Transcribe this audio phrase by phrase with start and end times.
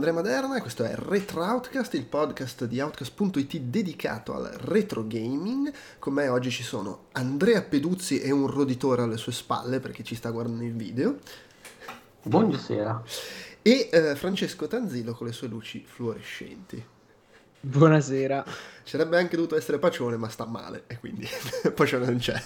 [0.00, 5.70] Andrea Maderna e questo è Retro Outcast, il podcast di Outcast.it dedicato al retro gaming.
[5.98, 10.14] Con me oggi ci sono Andrea Peduzzi e un roditore alle sue spalle perché ci
[10.14, 11.18] sta guardando il video.
[12.22, 13.02] Buonasera.
[13.60, 16.82] E eh, Francesco Tanzilo con le sue luci fluorescenti.
[17.60, 18.42] Buonasera.
[18.82, 21.28] Sarebbe anche dovuto essere Pacione, ma sta male e quindi
[21.76, 22.42] Pacione non c'è.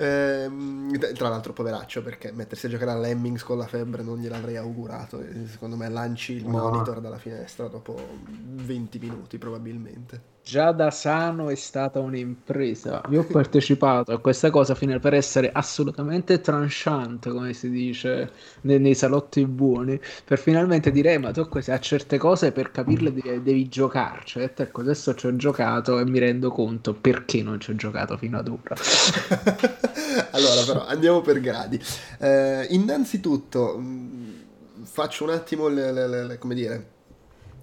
[0.00, 4.56] Ehm, tra l'altro, poveraccio, perché mettersi a giocare a Lemmings con la febbre non gliel'avrei
[4.56, 5.20] augurato.
[5.46, 7.96] Secondo me lanci il monitor dalla finestra dopo
[8.28, 13.02] 20 minuti, probabilmente già da sano è stata un'impresa.
[13.10, 18.80] Io ho partecipato a questa cosa fino per essere assolutamente tranchant, come si dice nei,
[18.80, 23.68] nei salotti buoni, per finalmente dire: Ma tu a certe cose per capirle devi, devi
[23.68, 24.38] giocarci.
[24.38, 28.16] E ecco, adesso ci ho giocato e mi rendo conto perché non ci ho giocato
[28.16, 28.74] fino ad ora.
[30.32, 31.78] allora, però, andiamo per gradi.
[32.18, 34.44] Eh, innanzitutto, mh,
[34.84, 36.96] faccio un attimo le, le, le, come dire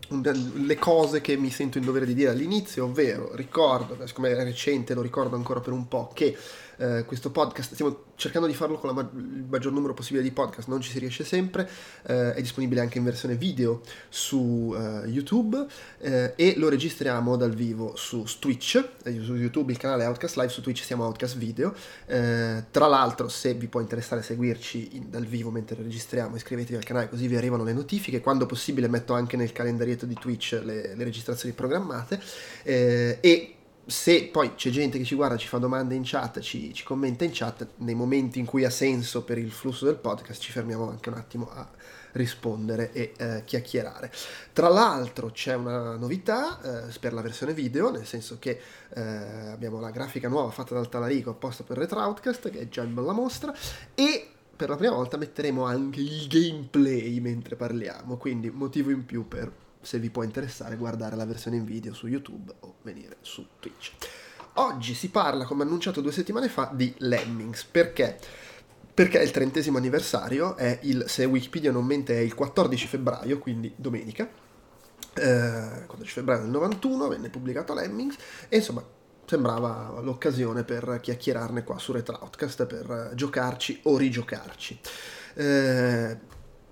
[0.08, 4.94] le cose che mi sento in dovere di dire all'inizio, ovvero ricordo, siccome è recente,
[4.94, 6.36] lo ricordo ancora per un po', che
[6.78, 10.68] eh, questo podcast, stiamo cercando di farlo con ma- il maggior numero possibile di podcast,
[10.68, 11.70] non ci si riesce sempre,
[12.08, 15.66] eh, è disponibile anche in versione video su uh, YouTube
[16.00, 20.50] eh, e lo registriamo dal vivo su Twitch, eh, su YouTube il canale Outcast Live,
[20.50, 21.74] su Twitch siamo Outcast Video,
[22.06, 26.84] eh, tra l'altro se vi può interessare seguirci in, dal vivo mentre registriamo iscrivetevi al
[26.84, 30.96] canale così vi arrivano le notifiche, quando possibile metto anche nel calendarietto di Twitch le,
[30.96, 32.20] le registrazioni programmate
[32.64, 33.55] e
[33.86, 37.24] se poi c'è gente che ci guarda, ci fa domande in chat, ci, ci, commenta
[37.24, 40.90] in chat, nei momenti in cui ha senso per il flusso del podcast ci fermiamo
[40.90, 41.68] anche un attimo a
[42.14, 44.12] rispondere e eh, chiacchierare.
[44.54, 48.60] Tra l'altro c'è una novità eh, per la versione video, nel senso che
[48.90, 52.94] eh, abbiamo la grafica nuova fatta dal Talarico apposta per Retroutcast, che è già in
[52.94, 53.54] bella mostra,
[53.94, 59.28] e per la prima volta metteremo anche il gameplay mentre parliamo, quindi motivo in più
[59.28, 59.52] per
[59.86, 63.92] se vi può interessare guardare la versione in video su YouTube o venire su Twitch.
[64.56, 67.66] Oggi si parla, come annunciato due settimane fa, di Lemmings.
[67.66, 68.18] Perché?
[68.94, 73.38] Perché è il trentesimo anniversario, è il, se Wikipedia non mente è il 14 febbraio,
[73.38, 74.28] quindi domenica,
[75.14, 78.16] eh, 14 febbraio del 91 venne pubblicato Lemmings
[78.48, 78.84] e insomma
[79.26, 84.80] sembrava l'occasione per chiacchierarne qua su Retroutcast, per giocarci o rigiocarci.
[85.36, 86.18] Eh,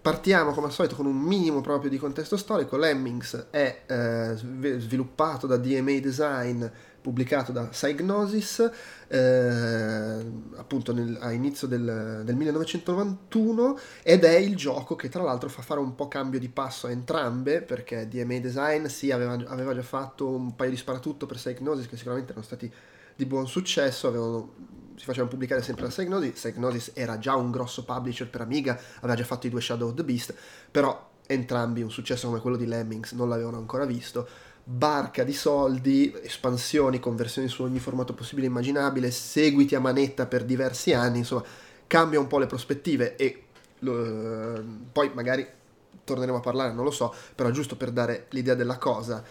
[0.03, 2.75] Partiamo come al solito con un minimo proprio di contesto storico.
[2.75, 6.65] Lemmings è eh, sviluppato da DMA Design,
[6.99, 8.69] pubblicato da Psygnosis,
[9.07, 10.25] eh,
[10.57, 15.61] appunto nel, a inizio del, del, 1991 ed è il gioco che tra l'altro fa
[15.61, 19.83] fare un po' cambio di passo a entrambe perché DMA Design sì aveva, aveva già
[19.83, 22.69] fatto un paio di sparatutto per Psygnosis che sicuramente erano stati
[23.15, 24.72] di buon successo, avevano
[25.03, 26.31] si facevano pubblicare sempre da Psygnosis.
[26.31, 29.95] Psygnosis era già un grosso publisher per Amiga, aveva già fatto i due Shadow of
[29.95, 30.33] the Beast,
[30.71, 34.25] però entrambi un successo come quello di Lemmings non l'avevano ancora visto.
[34.63, 40.45] Barca di soldi, espansioni, conversioni su ogni formato possibile e immaginabile, seguiti a manetta per
[40.45, 41.43] diversi anni, insomma,
[41.85, 43.43] cambia un po' le prospettive e
[43.79, 45.45] lo, poi magari
[46.05, 49.21] torneremo a parlare, non lo so, però giusto per dare l'idea della cosa,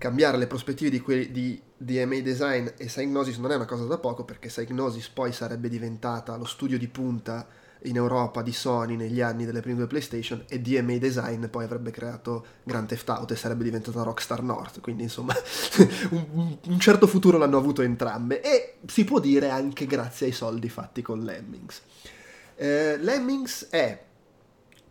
[0.00, 3.98] cambiare le prospettive di, quelli, di DMA Design e Psygnosis non è una cosa da
[3.98, 7.46] poco perché Psygnosis poi sarebbe diventata lo studio di punta
[7.82, 11.90] in Europa di Sony negli anni delle prime due PlayStation e DMA Design poi avrebbe
[11.90, 15.34] creato Grand Theft Auto e sarebbe diventata Rockstar North, quindi insomma
[16.10, 20.70] un, un, certo futuro l'hanno avuto entrambe e si può dire anche grazie ai soldi
[20.70, 21.82] fatti con Lemmings.
[22.56, 24.08] Eh, Lemmings è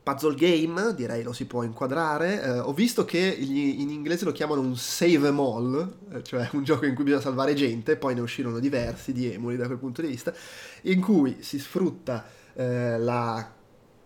[0.02, 2.44] puzzle game, direi lo si può inquadrare.
[2.44, 6.50] Eh, ho visto che gli, in inglese lo chiamano un save em all, eh, cioè
[6.54, 9.78] un gioco in cui bisogna salvare gente, poi ne uscirono diversi di emuli da quel
[9.78, 10.34] punto di vista,
[10.84, 13.58] in cui si sfrutta eh, la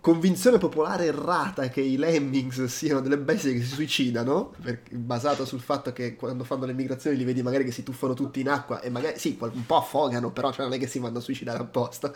[0.04, 4.54] convinzione popolare errata che i lemmings siano delle bestie che si suicidano,
[4.92, 8.42] basata sul fatto che quando fanno le migrazioni li vedi magari che si tuffano tutti
[8.42, 11.20] in acqua e magari sì, un po' affogano, però cioè non è che si vanno
[11.20, 12.12] a suicidare apposta.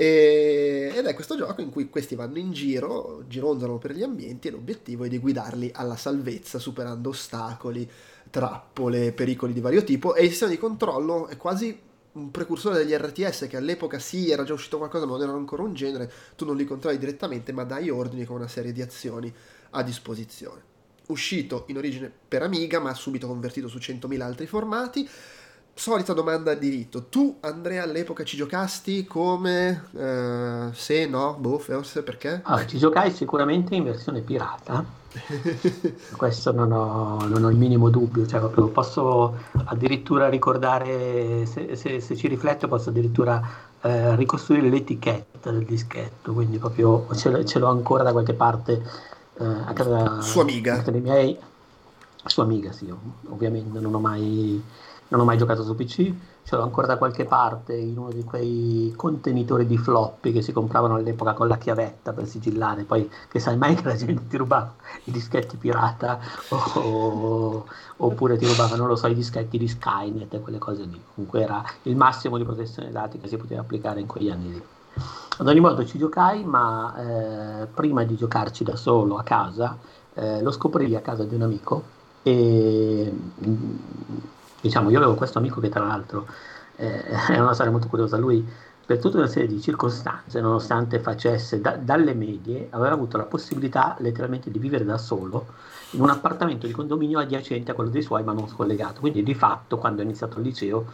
[0.00, 4.48] E, ed è questo gioco in cui questi vanno in giro, gironzano per gli ambienti
[4.48, 7.86] e l'obiettivo è di guidarli alla salvezza superando ostacoli,
[8.30, 10.14] trappole, pericoli di vario tipo.
[10.14, 11.78] E il sistema di controllo è quasi
[12.12, 15.64] un precursore degli RTS che all'epoca sì era già uscito qualcosa ma non era ancora
[15.64, 19.30] un genere, tu non li controlli direttamente ma dai ordini con una serie di azioni
[19.72, 20.62] a disposizione.
[21.08, 25.06] Uscito in origine per Amiga ma subito convertito su 100.000 altri formati,
[25.80, 27.04] Solita domanda a diritto.
[27.04, 29.84] Tu, Andrea, all'epoca ci giocasti come?
[29.96, 31.38] Eh, se, no?
[31.40, 32.42] Boh, forse perché?
[32.44, 34.84] Ah, ci giocai sicuramente in versione pirata.
[36.18, 38.26] Questo non ho, non ho, il minimo dubbio.
[38.26, 43.42] Cioè, posso addirittura ricordare, se, se, se ci rifletto, posso addirittura
[43.80, 46.34] eh, ricostruire l'etichetta del dischetto.
[46.34, 48.82] Quindi proprio ce, ce l'ho ancora da qualche parte
[49.38, 50.76] eh, a casa sua amiga.
[50.76, 51.38] dei miei,
[52.26, 52.92] sua amiga, sì,
[53.30, 54.62] ovviamente non ho mai,
[55.10, 56.12] non ho mai giocato su PC,
[56.44, 60.52] ce l'ho ancora da qualche parte in uno di quei contenitori di floppy che si
[60.52, 64.36] compravano all'epoca con la chiavetta per sigillare, poi che sai mai che la gente ti
[64.36, 64.72] rubava
[65.04, 67.66] i dischetti pirata o,
[67.96, 71.00] oppure ti rubava, non lo so, i dischetti di Skynet e quelle cose lì.
[71.14, 74.62] Comunque era il massimo di protezione dati che si poteva applicare in quegli anni lì.
[75.38, 76.94] Ad ogni modo ci giocai, ma
[77.62, 79.76] eh, prima di giocarci da solo a casa,
[80.14, 81.82] eh, lo scoprii a casa di un amico
[82.22, 83.12] e
[84.60, 86.26] diciamo io avevo questo amico che tra l'altro
[86.76, 88.46] eh, è una storia molto curiosa, lui
[88.84, 93.94] per tutta una serie di circostanze, nonostante facesse da, dalle medie, aveva avuto la possibilità
[94.00, 95.46] letteralmente di vivere da solo
[95.90, 99.34] in un appartamento di condominio adiacente a quello dei suoi ma non scollegato, quindi di
[99.34, 100.86] fatto quando è iniziato il liceo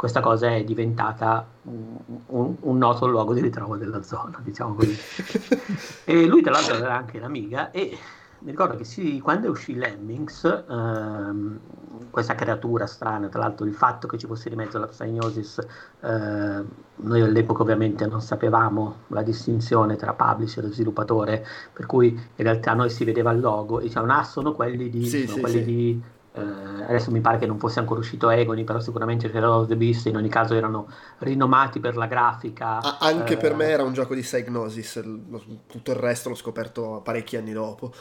[0.00, 4.96] questa cosa è diventata un, un, noto luogo di ritrovo della zona, diciamo così.
[6.04, 7.98] e lui tra l'altro era anche un'amiga e
[8.40, 11.60] mi ricordo che sì, quando uscì Lemmings, ehm,
[12.10, 15.58] questa creatura strana, tra l'altro il fatto che ci fosse di mezzo la Psygnosis,
[16.00, 16.64] eh,
[16.96, 22.72] noi all'epoca ovviamente non sapevamo la distinzione tra publisher e sviluppatore, per cui in realtà
[22.72, 25.06] noi si vedeva il logo e dicevano, ah, sono quelli di...
[25.06, 25.64] Sì, sono sì, quelli sì.
[25.64, 26.02] di
[26.32, 29.76] eh, adesso mi pare che non fosse ancora uscito Egoni, però sicuramente Shadow of the
[29.76, 30.88] Beast in ogni caso erano
[31.18, 32.78] rinomati per la grafica.
[32.78, 35.02] Ah, anche eh, per me era un gioco di Psygnosis,
[35.66, 37.92] tutto il resto l'ho scoperto parecchi anni dopo.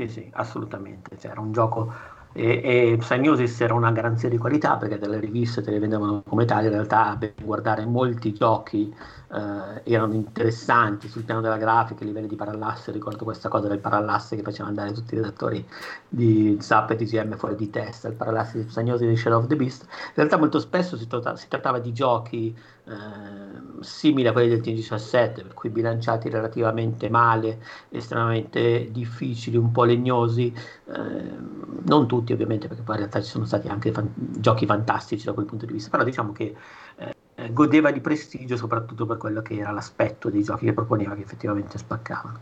[0.00, 1.18] Sì, sì, assolutamente.
[1.18, 1.92] Cioè, era un gioco
[2.32, 6.46] e, e Psygnosis era una garanzia di qualità perché delle riviste te le vendevano come
[6.46, 8.94] tali, in realtà ben guardare molti giochi
[9.32, 13.78] eh, erano interessanti sul piano della grafica, a livelli di parallasse, ricordo questa cosa del
[13.78, 15.66] parallasse che faceva andare tutti i redattori
[16.08, 19.56] di Zap e TGM fuori di testa, il parallasse di Psygnosis di Shadow of the
[19.56, 19.82] Beast.
[19.82, 22.92] In realtà molto spesso si, tratta- si trattava di giochi eh,
[23.80, 27.60] simili a quelli del TG17, per cui bilanciati relativamente male,
[27.90, 30.52] estremamente difficili, un po' legnosi,
[30.86, 31.36] eh,
[31.86, 35.32] non tutti ovviamente, perché poi in realtà ci sono stati anche fan- giochi fantastici da
[35.32, 36.54] quel punto di vista, però diciamo che
[37.40, 41.22] eh, godeva di prestigio soprattutto per quello che era l'aspetto dei giochi che proponeva, che
[41.22, 42.40] effettivamente spaccavano.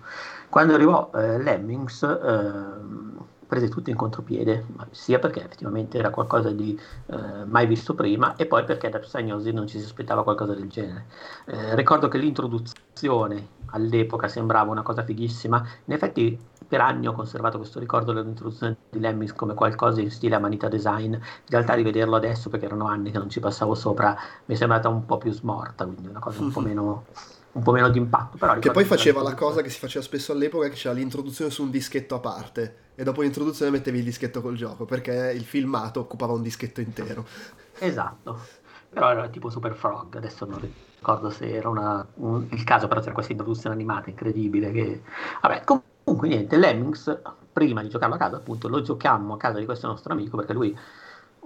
[0.49, 6.79] Quando arrivò eh, Lemmings, ehm, prese tutto in contropiede, sia perché effettivamente era qualcosa di
[7.07, 10.69] eh, mai visto prima e poi perché da Psygnosis non ci si aspettava qualcosa del
[10.69, 11.07] genere.
[11.47, 17.57] Eh, ricordo che l'introduzione all'epoca sembrava una cosa fighissima, in effetti per anni ho conservato
[17.57, 22.51] questo ricordo dell'introduzione di Lemmings come qualcosa in stile Amanita Design, in realtà rivederlo adesso
[22.51, 25.87] perché erano anni che non ci passavo sopra mi è sembrata un po' più smorta,
[25.87, 27.05] quindi una cosa un po' meno
[27.53, 28.37] un po' meno di impatto.
[28.37, 31.63] Però Che poi faceva la cosa che si faceva spesso all'epoca, che c'era l'introduzione su
[31.63, 36.01] un dischetto a parte, e dopo l'introduzione mettevi il dischetto col gioco, perché il filmato
[36.01, 37.27] occupava un dischetto intero.
[37.81, 38.41] Esatto,
[38.89, 43.01] però era tipo Super Frog, adesso non ricordo se era una- un- il caso, però
[43.01, 45.03] c'era questa introduzione animata incredibile che...
[45.41, 47.21] Vabbè, comunque niente, Lemmings,
[47.53, 50.53] prima di giocarlo a casa, appunto, lo giocammo a casa di questo nostro amico, perché
[50.53, 50.77] lui,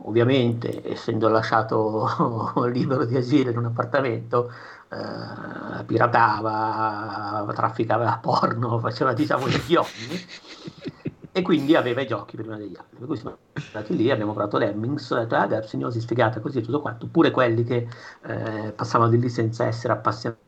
[0.04, 4.50] ovviamente, essendo lasciato libero di agire in un appartamento,
[4.88, 10.20] eh, piratava, trafficava porno, faceva, diciamo, gli ogni
[11.34, 12.98] e quindi aveva i giochi prima degli altri.
[12.98, 16.60] Per cui siamo andati lì, abbiamo provato Lemmings, detto, ah, dai, Psygnosi sfigata così e
[16.62, 17.06] tutto quanto.
[17.08, 17.88] Pure quelli che
[18.26, 20.40] eh, passavano di lì senza essere appassionati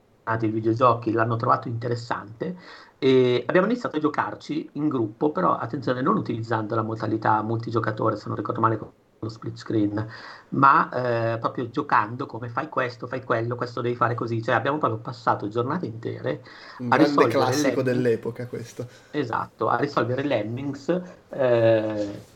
[0.47, 2.57] di videogiochi l'hanno trovato interessante
[2.99, 8.29] e abbiamo iniziato a giocarci in gruppo, però attenzione, non utilizzando la modalità multigiocatore, se
[8.29, 8.79] non ricordo male
[9.19, 10.07] lo split screen,
[10.51, 10.89] ma
[11.35, 14.43] eh, proprio giocando come fai questo, fai quello, questo devi fare così.
[14.43, 16.43] Cioè abbiamo proprio passato giornate intere
[16.79, 17.85] Un a risolvere classico Lemmings.
[17.85, 18.87] dell'epoca questo.
[19.11, 22.33] Esatto, a risolvere Lemmings eh,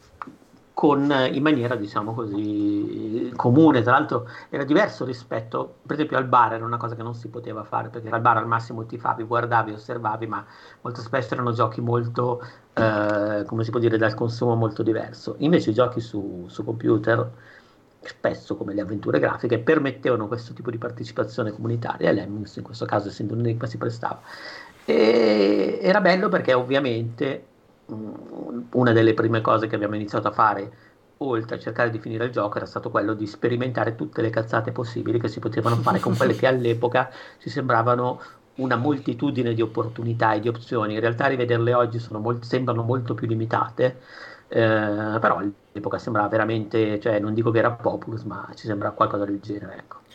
[0.79, 3.83] con, in maniera, diciamo così, comune.
[3.83, 7.27] Tra l'altro era diverso rispetto, per esempio al bar era una cosa che non si
[7.27, 10.47] poteva fare, perché al bar al massimo ti favi, guardavi, osservavi, ma
[10.83, 12.41] molto spesso erano giochi molto,
[12.75, 15.35] eh, come si può dire, dal consumo molto diverso.
[15.39, 17.29] Invece i giochi su, su computer,
[17.99, 22.85] spesso come le avventure grafiche, permettevano questo tipo di partecipazione comunitaria e Lemmings in questo
[22.85, 24.21] caso, essendo un enigma, si prestava.
[24.85, 27.48] E era bello perché ovviamente
[27.91, 30.73] una delle prime cose che abbiamo iniziato a fare,
[31.19, 34.73] oltre a cercare di finire il gioco, era stato quello di sperimentare tutte le cazzate
[34.73, 38.21] possibili che si potevano fare con quelle che all'epoca ci sembravano
[38.57, 40.95] una moltitudine di opportunità e di opzioni.
[40.95, 44.01] In realtà rivederle oggi molt- sembrano molto più limitate,
[44.49, 49.25] eh, però all'epoca sembrava veramente, cioè non dico che era populus, ma ci sembra qualcosa
[49.25, 50.08] del genere, ecco.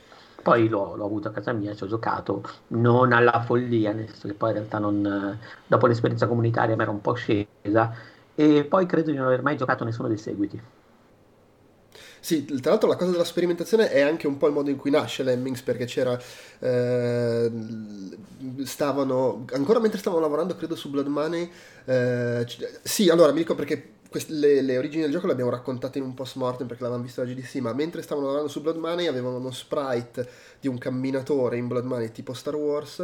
[0.43, 4.27] Poi l'ho, l'ho avuto a casa mia, ci ho giocato, non alla follia, nel senso
[4.27, 7.93] che poi in realtà non, dopo l'esperienza comunitaria mi era un po' scesa
[8.35, 10.61] e poi credo di non aver mai giocato nessuno dei seguiti.
[12.19, 14.91] Sì, tra l'altro la cosa della sperimentazione è anche un po' il modo in cui
[14.91, 16.17] nasce Lemmings perché c'era...
[16.59, 17.51] Eh,
[18.63, 19.45] stavano...
[19.53, 21.51] ancora mentre stavano lavorando credo su Blood Money...
[21.85, 22.45] Eh,
[22.81, 26.03] sì, allora mi dico perché queste, le, le, origini del gioco le abbiamo raccontate in
[26.03, 29.07] un post mortem perché l'avevamo visto la GDC, ma mentre stavano lavorando su Blood Money
[29.07, 30.29] avevano uno sprite
[30.59, 33.03] di un camminatore in Blood Money tipo Star Wars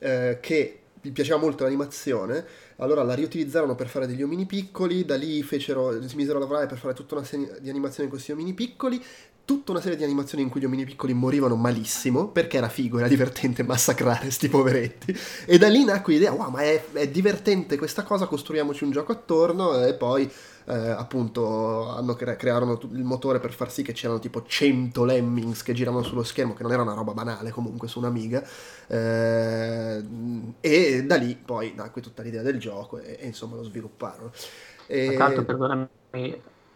[0.00, 2.44] eh, che gli piaceva molto l'animazione,
[2.78, 6.66] allora la riutilizzarono per fare degli omini piccoli, da lì fecero, si misero a lavorare
[6.66, 9.00] per fare tutta una serie di animazioni con questi omini piccoli,
[9.48, 12.98] tutta una serie di animazioni in cui gli omini piccoli morivano malissimo, perché era figo,
[12.98, 17.78] era divertente massacrare questi poveretti, e da lì nacque l'idea, wow, ma è, è divertente
[17.78, 20.30] questa cosa, costruiamoci un gioco attorno, e poi
[20.66, 25.62] eh, appunto hanno cre- crearono il motore per far sì che c'erano tipo 100 lemmings
[25.62, 28.46] che giravano sullo schermo, che non era una roba banale comunque su un'Amiga,
[28.86, 30.04] eh,
[30.60, 34.30] e da lì poi nacque tutta l'idea del gioco e, e insomma lo svilupparono.
[34.86, 35.14] E...
[35.14, 35.88] Tra l'altro, perdonami,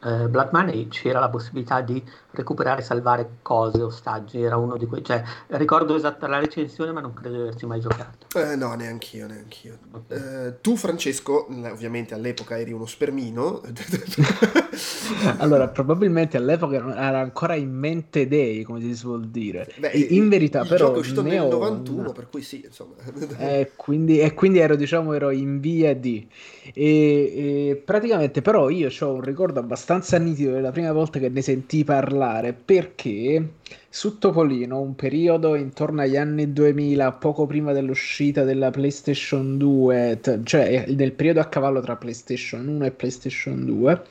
[0.04, 2.02] eh, Black Money c'era la possibilità di
[2.32, 7.00] recuperare e salvare cose, ostaggi, era uno di quei, cioè ricordo esatta la recensione ma
[7.00, 8.26] non credo di averci mai giocato.
[8.38, 9.78] Eh, no, neanch'io, neanch'io.
[9.90, 10.46] Okay.
[10.46, 13.60] Eh, tu Francesco, ovviamente all'epoca eri uno spermino.
[15.38, 19.68] allora, probabilmente all'epoca era ancora in mente dei, come si suol dire.
[19.78, 20.86] Beh, in verità il però...
[20.86, 22.94] Il gioco è uscito nel 91, per cui sì, insomma.
[23.38, 26.26] eh, quindi, e quindi ero, diciamo, ero in via di...
[26.72, 31.42] E, e praticamente però io ho un ricordo abbastanza nitido della prima volta che ne
[31.42, 33.54] sentii parlare particolare perché
[33.88, 40.42] su Topolino, un periodo intorno agli anni 2000, poco prima dell'uscita della PlayStation 2, t-
[40.44, 44.02] cioè nel periodo a cavallo tra PlayStation 1 e PlayStation 2,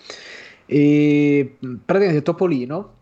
[0.65, 2.99] e praticamente Topolino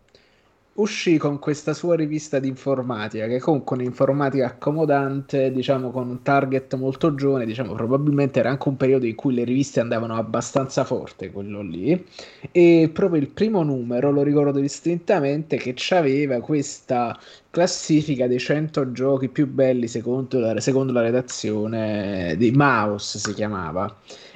[0.80, 6.74] uscì con questa sua rivista di informatica, che comunque un'informatica accomodante, diciamo con un target
[6.76, 11.30] molto giovane, diciamo probabilmente era anche un periodo in cui le riviste andavano abbastanza forte,
[11.30, 12.04] quello lì,
[12.50, 17.18] e proprio il primo numero lo ricordo distintamente che aveva questa
[17.50, 23.92] classifica dei 100 giochi più belli secondo la, secondo la redazione di Mouse si chiamava.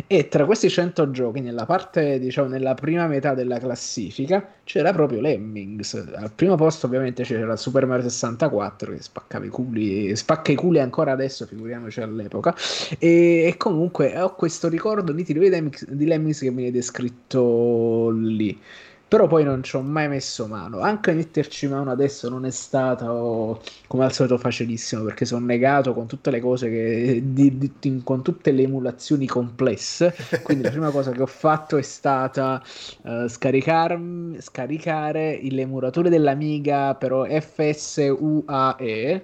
[0.08, 5.20] E tra questi 100 giochi nella parte diciamo nella prima metà della classifica c'era proprio
[5.20, 5.94] Lemmings.
[5.94, 10.80] Al primo posto ovviamente c'era Super Mario 64 che spaccava i culi spacca i culi
[10.80, 12.54] ancora adesso figuriamoci all'epoca.
[12.98, 18.58] E, e comunque ho questo ricordo nitido di Lemmings, di Lemmings che viene descritto lì
[19.14, 20.80] però poi non ci ho mai messo mano.
[20.80, 26.08] Anche metterci mano adesso non è stato come al solito facilissimo perché sono negato con
[26.08, 30.12] tutte le cose che di, di, con tutte le emulazioni complesse.
[30.42, 32.60] Quindi la prima cosa che ho fatto è stata
[33.02, 34.00] uh, scaricar,
[34.38, 39.22] scaricare l'emulatore dell'Amiga, però FSUAE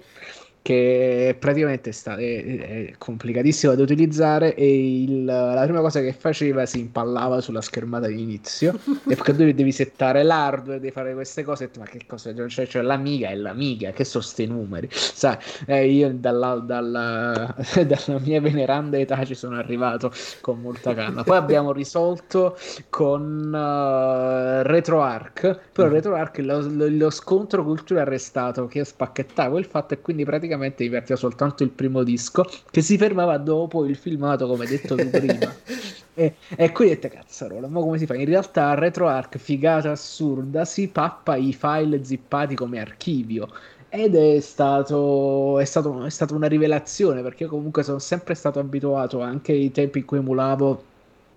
[0.61, 6.13] che praticamente è, sta- è, è complicatissimo da utilizzare e il, la prima cosa che
[6.13, 8.77] faceva si impallava sulla schermata di inizio
[9.09, 12.81] e perché tu devi settare l'hardware, devi fare queste cose ma che cosa cioè, cioè
[12.83, 18.99] l'amiga è l'amiga che sono sti numeri sai eh, io dalla, dalla, dalla, mia veneranda
[18.99, 22.55] età ci sono arrivato con molta calma poi abbiamo risolto
[22.89, 25.91] con uh, RetroArch però mm.
[25.91, 30.50] RetroArch lo, lo, lo scontro culturale è restato che spacchettavo il fatto e quindi praticamente
[30.51, 35.09] praticamente divertiva soltanto il primo disco che si fermava dopo il filmato come detto tu
[35.09, 35.53] prima.
[36.13, 38.15] E, e qui dette cazzarola ma come si fa?
[38.15, 43.47] In realtà RetroArch figata assurda si pappa i file zippati come archivio.
[43.87, 49.21] Ed è stato, è, stato, è stata una rivelazione perché comunque sono sempre stato abituato
[49.21, 50.83] anche ai tempi in cui emulavo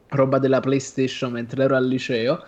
[0.09, 2.43] roba della PlayStation mentre ero al liceo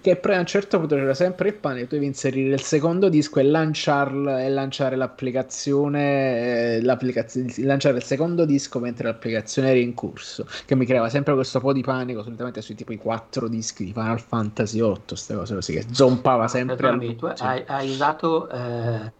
[0.00, 3.08] che poi a un certo punto c'era sempre il pane, tu devi inserire il secondo
[3.08, 9.78] disco e, lanciarlo, e lanciare l'applicazione, eh, l'applicazione, lanciare il secondo disco mentre l'applicazione era
[9.78, 13.46] in corso, che mi creava sempre questo po' di panico, solitamente sui tipo i quattro
[13.48, 16.76] dischi di Final Fantasy 8, queste cose così, che zompava sempre.
[16.76, 19.12] Perdonami, tu hai, hai usato eh,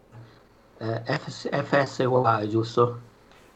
[0.79, 3.09] eh, FS, FSY, giusto?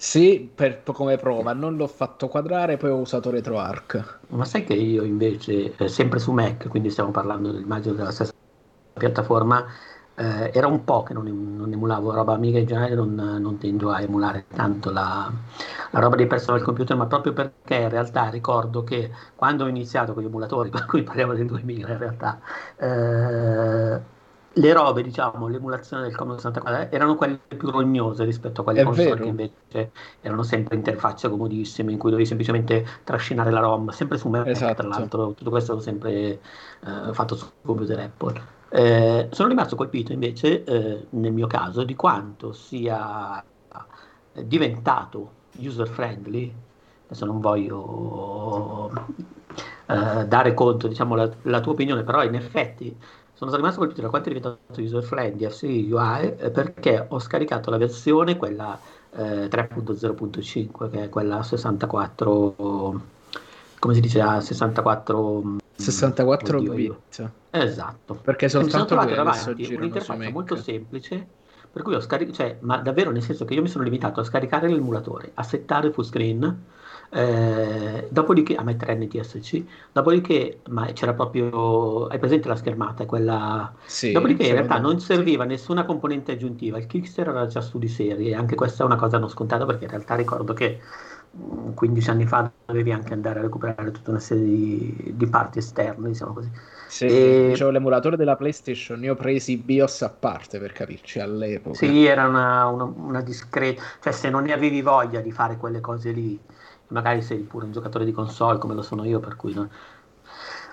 [0.05, 4.19] Sì, per, come prova, non l'ho fatto quadrare, poi ho usato RetroArch.
[4.29, 8.31] Ma sai che io invece, eh, sempre su Mac, quindi stiamo parlando immagino della stessa
[8.93, 9.65] piattaforma,
[10.13, 13.89] eh, era un po' che non, non, emulavo roba amica in generale, non, non tendo
[13.89, 15.29] a emulare tanto la,
[15.89, 20.13] la, roba dei personal computer, ma proprio perché in realtà ricordo che quando ho iniziato
[20.13, 22.39] con gli emulatori, per cui parliamo del 2000 in realtà,
[22.77, 23.99] eh,
[24.57, 28.83] le robe, diciamo, l'emulazione del Commodore 64 erano quelle più rognose rispetto a quelle È
[28.83, 29.23] console vero.
[29.23, 34.29] che invece erano sempre interfacce comodissime in cui dovevi semplicemente trascinare la ROM, sempre su
[34.29, 34.75] Mac, esatto.
[34.75, 36.39] tra l'altro, tutto questo l'ho sempre eh,
[37.11, 38.53] fatto su computer Apple.
[38.69, 43.43] Eh, sono rimasto colpito invece, eh, nel mio caso, di quanto sia
[44.43, 46.53] diventato user friendly.
[47.05, 48.91] Adesso non voglio
[49.87, 52.95] eh, dare conto, diciamo, la, la tua opinione, però in effetti
[53.35, 57.69] sono rimasto colpito da quanto è diventato user friendly FC UI eh, perché ho scaricato
[57.69, 58.79] la versione, quella
[59.13, 62.53] eh, 3.0.5, che è quella 64,
[63.77, 65.57] come si dice, a 64...
[65.77, 67.29] 64 oddio, bit.
[67.51, 68.15] Esatto.
[68.15, 71.27] Perché soltanto quello davanti un'interfaccia molto semplice
[71.75, 74.23] per cui ho scaricato, cioè, ma davvero nel senso che io mi sono limitato a
[74.23, 76.63] scaricare l'emulatore, a settare full screen,
[77.09, 83.73] eh, dopodiché a mettere NTSC, dopodiché ma c'era proprio, hai presente la schermata, quella...
[83.85, 87.87] Sì, dopodiché in realtà non serviva nessuna componente aggiuntiva, il Kickster era già su di
[87.87, 90.79] serie, e anche questa è una cosa non scontata perché in realtà ricordo che
[91.73, 96.07] 15 anni fa dovevi anche andare a recuperare tutta una serie di, di parti esterne,
[96.07, 96.49] diciamo così.
[96.87, 97.47] Sì, e...
[97.49, 101.75] Dicevo, l'emulatore della PlayStation, io ho presi BIOS a parte per capirci all'epoca.
[101.75, 105.81] Sì, era una, una, una discreta, cioè se non ne avevi voglia di fare quelle
[105.81, 106.39] cose lì,
[106.87, 109.69] magari sei pure un giocatore di console come lo sono io, per cui no.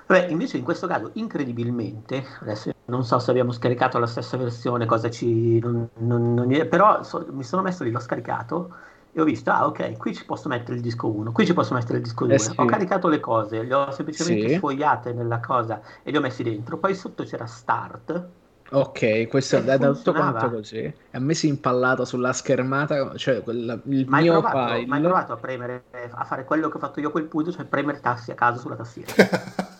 [0.06, 4.84] Vabbè, invece in questo caso, incredibilmente, adesso non so se abbiamo scaricato la stessa versione,
[4.84, 5.58] cosa ci...
[5.60, 8.74] Non, non, non, però so, mi sono messo lì, l'ho scaricato
[9.12, 11.74] e ho visto, ah ok, qui ci posso mettere il disco 1, qui ci posso
[11.74, 12.34] mettere il disco 2.
[12.34, 12.52] Eh sì.
[12.56, 14.54] Ho caricato le cose, le ho semplicemente sì.
[14.56, 16.78] sfogliate nella cosa e le ho messi dentro.
[16.78, 18.28] Poi sotto c'era Start.
[18.74, 20.92] Ok, questo è da tutto quanto così.
[21.10, 24.86] A me si impallato sulla schermata, cioè quella, il mai mio provato, file.
[24.86, 27.66] Mai provato a premere, a fare quello che ho fatto io a quel punto, cioè
[27.66, 29.12] premere tassi a caso sulla tastiera.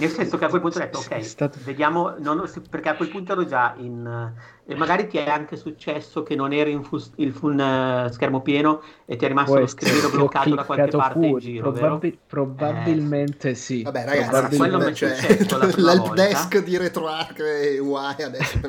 [0.00, 1.58] Nel senso che a quel punto ho detto, ok, stato...
[1.62, 4.32] vediamo, non, perché a quel punto ero già in...
[4.66, 8.40] E magari ti è anche successo che non eri in full, il full uh, schermo
[8.40, 11.72] pieno e ti è rimasto Può lo schermo bloccato da qualche parte pure, in giro,
[11.72, 13.54] probabil- Probabilmente eh.
[13.54, 13.82] sì.
[13.82, 18.60] Vabbè ragazzi, quello mi è cioè, successo l'help desk di RetroArch e UI adesso.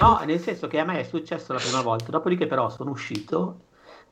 [0.00, 3.68] no, nel senso che a me è successo la prima volta, dopodiché però sono uscito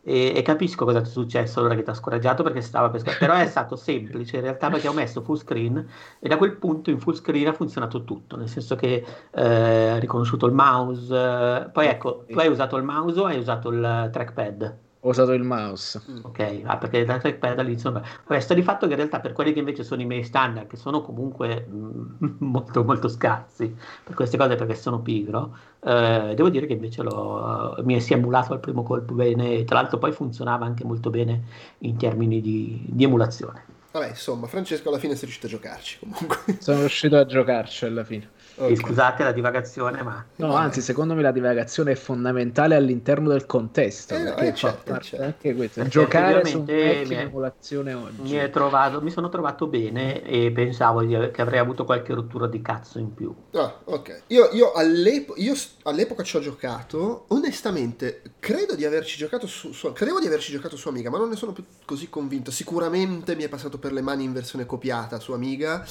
[0.08, 3.02] e, e, capisco cosa ti è successo allora che ti ha scoraggiato perché stava per
[3.18, 5.86] però è stato semplice in realtà perché ho messo full screen
[6.18, 9.98] e da quel punto in full screen ha funzionato tutto nel senso che eh, ha
[9.98, 14.08] riconosciuto il mouse eh, poi ecco tu hai usato il mouse o hai usato il
[14.10, 16.02] trackpad ho usato il mouse.
[16.10, 16.18] Mm.
[16.22, 17.92] Ok, ah, perché da trackpad all'inizio...
[17.92, 20.66] Vabbè, sta di fatto che in realtà per quelli che invece sono i miei standard,
[20.66, 26.32] che sono comunque mh, mm, molto molto scarsi per queste cose perché sono pigro, eh,
[26.34, 29.98] devo dire che invece l'ho, mi si è emulato al primo colpo bene, tra l'altro
[29.98, 31.42] poi funzionava anche molto bene
[31.78, 33.76] in termini di, di emulazione.
[33.90, 36.58] Vabbè, insomma, Francesco alla fine sei riuscito a giocarci comunque.
[36.60, 38.30] Sono riuscito a giocarci alla fine.
[38.58, 38.74] Okay.
[38.74, 40.24] Scusate la divagazione, ma...
[40.36, 44.14] No, anzi, secondo me la divagazione è fondamentale all'interno del contesto.
[44.14, 45.24] Eh, perché eh, certo, fa certo.
[45.24, 45.82] anche questo.
[45.82, 48.34] Perché Giocare su un in emulazione oggi.
[48.34, 52.60] Mi, trovato, mi, sono trovato bene e pensavo di, che avrei avuto qualche rottura di
[52.60, 53.32] cazzo in più.
[53.52, 54.22] Ah, ok.
[54.28, 59.92] Io, io, all'epo- io all'epoca ci ho giocato, onestamente, credo di averci giocato su, su,
[59.92, 62.50] credevo di averci giocato su Amiga, ma non ne sono più così convinto.
[62.50, 65.84] Sicuramente mi è passato per le mani in versione copiata su Amiga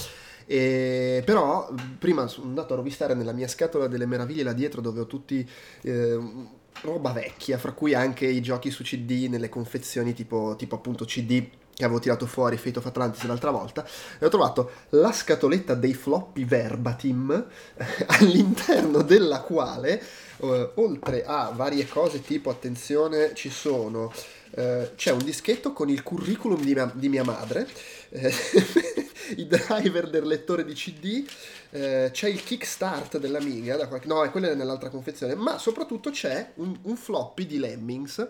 [0.47, 5.01] e, però prima sono andato a rovistare nella mia scatola delle meraviglie là dietro dove
[5.01, 5.47] ho tutti...
[5.81, 11.05] Eh, roba vecchia, fra cui anche i giochi su CD nelle confezioni tipo, tipo appunto
[11.05, 11.43] CD
[11.77, 13.85] che avevo tirato fuori Fate of Atlantis l'altra volta.
[14.19, 17.45] E ho trovato la scatoletta dei floppy verbatim
[18.19, 20.01] all'interno della quale
[20.37, 24.11] eh, oltre a varie cose tipo attenzione ci sono
[24.57, 27.67] eh, c'è un dischetto con il curriculum di mia, di mia madre
[28.09, 28.33] eh,
[29.37, 31.23] i driver del lettore di CD,
[31.69, 34.07] eh, c'è il kickstart dell'Amiga, da qualche...
[34.07, 38.27] no, è quella nell'altra confezione, ma soprattutto c'è un, un floppy di Lemmings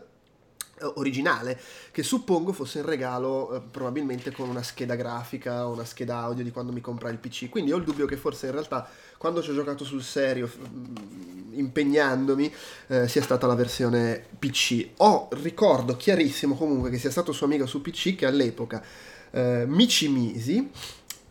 [0.96, 1.60] originale
[1.92, 6.44] che suppongo fosse in regalo eh, probabilmente con una scheda grafica o una scheda audio
[6.44, 8.88] di quando mi comprai il PC quindi ho il dubbio che forse in realtà
[9.18, 12.54] quando ci ho giocato sul serio mm, impegnandomi
[12.88, 17.66] eh, sia stata la versione PC ho ricordo chiarissimo comunque che sia stato suo amico
[17.66, 18.84] su PC che all'epoca
[19.32, 20.70] eh, mi ci misi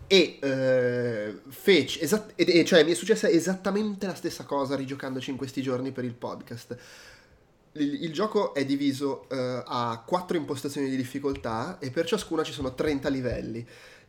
[0.09, 5.37] e eh, fece esat- e, cioè mi è successa esattamente la stessa cosa rigiocandoci in
[5.37, 6.77] questi giorni per il podcast
[7.79, 12.53] il, il gioco è diviso eh, a quattro impostazioni di difficoltà e per ciascuna ci
[12.53, 13.67] sono 30 livelli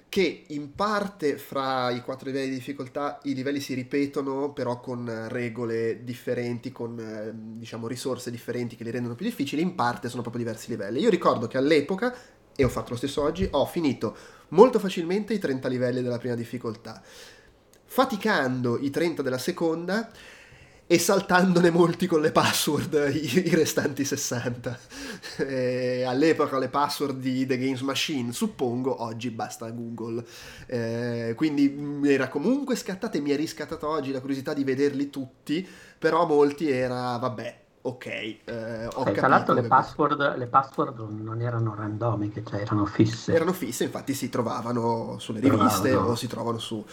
[0.09, 5.27] che in parte fra i quattro livelli di difficoltà i livelli si ripetono però con
[5.27, 10.21] regole differenti, con eh, diciamo risorse differenti che li rendono più difficili, in parte sono
[10.21, 11.01] proprio diversi livelli.
[11.01, 12.15] Io ricordo che all'epoca
[12.55, 14.15] e ho fatto lo stesso oggi, ho finito
[14.49, 17.01] molto facilmente i 30 livelli della prima difficoltà,
[17.85, 20.09] faticando i 30 della seconda
[20.89, 24.79] e saltandone molti con le password i, i restanti 60.
[25.39, 30.25] E all'epoca le password di The Games Machine, suppongo, oggi basta Google.
[30.65, 35.09] Eh, quindi mi era comunque scattata e mi è riscattata oggi la curiosità di vederli
[35.09, 35.67] tutti,
[35.99, 41.41] però molti era, vabbè, ok, eh, ho okay, Tra l'altro le password, le password, non
[41.41, 43.33] erano randomiche, cioè erano fisse.
[43.33, 46.83] Erano fisse, infatti si trovavano sulle riviste o si trovano su,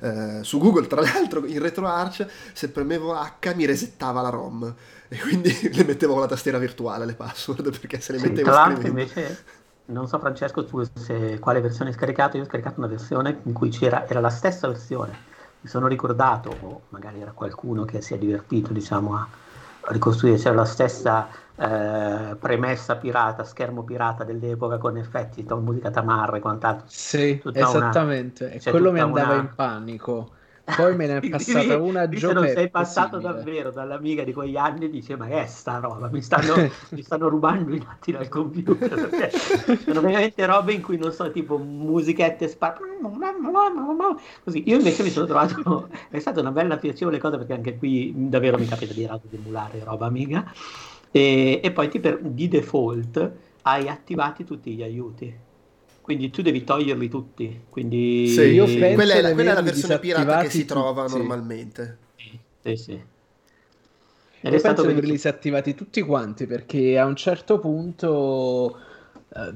[0.00, 0.86] eh, su, Google.
[0.86, 4.74] Tra l'altro in RetroArch se premevo H mi resettava la ROM
[5.08, 8.50] e quindi le mettevo con la tastiera virtuale le password perché se le sì, mettevo
[8.50, 9.44] tra l'altro invece
[9.86, 13.52] non so Francesco tu se, quale versione hai scaricato, io ho scaricato una versione in
[13.52, 15.32] cui c'era, era la stessa versione.
[15.60, 19.26] Mi sono ricordato, o magari era qualcuno che si è divertito diciamo a
[19.88, 26.40] ricostruire, c'era la stessa eh, premessa pirata, schermo pirata dell'epoca con effetti, musica tamarra e
[26.40, 26.86] quant'altro.
[26.88, 29.40] Sì, esattamente, una, e quello mi andava una...
[29.42, 30.30] in panico
[30.64, 32.46] poi me ne è passata una giornata.
[32.46, 36.08] Non sei passato davvero dall'amiga di quegli anni, dice: Ma che è sta roba?
[36.08, 36.54] Mi stanno,
[36.90, 39.30] mi stanno rubando i dati dal computer.
[39.84, 42.78] sono veramente robe in cui non so, tipo musichette spar.
[44.42, 44.62] Così.
[44.66, 45.88] Io invece mi sono trovato.
[46.08, 50.06] È stata una bella piacevole cosa perché anche qui davvero mi capita di emulare roba
[50.06, 50.50] amiga.
[51.10, 55.52] E, e poi ti per, di default hai attivati tutti gli aiuti
[56.04, 57.62] quindi tu devi toglierli tutti.
[57.70, 58.28] Quindi...
[58.28, 61.16] Sì, io penso quella, è la, quella è la versione pirata che si trova tutti.
[61.16, 61.98] normalmente.
[62.16, 62.76] Sì, sì.
[62.76, 63.02] sì.
[64.42, 68.78] Ed io penso di averli disattivati tutti quanti perché a un certo punto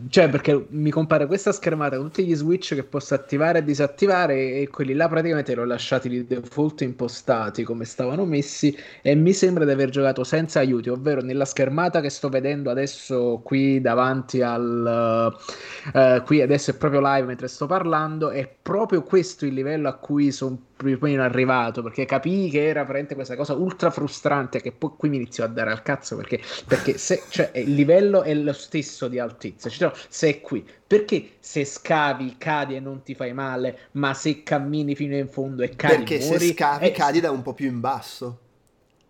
[0.08, 4.60] cioè, perché mi compare questa schermata con tutti gli switch che posso attivare e disattivare,
[4.60, 8.76] e quelli là praticamente li ho lasciati di default impostati come stavano messi.
[9.02, 13.40] E mi sembra di aver giocato senza aiuti, ovvero nella schermata che sto vedendo adesso
[13.44, 15.36] qui davanti al
[15.92, 18.30] uh, qui adesso è proprio live mentre sto parlando.
[18.30, 23.14] È proprio questo il livello a cui sono prima arrivato perché capii che era veramente
[23.14, 26.96] questa cosa ultra frustrante che poi qui mi iniziò a dare al cazzo perché, perché
[26.98, 31.64] se, cioè, il livello è lo stesso di altezza cioè, se è qui perché se
[31.64, 35.96] scavi cadi e non ti fai male ma se cammini fino in fondo e cadi
[35.96, 36.92] perché muori, se scavi è...
[36.92, 38.38] cadi da un po' più in basso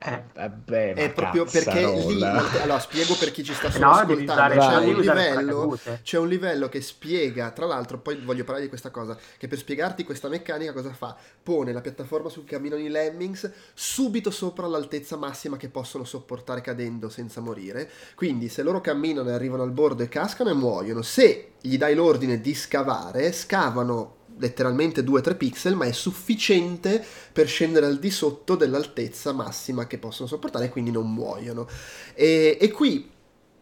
[0.00, 4.60] eh, vabbè, è proprio perché lì allora spiego per chi ci sta solo no, ascoltando.
[4.60, 8.90] c'è un, livello, c'è un livello che spiega tra l'altro poi voglio parlare di questa
[8.90, 11.16] cosa che per spiegarti questa meccanica cosa fa?
[11.42, 17.08] Pone la piattaforma sul cammino di Lemmings subito sopra l'altezza massima che possono sopportare cadendo
[17.08, 17.90] senza morire.
[18.14, 21.02] Quindi se loro camminano e arrivano al bordo e cascano e muoiono.
[21.02, 27.86] Se gli dai l'ordine di scavare scavano letteralmente 2-3 pixel, ma è sufficiente per scendere
[27.86, 31.66] al di sotto dell'altezza massima che possono sopportare quindi non muoiono.
[32.14, 33.10] E, e qui,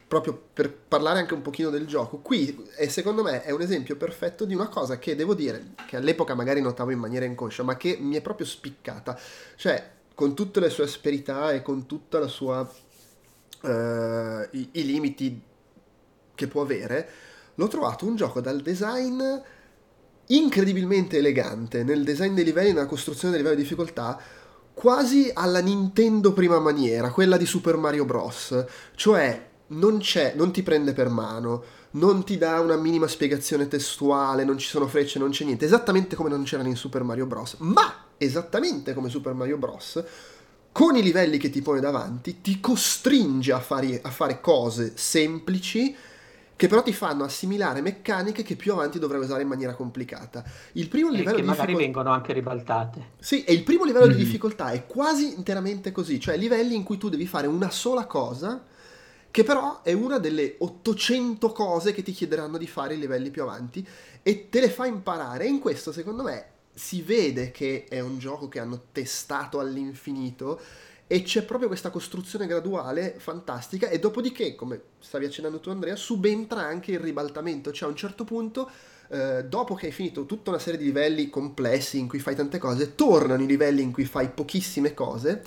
[0.07, 3.97] proprio per parlare anche un pochino del gioco, qui è, secondo me è un esempio
[3.97, 7.77] perfetto di una cosa che devo dire, che all'epoca magari notavo in maniera inconscia, ma
[7.77, 9.19] che mi è proprio spiccata.
[9.57, 12.69] Cioè, con tutte le sue asperità e con tutta la sua...
[13.59, 15.43] Uh, i, i limiti
[16.37, 17.09] che può avere,
[17.55, 19.21] l'ho trovato un gioco dal design
[20.29, 24.21] incredibilmente elegante nel design dei livelli, nella costruzione dei livelli di difficoltà,
[24.75, 28.65] quasi alla Nintendo prima maniera, quella di Super Mario Bros.
[28.95, 30.01] Cioè, non
[30.35, 31.62] non ti prende per mano,
[31.93, 36.15] non ti dà una minima spiegazione testuale, non ci sono frecce, non c'è niente, esattamente
[36.15, 37.57] come non c'erano in Super Mario Bros.
[37.59, 40.05] Ma, esattamente come Super Mario Bros.,
[40.73, 45.97] con i livelli che ti pone davanti, ti costringe a fare, a fare cose semplici
[46.57, 50.42] che però ti fanno assimilare meccaniche che più avanti dovrai usare in maniera complicata.
[50.73, 51.85] Il primo e livello che di magari difficol...
[51.85, 53.11] vengono anche ribaltate.
[53.19, 54.11] Sì, e il primo livello mm.
[54.11, 58.07] di difficoltà è quasi interamente così, cioè livelli in cui tu devi fare una sola
[58.07, 58.64] cosa
[59.31, 63.42] che però è una delle 800 cose che ti chiederanno di fare i livelli più
[63.42, 63.87] avanti
[64.23, 65.45] e te le fa imparare.
[65.45, 70.59] E in questo, secondo me, si vede che è un gioco che hanno testato all'infinito
[71.09, 76.61] e c'è proprio questa costruzione graduale fantastica e dopodiché, come stavi accennando tu Andrea, subentra
[76.61, 78.69] anche il ribaltamento, cioè a un certo punto,
[79.09, 82.59] eh, dopo che hai finito tutta una serie di livelli complessi in cui fai tante
[82.59, 85.42] cose, tornano i livelli in cui fai pochissime cose,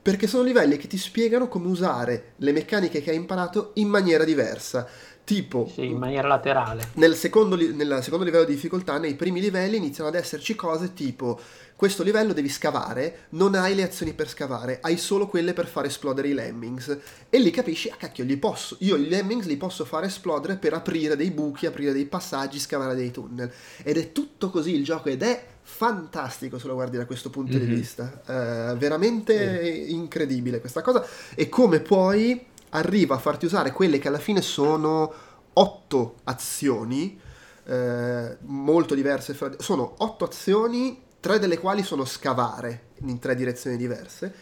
[0.00, 4.24] perché sono livelli che ti spiegano come usare le meccaniche che hai imparato in maniera
[4.24, 4.86] diversa.
[5.28, 6.88] Tipo, sì, in maniera laterale.
[6.94, 11.38] Nel secondo, nel secondo livello di difficoltà, nei primi livelli iniziano ad esserci cose tipo
[11.76, 15.84] questo livello devi scavare, non hai le azioni per scavare, hai solo quelle per far
[15.84, 16.98] esplodere i lemmings.
[17.28, 20.72] E lì capisci, ah cacchio, li posso, io i lemmings li posso fare esplodere per
[20.72, 23.52] aprire dei buchi, aprire dei passaggi, scavare dei tunnel.
[23.82, 27.58] Ed è tutto così il gioco ed è fantastico se lo guardi da questo punto
[27.58, 27.66] mm-hmm.
[27.66, 27.78] di mhm.
[27.78, 28.22] vista.
[28.24, 29.90] Uh, veramente mm.
[29.90, 31.06] incredibile questa cosa.
[31.34, 35.12] E come poi arriva a farti usare quelle che alla fine sono
[35.52, 37.20] otto azioni.
[37.68, 39.52] Uh, molto diverse fra...
[39.58, 44.32] sono otto azioni tre delle quali sono scavare in tre direzioni diverse,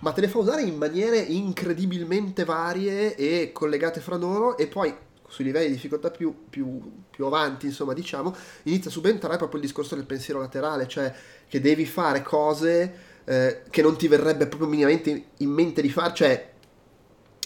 [0.00, 4.94] ma te le fa usare in maniere incredibilmente varie e collegate fra loro e poi
[5.28, 6.80] sui livelli di difficoltà più, più,
[7.10, 11.12] più avanti, insomma, diciamo, inizia a subentrare proprio il discorso del pensiero laterale, cioè
[11.48, 16.14] che devi fare cose eh, che non ti verrebbe proprio minimamente in mente di fare,
[16.14, 16.51] cioè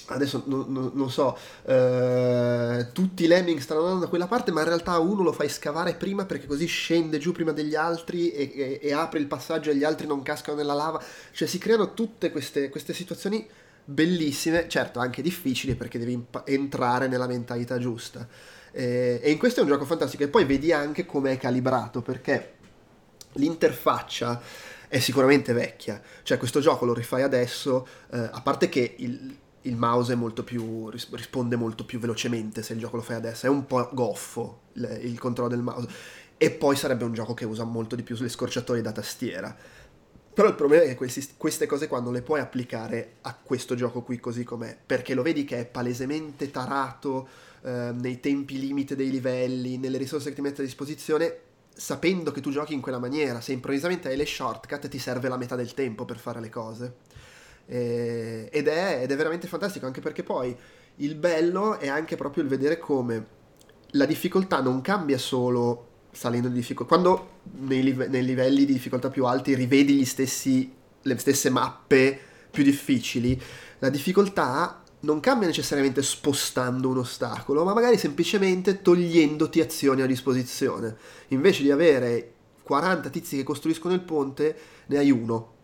[0.09, 4.61] adesso non, non, non so, eh, tutti i lemming stanno andando da quella parte, ma
[4.61, 8.53] in realtà uno lo fai scavare prima perché così scende giù prima degli altri e,
[8.55, 11.03] e, e apre il passaggio e gli altri non cascano nella lava.
[11.33, 13.47] Cioè si creano tutte queste, queste situazioni
[13.85, 18.27] bellissime, certo anche difficili perché devi imp- entrare nella mentalità giusta.
[18.73, 22.03] Eh, e in questo è un gioco fantastico e poi vedi anche come è calibrato
[22.03, 22.55] perché
[23.33, 24.40] l'interfaccia
[24.88, 29.76] è sicuramente vecchia, cioè questo gioco lo rifai adesso, eh, a parte che il, il
[29.76, 33.66] mouse molto più, risponde molto più velocemente se il gioco lo fai adesso, è un
[33.66, 35.88] po' goffo il, il controllo del mouse
[36.38, 39.57] e poi sarebbe un gioco che usa molto di più le scorciatoie da tastiera.
[40.37, 43.74] Però il problema è che questi, queste cose qua non le puoi applicare a questo
[43.74, 47.26] gioco qui così com'è, perché lo vedi che è palesemente tarato
[47.62, 51.38] eh, nei tempi limite dei livelli, nelle risorse che ti mette a disposizione,
[51.72, 53.40] sapendo che tu giochi in quella maniera.
[53.40, 56.96] Se improvvisamente hai le shortcut ti serve la metà del tempo per fare le cose.
[57.66, 60.57] Eh, ed, è, ed è veramente fantastico, anche perché poi
[60.96, 63.35] il bello è anche proprio il vedere come
[63.90, 66.94] la difficoltà non cambia solo salendo di difficoltà.
[66.94, 72.18] Quando nei, live- nei, livelli di difficoltà più alti rivedi stessi, le stesse mappe
[72.50, 73.40] più difficili,
[73.79, 80.96] la difficoltà non cambia necessariamente spostando un ostacolo, ma magari semplicemente togliendoti azioni a disposizione.
[81.29, 85.55] Invece di avere 40 tizi che costruiscono il ponte, ne hai uno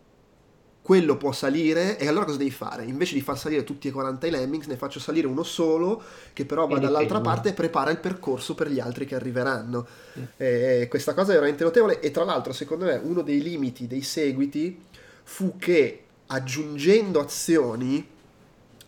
[0.83, 2.85] quello può salire e allora cosa devi fare?
[2.85, 6.45] Invece di far salire tutti e 40 i lemmings ne faccio salire uno solo che
[6.45, 9.87] però va dall'altra parte e prepara il percorso per gli altri che arriveranno.
[10.19, 10.23] Mm.
[10.37, 14.03] E questa cosa è veramente notevole e tra l'altro secondo me uno dei limiti dei
[14.03, 14.87] seguiti
[15.23, 18.09] fu che aggiungendo azioni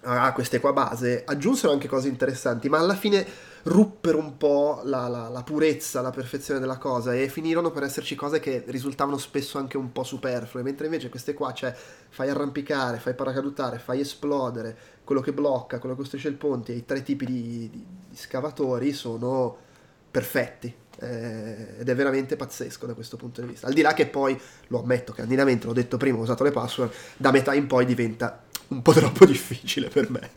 [0.06, 3.26] a queste qua base aggiunsero anche cose interessanti ma alla fine
[3.64, 8.14] ruppero un po' la, la, la, purezza, la perfezione della cosa e finirono per esserci
[8.14, 11.74] cose che risultavano spesso anche un po' superflue, mentre invece queste qua, cioè
[12.08, 16.76] fai arrampicare, fai paracadutare, fai esplodere, quello che blocca, quello che costruisce il ponte e
[16.76, 19.56] i tre tipi di, di, di scavatori sono
[20.10, 20.82] perfetti.
[21.00, 23.66] Eh, ed è veramente pazzesco da questo punto di vista.
[23.66, 26.92] Al di là che poi, lo ammetto, candidamente, l'ho detto prima, ho usato le password,
[27.16, 30.30] da metà in poi diventa un po' troppo difficile per me.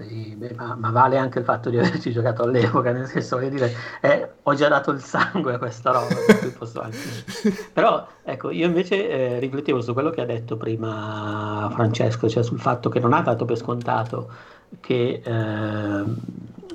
[0.00, 3.50] Sì, beh, ma, ma, vale anche il fatto di averci giocato all'epoca, nel senso, voglio
[3.50, 6.14] dire, eh, ho già dato il sangue a questa roba,
[7.72, 12.60] Però, ecco, io invece eh, riflettevo su quello che ha detto prima Francesco, cioè sul
[12.60, 14.30] fatto che non ha dato per scontato
[14.80, 16.04] che, eh,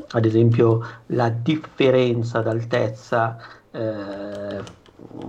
[0.10, 3.38] ad esempio, la differenza d'altezza
[3.72, 4.84] eh,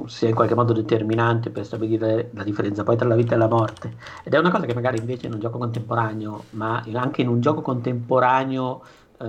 [0.06, 3.48] sia in qualche modo determinante per stabilire la differenza poi tra la vita e la
[3.48, 3.94] morte.
[4.24, 7.40] Ed è una cosa che magari invece in un gioco contemporaneo, ma anche in un
[7.40, 8.82] gioco contemporaneo
[9.18, 9.24] eh,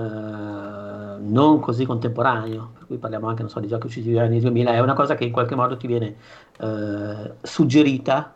[1.20, 4.80] non così contemporaneo, per cui parliamo anche so, di giochi usciti negli anni 2000, è
[4.80, 6.16] una cosa che in qualche modo ti viene
[6.60, 8.34] eh, suggerita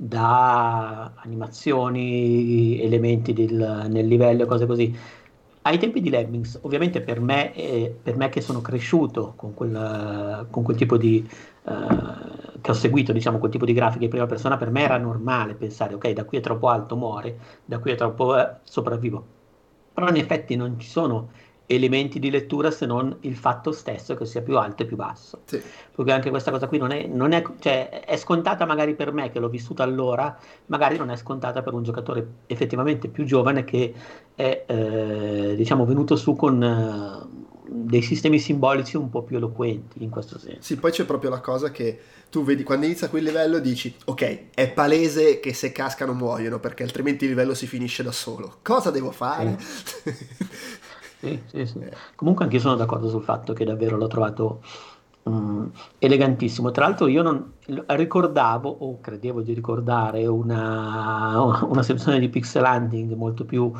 [0.00, 4.96] da animazioni, elementi del, nel livello e cose così
[5.68, 10.46] ai tempi di Lemmings, ovviamente per me, eh, per me che sono cresciuto con quel,
[10.50, 11.26] con quel tipo di...
[11.64, 14.98] Eh, che ho seguito, diciamo, quel tipo di grafiche in prima persona, per me era
[14.98, 19.24] normale pensare, ok, da qui è troppo alto, muore, da qui è troppo eh, sopravvivo.
[19.92, 21.30] Però in effetti non ci sono
[21.70, 25.42] elementi di lettura se non il fatto stesso che sia più alto e più basso.
[25.44, 25.60] Sì.
[25.94, 29.30] Perché anche questa cosa qui non è, non è, cioè, è scontata magari per me
[29.30, 33.92] che l'ho vissuta allora, magari non è scontata per un giocatore effettivamente più giovane che
[34.34, 40.08] è eh, diciamo venuto su con eh, dei sistemi simbolici un po' più eloquenti in
[40.08, 40.62] questo senso.
[40.62, 42.00] Sì, poi c'è proprio la cosa che
[42.30, 46.82] tu vedi quando inizia quel livello dici ok, è palese che se cascano muoiono perché
[46.82, 48.58] altrimenti il livello si finisce da solo.
[48.62, 49.58] Cosa devo fare?
[49.58, 50.14] Sì.
[51.20, 51.80] Sì, sì, sì.
[52.14, 54.62] Comunque anche io sono d'accordo sul fatto che davvero l'ho trovato
[55.24, 56.70] um, elegantissimo.
[56.70, 63.12] Tra l'altro io non ricordavo o credevo di ricordare una, una sezione di pixel hunting
[63.12, 63.70] molto più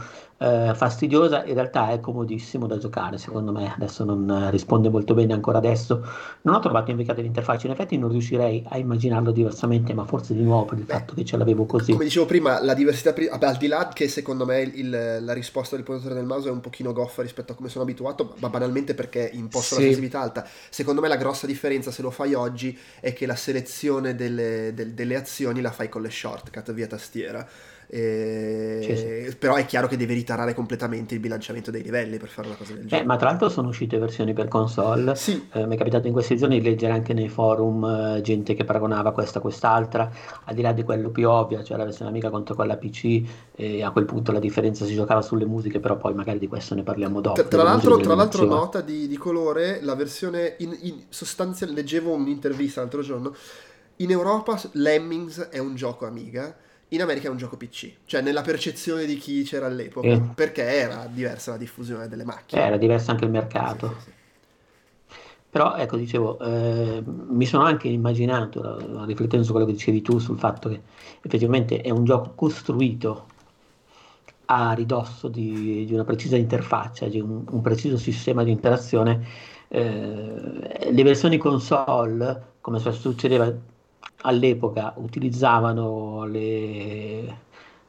[0.41, 5.33] eh, fastidiosa, in realtà è comodissimo da giocare, secondo me, adesso non risponde molto bene
[5.33, 6.05] ancora adesso.
[6.43, 10.43] Non ho trovato invecchiate l'interfaccia, in effetti non riuscirei a immaginarlo diversamente, ma forse di
[10.43, 11.93] nuovo per il Beh, fatto che ce l'avevo così.
[11.93, 15.77] Come dicevo prima, la diversità, vabbè, al di là che secondo me il, la risposta
[15.77, 18.95] del protettore del mouse è un pochino goffa rispetto a come sono abituato, ma banalmente
[18.95, 19.81] perché imposto sì.
[19.81, 20.47] la sensibilità alta.
[20.69, 24.93] Secondo me la grossa differenza se lo fai oggi è che la selezione delle, del,
[24.93, 27.49] delle azioni la fai con le shortcut via tastiera
[27.91, 29.37] eh, sì, sì.
[29.37, 32.75] Però è chiaro che deve ritarare completamente il bilanciamento dei livelli per fare una cosa
[32.75, 33.03] del genere.
[33.03, 35.15] Eh, ma tra l'altro sono uscite versioni per console.
[35.17, 35.49] Sì.
[35.53, 38.65] Eh, mi è capitato in questi giorni di leggere anche nei forum eh, gente che
[38.65, 40.11] paragonava questa a quest'altra,
[40.45, 43.23] al di là di quello più ovvio, cioè la versione amica contro quella PC,
[43.55, 46.75] e a quel punto la differenza si giocava sulle musiche, però poi magari di questo
[46.75, 47.41] ne parliamo dopo.
[47.41, 52.13] Tra, tra l'altro, tra l'altro nota di, di, colore, la versione in, in sostanziale, leggevo
[52.13, 53.35] un'intervista l'altro giorno,
[53.99, 56.57] in Europa Lemmings è un gioco Amiga
[56.91, 60.21] in America è un gioco PC, cioè nella percezione di chi c'era all'epoca, Eh.
[60.35, 62.63] perché era diversa la diffusione delle macchine.
[62.63, 63.89] Era diverso anche il mercato.
[63.89, 64.13] Sì, sì, sì.
[65.51, 70.39] Però ecco, dicevo, eh, mi sono anche immaginato, riflettendo su quello che dicevi tu, sul
[70.39, 70.81] fatto che
[71.23, 73.27] effettivamente è un gioco costruito
[74.47, 79.27] a ridosso di, di una precisa interfaccia, di un, un preciso sistema di interazione.
[79.69, 83.53] Eh, le versioni console, come succedeva
[84.23, 87.48] all'epoca, utilizzavano le,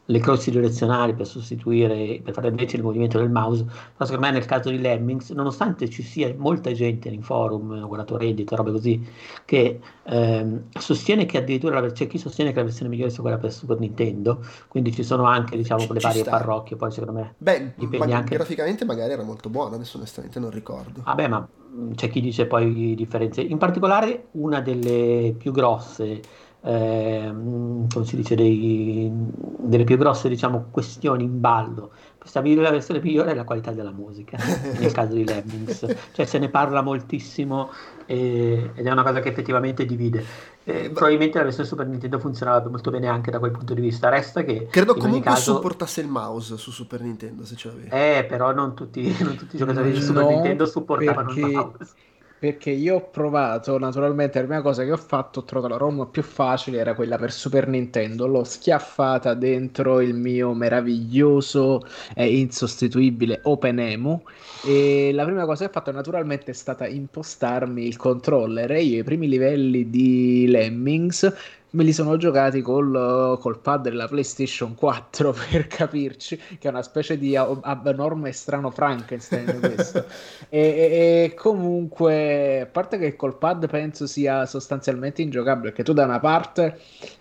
[0.10, 4.32] le croci direzionali per sostituire, per fare invece il movimento del mouse, però secondo me
[4.32, 8.72] nel caso di Lemmings, nonostante ci sia molta gente in forum, ho guardato Reddit, robe
[8.72, 9.02] così,
[9.46, 13.52] che ehm, sostiene che addirittura c'è chi sostiene che la versione migliore sia quella per
[13.52, 16.28] Super Nintendo, quindi ci sono anche diciamo Ci- quelle varie sta.
[16.28, 18.44] parrocchie, poi secondo me Beh, dipende ma- anche...
[18.44, 21.04] graficamente magari era molto buono, adesso onestamente non ricordo.
[21.04, 21.48] Vabbè, ma
[21.96, 23.42] c'è chi dice poi differenze.
[23.42, 26.22] In particolare, una delle più grosse,
[26.62, 32.72] ehm, come si dice, dei- delle più grosse, diciamo, questioni in ballo per stabilire la
[32.72, 34.38] versione migliore è la qualità della musica,
[34.80, 35.86] nel caso di Lemmings.
[36.12, 37.70] Cioè, se ne parla moltissimo
[38.06, 40.24] e- ed è una cosa che effettivamente divide.
[40.66, 43.82] Eh, Eh, probabilmente la versione Super Nintendo funzionava molto bene anche da quel punto di
[43.82, 44.10] vista.
[44.10, 45.54] Resta che Credo comunque caso...
[45.56, 47.88] supportasse il mouse su Super Nintendo se ce l'avevi.
[47.90, 51.56] Eh, però non tutti, non tutti i giocatori di Super No, Nintendo supportavano il perché-
[51.56, 51.94] mouse.
[52.40, 56.08] Perché io ho provato, naturalmente la prima cosa che ho fatto, ho trovato la ROM
[56.10, 61.82] più facile, era quella per Super Nintendo, l'ho schiaffata dentro il mio meraviglioso
[62.16, 64.24] e insostituibile OpenEMU
[64.62, 68.72] e la prima cosa che ho fatto naturalmente è stata impostarmi il controller.
[68.72, 71.34] E io i primi livelli di Lemmings
[71.72, 76.82] me li sono giocati col, col pad della PlayStation 4 per capirci, che è una
[76.82, 80.06] specie di ab- abnorme e strano Frankenstein questo.
[80.52, 85.94] E, e- e comunque, a parte che col pad penso sia sostanzialmente ingiocabile, perché tu
[85.94, 86.80] da una parte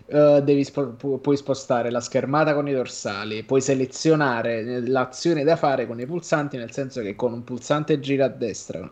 [0.08, 5.56] eh, devi spo- pu- puoi spostare la schermata con i dorsali, puoi selezionare l'azione da
[5.56, 8.90] fare con i pulsanti, nel senso che con un pulsante gira a destra,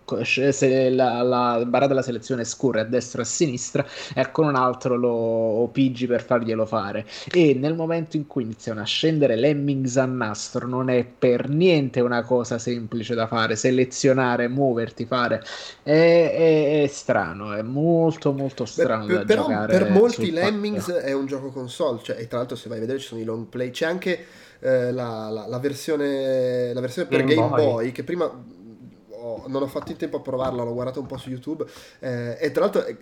[0.51, 4.55] se la, la barra della selezione scurre a destra e a sinistra, e con un
[4.57, 7.07] altro lo pigi per farglielo fare.
[7.33, 12.01] E nel momento in cui iniziano a scendere lemmings a nastro, non è per niente
[12.01, 13.57] una cosa semplice da fare.
[13.57, 15.43] Selezionare, muoverti, fare
[15.83, 19.67] è, è- è strano, è molto, molto Beh, strano per, da però giocare.
[19.67, 20.89] per molti Lemmings.
[21.07, 23.25] È un gioco console, cioè, e tra l'altro se vai a vedere ci sono i
[23.25, 24.25] long play, c'è anche
[24.61, 27.65] eh, la, la- la versione, la versione per Game Game Boy.
[27.65, 31.17] Boy, che prima ho- non ho fatto in tempo a provarla, l'ho guardata un po'
[31.17, 31.65] su YouTube,
[32.01, 32.97] eh, e tra l'altro eh,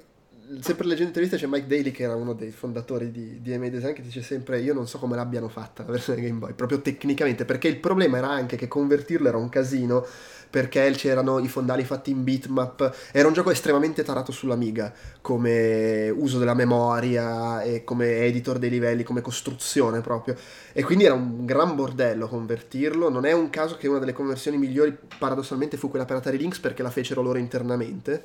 [0.61, 4.03] sempre leggendo interviste c'è Mike Daly che era uno dei fondatori di DMA Design che
[4.03, 7.69] dice sempre io non so come l'abbiano fatta la versione Game Boy, proprio tecnicamente, perché
[7.69, 10.07] il problema era anche che convertirlo era un casino
[10.55, 16.39] perché c'erano i fondali fatti in bitmap, era un gioco estremamente tarato sull'Amiga come uso
[16.39, 20.37] della memoria e come editor dei livelli, come costruzione proprio.
[20.73, 23.09] E quindi era un gran bordello convertirlo.
[23.09, 26.61] Non è un caso che una delle conversioni migliori paradossalmente fu quella per Atari Lynx
[26.61, 28.23] perché la fecero loro internamente.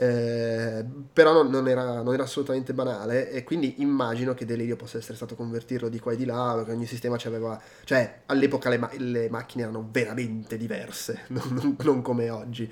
[0.00, 4.96] Eh, però non, non era, non era assolutamente banale e quindi immagino che Delirio possa
[4.98, 8.78] essere stato convertirlo di qua e di là perché ogni sistema aveva cioè all'epoca le,
[8.78, 12.70] ma- le macchine erano veramente diverse non, non- come oggi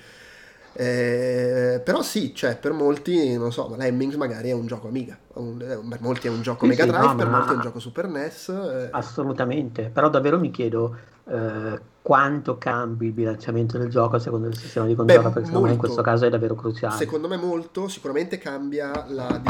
[0.79, 5.17] Eh, però sì, cioè per molti, non so, ma Lemmings magari è un gioco Amiga,
[5.33, 7.61] un- per molti è un gioco Sì, Mega sì, Drive, no, per molti è un
[7.61, 8.49] gioco Super NES.
[8.49, 14.55] eh, Assolutamente, però davvero mi chiedo eh, quanto cambi il bilanciamento del gioco secondo il
[14.57, 15.93] sistema di controllo, Beh, perché secondo me in molto.
[15.93, 16.95] questo caso è davvero cruciale.
[16.95, 19.41] Secondo me molto, sicuramente cambia la,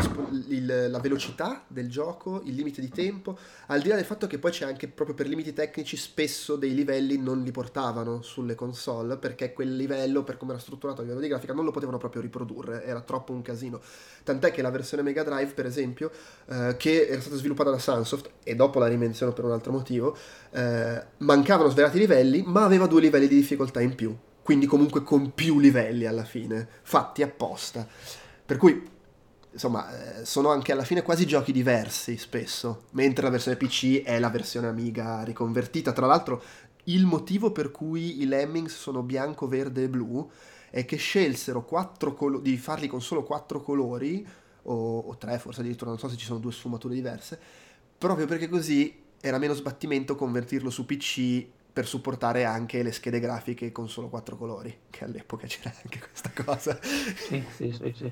[0.48, 4.40] il- la velocità del gioco, il limite di tempo, al di là del fatto che
[4.40, 9.18] poi c'è anche proprio per limiti tecnici spesso dei livelli non li portavano sulle console
[9.18, 12.24] perché quel livello per come era strutturato a livello di grafica non lo potevano proprio
[12.24, 13.80] riprodurre, era troppo un casino.
[14.24, 16.10] Tant'è che la versione Mega Drive, per esempio,
[16.48, 20.18] eh, che era stata sviluppata da Sunsoft e dopo la rimenziono per un altro motivo,
[20.52, 24.16] eh, mancavano svelati livelli, ma aveva due livelli di difficoltà in più.
[24.42, 27.86] Quindi comunque con più livelli alla fine, fatti apposta.
[28.46, 28.82] Per cui,
[29.52, 34.20] insomma, eh, sono anche alla fine quasi giochi diversi spesso, mentre la versione PC è
[34.20, 35.92] la versione Amiga riconvertita.
[35.92, 36.42] Tra l'altro,
[36.86, 40.30] il motivo per cui i Lemmings sono bianco, verde e blu
[40.70, 44.26] è che scelsero colo- di farli con solo quattro colori,
[44.64, 47.38] o, o tre forse addirittura, non so se ci sono due sfumature diverse,
[47.98, 51.46] proprio perché così era meno sbattimento convertirlo su PC
[51.78, 56.32] per supportare anche le schede grafiche con solo quattro colori, che all'epoca c'era anche questa
[56.44, 56.76] cosa.
[56.82, 58.12] Sì, sì, sì, sì.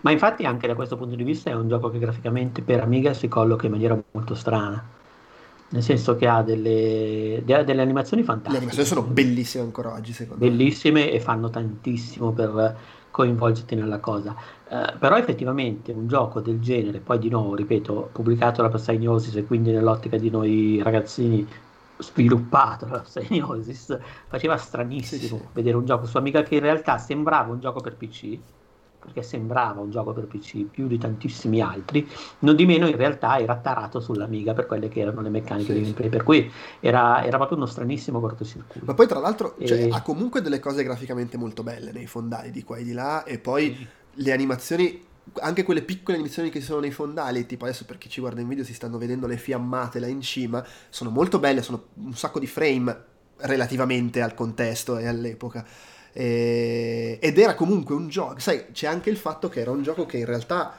[0.00, 3.12] Ma infatti anche da questo punto di vista è un gioco che graficamente per Amiga
[3.12, 4.82] si colloca in maniera molto strana.
[5.68, 8.64] nel senso che ha delle, delle animazioni fantastiche.
[8.64, 11.00] Le animazioni sono bellissime ancora oggi, secondo bellissime me.
[11.04, 12.76] Bellissime e fanno tantissimo per
[13.10, 14.34] coinvolgerti nella cosa.
[14.68, 19.44] Uh, però effettivamente un gioco del genere, poi di nuovo, ripeto, pubblicato da Psygnosis e
[19.44, 21.46] quindi nell'ottica di noi ragazzini
[21.98, 25.46] sviluppato da Psygnosis, faceva stranissimo sì.
[25.52, 28.38] vedere un gioco su Amiga che in realtà sembrava un gioco per PC,
[29.06, 32.08] perché sembrava un gioco per PC più di tantissimi altri,
[32.40, 35.78] non di meno in realtà era tarato sull'Amiga per quelle che erano le meccaniche sì,
[35.78, 38.84] di gameplay, per cui era, era, proprio uno stranissimo cortocircuito.
[38.84, 39.66] Ma poi tra l'altro e...
[39.66, 43.22] cioè, ha comunque delle cose graficamente molto belle nei fondali di qua e di là
[43.24, 43.86] e poi sì.
[44.22, 45.04] le animazioni
[45.40, 48.48] anche quelle piccole animazioni che sono nei fondali, tipo adesso per chi ci guarda in
[48.48, 52.38] video si stanno vedendo le fiammate là in cima, sono molto belle, sono un sacco
[52.38, 53.04] di frame
[53.38, 55.64] relativamente al contesto e all'epoca.
[56.12, 60.06] E, ed era comunque un gioco, sai, c'è anche il fatto che era un gioco
[60.06, 60.74] che in realtà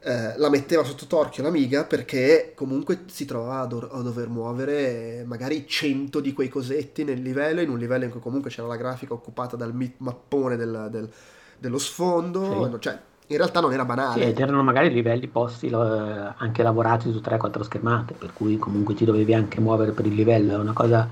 [0.00, 5.24] eh, la metteva sotto torchio l'amiga perché comunque si trovava a, do- a, dover muovere
[5.26, 8.76] magari 100 di quei cosetti nel livello, in un livello in cui comunque c'era la
[8.76, 11.10] grafica occupata dal mappone del, del,
[11.58, 12.80] dello sfondo, sì.
[12.80, 14.22] cioè in realtà non era banale.
[14.22, 18.94] Sì, ed erano magari livelli posti eh, anche lavorati su 3-4 schermate, per cui comunque
[18.94, 21.08] ti dovevi anche muovere per il livello, è una cosa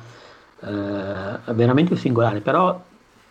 [0.61, 2.81] eh, veramente singolare, però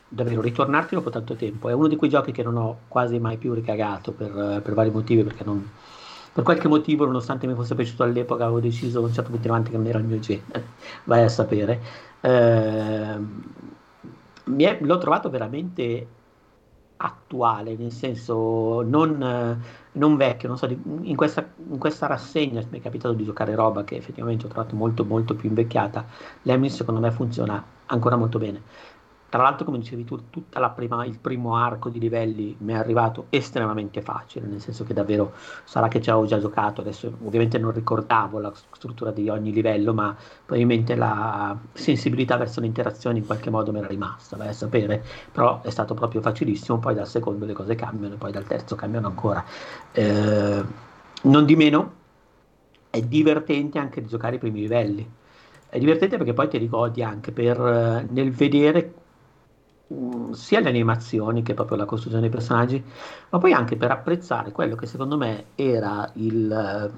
[0.07, 1.69] davvero ritornarti dopo tanto tempo.
[1.69, 4.89] È uno di quei giochi che non ho quasi mai più ricagato per, per vari
[4.89, 5.69] motivi, perché non,
[6.33, 9.69] per qualche motivo, nonostante mi fosse piaciuto all'epoca, avevo deciso a un certo punto avanti
[9.69, 10.65] che non era il mio genere,
[11.05, 11.79] vai a sapere.
[12.21, 13.17] Eh,
[14.57, 16.07] è, l'ho trovato veramente
[17.01, 19.61] attuale, nel senso non,
[19.93, 23.83] non vecchio, non so, in, questa, in, questa, rassegna mi è capitato di giocare roba
[23.83, 26.05] che effettivamente ho trovato molto molto più invecchiata,
[26.43, 28.61] l'Emily secondo me funziona ancora molto bene.
[29.31, 30.21] Tra l'altro, come dicevi tu,
[30.75, 35.31] prima, il primo arco di livelli mi è arrivato estremamente facile, nel senso che davvero
[35.63, 39.93] sarà che ci avevo già giocato, adesso ovviamente non ricordavo la struttura di ogni livello,
[39.93, 40.13] ma
[40.45, 45.01] probabilmente la sensibilità verso le interazioni in qualche modo mi era rimasta, vai a sapere,
[45.31, 49.07] però è stato proprio facilissimo, poi dal secondo le cose cambiano, poi dal terzo cambiano
[49.07, 49.45] ancora.
[49.93, 50.63] Eh,
[51.21, 51.93] non di meno,
[52.89, 55.09] è divertente anche di giocare i primi livelli.
[55.69, 58.95] È divertente perché poi ti ricordi anche per, eh, nel vedere
[59.91, 62.81] Mm, sia le animazioni che proprio la costruzione dei personaggi,
[63.29, 66.91] ma poi anche per apprezzare quello che secondo me era il...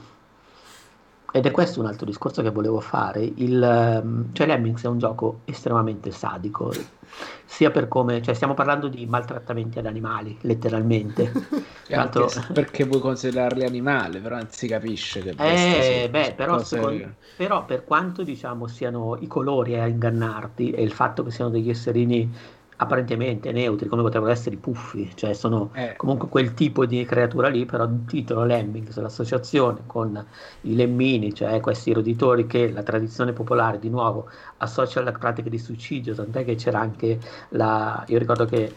[1.35, 3.23] Ed è questo un altro discorso che volevo fare.
[3.23, 6.71] Il, mm, cioè, Lemmings è un gioco estremamente sadico,
[7.45, 11.31] sia per come, cioè, stiamo parlando di maltrattamenti ad animali, letteralmente.
[11.89, 12.29] Tanto...
[12.53, 17.83] Perché vuoi considerarli animali, però non si capisce che eh, beh, però, secondo, però per
[17.83, 22.31] quanto diciamo siano i colori a ingannarti e il fatto che siano degli esserini
[22.78, 25.95] apparentemente neutri come potrebbero essere i puffi, cioè sono eh.
[25.95, 30.24] comunque quel tipo di creatura lì, però il titolo Lemmings, l'associazione con
[30.61, 35.59] i lemmini, cioè questi roditori che la tradizione popolare di nuovo associa alla pratica di
[35.59, 37.19] suicidio, tant'è che c'era anche
[37.49, 38.03] la...
[38.07, 38.74] io ricordo che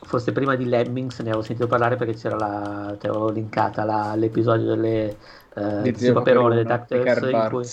[0.00, 2.96] forse prima di Lemmings ne avevo sentito parlare perché c'era la...
[2.98, 4.14] te l'avevo linkata la...
[4.14, 5.16] l'episodio delle...
[5.54, 7.64] Uh, di Paperone, dei DuckTales, in cui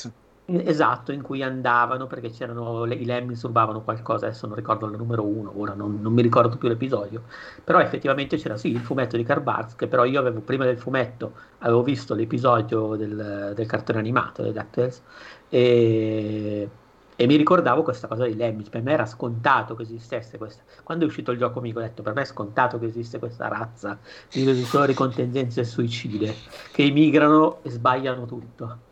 [0.47, 5.23] Esatto, in cui andavano perché c'erano i Lemmings rubavano qualcosa, adesso non ricordo il numero
[5.23, 7.23] uno, ora non, non, mi ricordo più l'episodio,
[7.63, 11.33] però effettivamente c'era sì il fumetto di Karl che però io avevo prima del fumetto,
[11.59, 15.01] avevo visto l'episodio del, del cartone animato di DuckTales
[15.49, 16.69] e,
[17.15, 21.05] e, mi ricordavo questa cosa dei Lemmings, per me era scontato che esistesse questa, quando
[21.05, 23.97] è uscito il gioco amico ho detto per me è scontato che esiste questa razza
[24.31, 26.35] di roditori con tendenze suicide
[26.71, 28.84] che emigrano e sbagliano tutto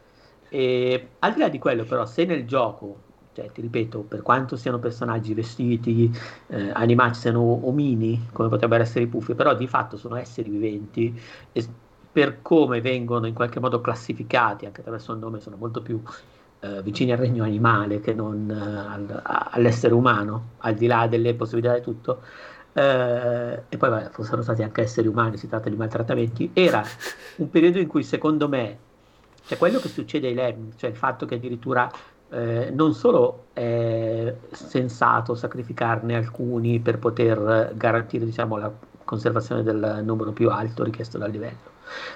[0.54, 2.98] e, al di là di quello, però, se nel gioco,
[3.34, 6.16] cioè, ti ripeto, per quanto siano personaggi vestiti,
[6.50, 11.20] eh, animati, siano omini, come potrebbero essere i puffi, però di fatto sono esseri viventi
[11.52, 11.66] e
[12.12, 16.00] per come vengono in qualche modo classificati, anche attraverso il nome, sono molto più
[16.60, 19.22] eh, vicini al regno animale che non eh, al,
[19.54, 22.22] all'essere umano, al di là delle possibilità di tutto.
[22.74, 26.84] Eh, e poi vabbè, fossero stati anche esseri umani, si tratta di maltrattamenti, era
[27.38, 28.78] un periodo in cui secondo me
[29.46, 31.92] cioè quello che succede ai Lemming, cioè il fatto che addirittura
[32.30, 38.72] eh, non solo è sensato sacrificarne alcuni per poter garantire diciamo, la
[39.04, 41.72] conservazione del numero più alto richiesto dal livello,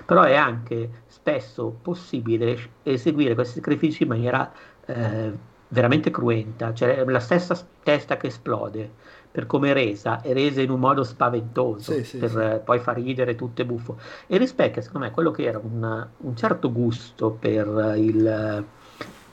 [0.05, 4.51] però è anche spesso possibile eseguire questi sacrifici in maniera
[4.85, 5.31] eh,
[5.69, 8.91] veramente cruenta, cioè la stessa testa che esplode
[9.37, 12.37] per come è resa, è resa in un modo spaventoso, sì, sì, per sì.
[12.39, 13.99] Eh, poi far ridere tutto e buffo.
[14.25, 18.65] E rispecchia, secondo me, quello che era un, un certo gusto per, il,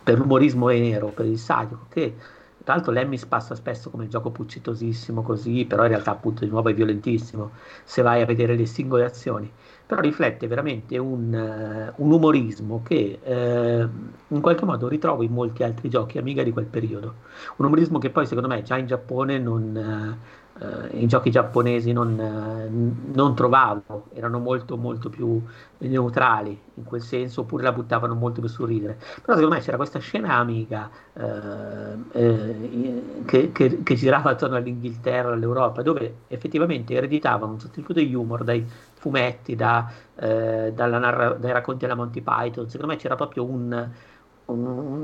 [0.02, 2.16] per l'umorismo nero, per il sadico, che
[2.64, 6.70] Tra l'altro Lemmings passa spesso come gioco puccitosissimo così, però in realtà appunto di nuovo
[6.70, 7.52] è violentissimo
[7.84, 9.50] se vai a vedere le singole azioni.
[9.86, 15.62] Però riflette veramente un, uh, un umorismo che uh, in qualche modo ritrovo in molti
[15.62, 17.16] altri giochi Amiga di quel periodo.
[17.56, 20.18] Un umorismo che poi secondo me già in Giappone non...
[20.56, 22.68] Eh, i giochi giapponesi non, eh,
[23.12, 25.42] non, trovavo, erano molto molto più
[25.78, 28.94] neutrali in quel senso, oppure la buttavano molto più sul ridere.
[29.20, 31.22] Però secondo me c'era questa scena amica eh,
[32.12, 38.44] eh, che, che, che, girava attorno all'Inghilterra, all'Europa, dove effettivamente ereditavano un sostituto di humor
[38.44, 42.68] dai fumetti, da, eh, narra- dai racconti alla Monty Python.
[42.68, 43.90] Secondo me c'era proprio un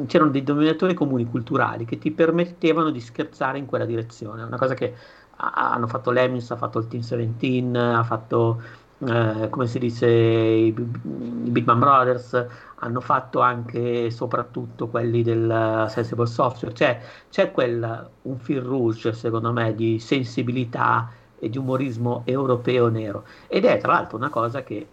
[0.07, 4.74] c'erano dei denominatori comuni culturali che ti permettevano di scherzare in quella direzione, una cosa
[4.74, 4.94] che
[5.41, 8.62] hanno fatto Lemmings, ha fatto il Team 17, ha fatto
[9.07, 15.86] eh, come si dice i, i Big Man Brothers, hanno fatto anche soprattutto quelli del
[15.88, 22.22] Sensible Software, cioè c'è quel, un fil rouge secondo me di sensibilità e di umorismo
[22.26, 23.24] europeo nero.
[23.49, 24.86] Ed è tra l'altro una cosa che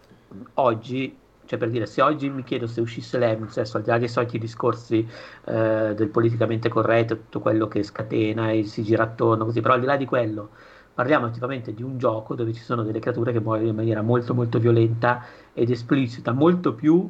[0.56, 1.18] oggi
[1.48, 4.08] cioè per dire, se oggi mi chiedo se uscisse l'Emix, adesso al di là dei
[4.08, 5.08] soliti discorsi
[5.46, 9.80] eh, del politicamente corretto, tutto quello che scatena e si gira attorno, così, però al
[9.80, 10.50] di là di quello,
[10.94, 14.34] parliamo attivamente di un gioco dove ci sono delle creature che muoiono in maniera molto
[14.34, 15.24] molto violenta
[15.54, 17.10] ed esplicita, molto più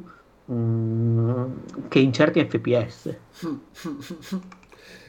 [0.50, 1.44] mm,
[1.88, 3.16] che in certi FPS.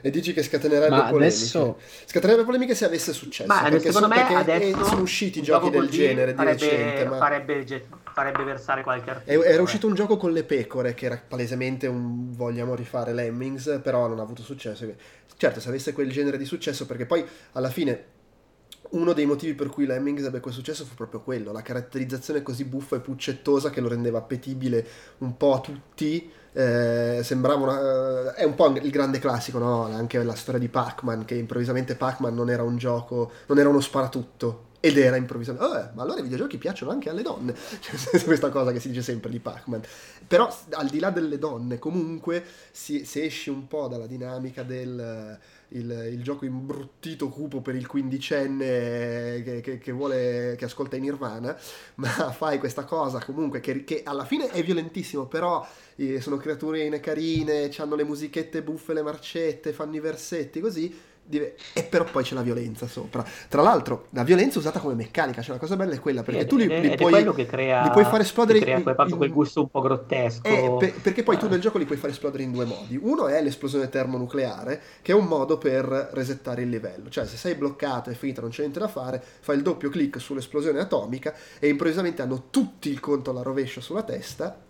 [0.02, 1.26] e dici che scatenerebbe Ma polemiche.
[1.26, 1.78] Adesso...
[2.06, 3.47] Scatenerebbe polemiche se avesse successo.
[3.47, 7.06] Ma secondo me adesso sono usciti giochi del genere farebbe, di recente.
[7.06, 7.18] Ma...
[7.18, 9.43] Farebbe, farebbe, versare qualche articolo.
[9.43, 14.08] Era uscito un gioco con le pecore che era palesemente un vogliamo rifare Lemmings, però
[14.08, 14.86] non ha avuto successo.
[15.36, 18.18] Certo, se avesse quel genere di successo, perché poi alla fine
[18.91, 22.66] uno dei motivi per cui Lemmings ebbe quel successo fu proprio quello, la caratterizzazione così
[22.66, 24.86] buffa e puccettosa che lo rendeva appetibile
[25.20, 29.84] un po' a tutti eh, sembrava una, è un po' il grande classico, no?
[29.84, 33.82] Anche la storia di Pac-Man, che improvvisamente Pac-Man non era un gioco, non era uno
[33.82, 34.68] sparatutto.
[34.82, 37.54] Ed era improvvisamente, oh, ma allora i videogiochi piacciono anche alle donne.
[37.82, 39.82] Cioè, questa cosa che si dice sempre di Pac-Man.
[40.26, 45.38] Però al di là delle donne, comunque, si, si esce un po' dalla dinamica del
[45.70, 51.03] il, il, gioco imbruttito cupo per il quindicenne che, che, che, vuole, che ascolta in
[51.03, 51.57] Nirvana,
[51.95, 55.65] ma fai questa cosa comunque che, che alla fine è violentissimo, però
[55.95, 61.84] eh, sono creaturine carine, hanno le musichette buffe, le marcette, fanno i versetti, così e
[61.84, 63.23] però poi c'è la violenza sopra.
[63.47, 66.47] Tra l'altro, la violenza usata come meccanica, cioè la cosa bella è quella perché ed,
[66.47, 68.59] tu li, li, puoi, crea, li, puoi, fare esplodere.
[68.59, 70.47] Crea in, proprio quel gusto un po' grottesco.
[70.47, 72.99] Eh, per, perché poi tu nel gioco li puoi fare esplodere in due modi.
[73.01, 77.09] Uno è l'esplosione termonucleare, che è un modo per resettare il livello.
[77.09, 80.19] Cioè, se sei bloccato e finita, non c'è niente da fare, fai il doppio clic
[80.19, 84.67] sull'esplosione atomica e improvvisamente hanno tutti il conto alla rovescia sulla testa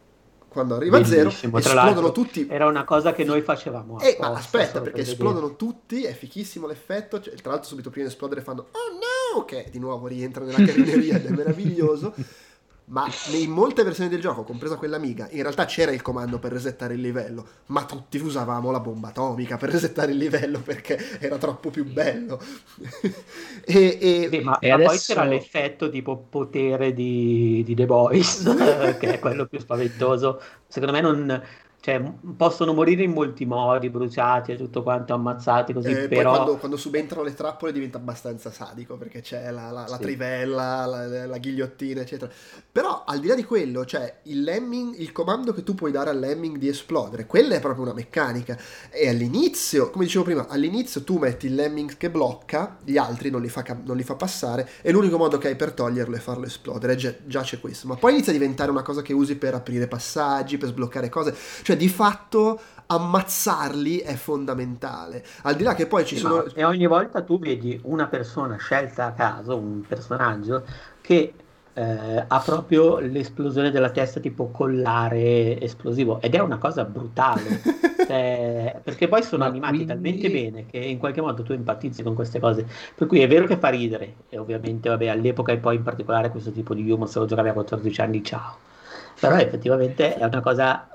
[0.49, 2.47] quando arriva a zero esplodono tutti.
[2.49, 3.99] Era una cosa che noi facevamo.
[3.99, 7.21] Eh, ma aspetta, perché per esplodono tutti, è fichissimo l'effetto.
[7.21, 9.45] Cioè, tra l'altro, subito prima di esplodere fanno Oh no!
[9.45, 12.13] Che di nuovo rientra nella carineria ed è meraviglioso.
[12.89, 16.51] ma in molte versioni del gioco, compresa quella Amiga, in realtà c'era il comando per
[16.51, 21.37] resettare il livello, ma tutti usavamo la bomba atomica per resettare il livello perché era
[21.37, 22.39] troppo più bello.
[23.63, 24.89] e, e, sì, ma, e ma adesso...
[24.89, 28.43] poi c'era l'effetto tipo potere di, di The Boys,
[28.99, 30.41] che è quello più spaventoso.
[30.67, 31.43] Secondo me non
[31.89, 36.33] cioè, possono morire in molti modi, bruciati e tutto quanto, ammazzati così, eh, però...
[36.33, 40.01] Quando, quando, subentrano le trappole diventa abbastanza sadico, perché c'è la, la, la sì.
[40.01, 42.31] trivella, la, la, ghigliottina, eccetera.
[42.71, 46.11] Però, al di là di quello, cioè, il lemming, il comando che tu puoi dare
[46.11, 48.57] al lemming di esplodere, quella è proprio una meccanica.
[48.91, 53.41] E all'inizio, come dicevo prima, all'inizio tu metti il lemming che blocca, gli altri non
[53.41, 56.45] li fa, non li fa passare, e l'unico modo che hai per toglierlo è farlo
[56.45, 57.87] esplodere, già, già c'è questo.
[57.87, 61.35] Ma poi inizia a diventare una cosa che usi per aprire passaggi, per sbloccare cose
[61.63, 65.23] cioè, di fatto ammazzarli è fondamentale.
[65.43, 66.45] Al di là che poi ci sì, sono.
[66.53, 70.63] E ogni volta tu vedi una persona scelta a caso, un personaggio,
[70.99, 71.33] che
[71.73, 77.61] eh, ha proprio l'esplosione della testa tipo collare esplosivo ed è una cosa brutale
[78.05, 79.93] cioè, perché poi sono Ma animati quindi...
[79.93, 83.45] talmente bene che in qualche modo tu empatizzi con queste cose per cui è vero
[83.45, 87.07] che fa ridere e ovviamente vabbè all'epoca e poi in particolare questo tipo di humor
[87.07, 88.57] se lo giocavi a 14 anni ciao
[89.19, 90.89] però effettivamente è una cosa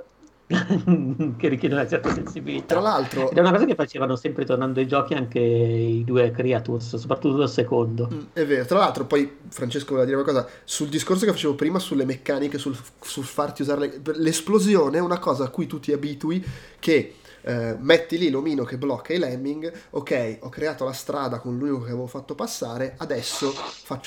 [1.36, 2.74] che richiede una certa sensibilità.
[2.74, 6.30] Tra l'altro, ed è una cosa che facevano sempre tornando ai giochi anche i due
[6.30, 8.09] creatures, soprattutto il secondo.
[8.12, 11.55] Mm, è vero, tra l'altro, poi Francesco voleva dire una cosa sul discorso che facevo
[11.55, 15.80] prima sulle meccaniche, sul, sul farti usare le, l'esplosione è una cosa a cui tu
[15.80, 16.45] ti abitui
[16.78, 17.14] che
[17.45, 21.80] eh, metti lì l'omino che blocca i lemming, ok, ho creato la strada con l'unico
[21.80, 23.55] che avevo fatto passare, adesso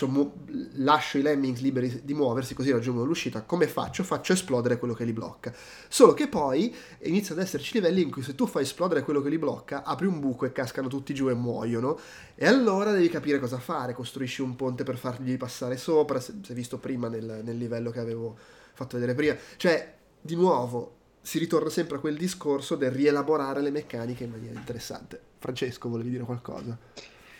[0.07, 0.31] mu-
[0.75, 4.03] lascio i lemming liberi di muoversi così raggiungono l'uscita, come faccio?
[4.03, 5.53] Faccio esplodere quello che li blocca.
[5.87, 9.29] Solo che poi inizia ad esserci livelli in cui se tu fai esplodere quello che
[9.29, 11.99] li blocca, apri un buco e cascano tutti giù e muoiono,
[12.35, 16.53] e allora devi capire cosa fare, costruisci un ponte per fargli passare sopra, se, se
[16.53, 18.35] visto prima nel, nel livello che avevo
[18.73, 20.96] fatto vedere prima, cioè di nuovo
[21.27, 25.19] si ritorna sempre a quel discorso del rielaborare le meccaniche in maniera interessante.
[25.39, 26.77] Francesco, volevi dire qualcosa?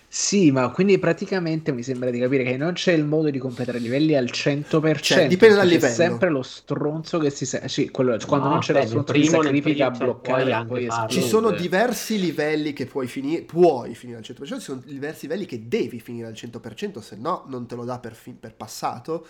[0.10, 3.78] Sì, ma quindi praticamente mi sembra di capire che non c'è il modo di completare
[3.78, 5.00] i livelli al 100%.
[5.00, 5.88] Cioè, dipende dal livello.
[5.88, 7.70] C'è sempre lo stronzo che si sente.
[7.70, 10.66] Sì, quello, quando no, non c'è beh, lo stronzo che sacrifica a bloccare.
[10.66, 15.28] Poi ci sono diversi livelli che puoi finire, puoi finire al 100%, ci sono diversi
[15.28, 18.54] livelli che devi finire al 100%, se no non te lo dà per, fin- per
[18.54, 19.26] passato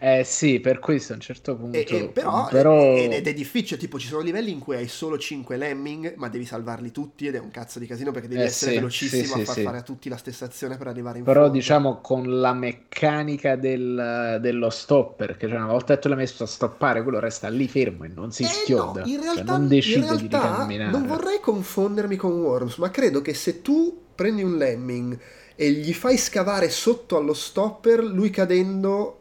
[0.00, 1.76] eh sì, per questo a un certo punto.
[1.76, 2.96] E, e però, però...
[2.96, 6.28] Ed, ed, è difficile, tipo ci sono livelli in cui hai solo 5 lemming, ma
[6.28, 9.34] devi salvarli tutti ed è un cazzo di casino perché devi eh essere sì, velocissimo
[9.34, 11.50] sì, a far sì, fare a tutti la stessa azione per arrivare in però, fondo.
[11.50, 16.18] Però diciamo con la meccanica del, dello stopper, che cioè una volta che tu l'hai
[16.18, 19.00] messo a stoppare, quello resta lì fermo e non si eh schioda.
[19.00, 22.90] No, in cioè, realtà, cioè, non decide realtà, di Non vorrei confondermi con Worms, ma
[22.90, 25.18] credo che se tu prendi un lemming
[25.54, 29.17] e gli fai scavare sotto allo stopper, lui cadendo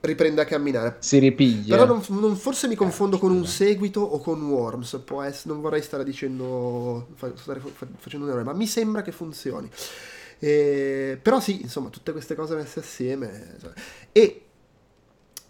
[0.00, 0.96] riprende a camminare.
[1.00, 1.76] Si ripiglia.
[1.76, 5.02] Però non, non, forse mi confondo con un seguito o con Worms.
[5.04, 7.60] Può essere, non vorrei stare dicendo, stare
[7.96, 9.68] facendo un errore, ma mi sembra che funzioni.
[10.38, 13.56] E, però sì, insomma, tutte queste cose messe assieme.
[13.60, 13.72] Cioè,
[14.12, 14.42] e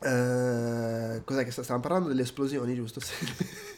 [0.01, 3.01] Uh, cos'è che stavamo parlando delle esplosioni, giusto?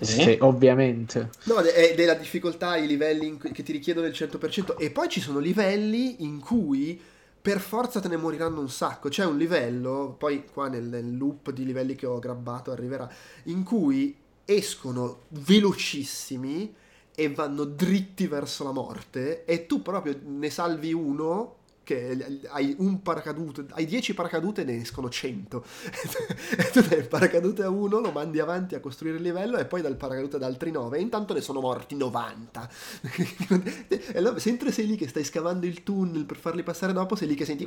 [0.00, 1.30] Sì, sì ovviamente.
[1.44, 4.76] No, è della difficoltà, i livelli cui, che ti richiedono il 100%.
[4.76, 7.00] E poi ci sono livelli in cui
[7.44, 9.10] per forza te ne moriranno un sacco.
[9.10, 13.06] C'è un livello, poi qua nel, nel loop di livelli che ho grabbato arriverà,
[13.44, 14.16] in cui
[14.46, 16.74] escono velocissimi
[17.14, 23.02] e vanno dritti verso la morte e tu proprio ne salvi uno che hai un
[23.02, 25.64] paracadute, hai 10 paracadute e ne escono 100.
[26.58, 29.66] e tu dai il paracadute a uno, lo mandi avanti a costruire il livello e
[29.66, 32.68] poi dal paracadute ad altri 9 e intanto ne sono morti 90.
[33.88, 37.28] e allora, mentre sei lì che stai scavando il tunnel per farli passare dopo, sei
[37.28, 37.64] lì che senti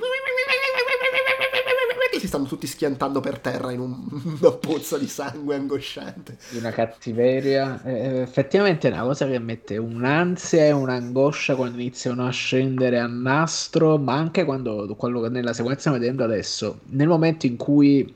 [2.20, 3.96] si stanno tutti schiantando per terra in un,
[4.40, 6.38] una pozza di sangue angosciante.
[6.54, 7.82] Una cattiveria.
[7.84, 13.08] Eh, effettivamente è una cosa che mette un'ansia e un'angoscia quando iniziano a scendere a
[13.08, 18.14] nastro, ma anche quando, quello nella sequenza vedendo adesso, nel momento in cui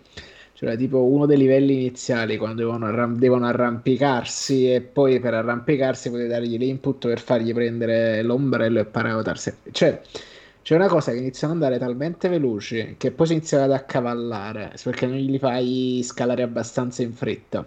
[0.62, 6.12] cioè tipo uno dei livelli iniziali quando devono, arram- devono, arrampicarsi e poi per arrampicarsi
[6.12, 9.52] potete dargli l'input per fargli prendere l'ombrello e paragotarsi.
[9.72, 10.00] Cioè,
[10.64, 14.74] c'è una cosa che iniziano ad andare talmente veloci che poi si iniziano ad accavallare
[14.84, 17.66] perché non gli fai scalare abbastanza in fretta.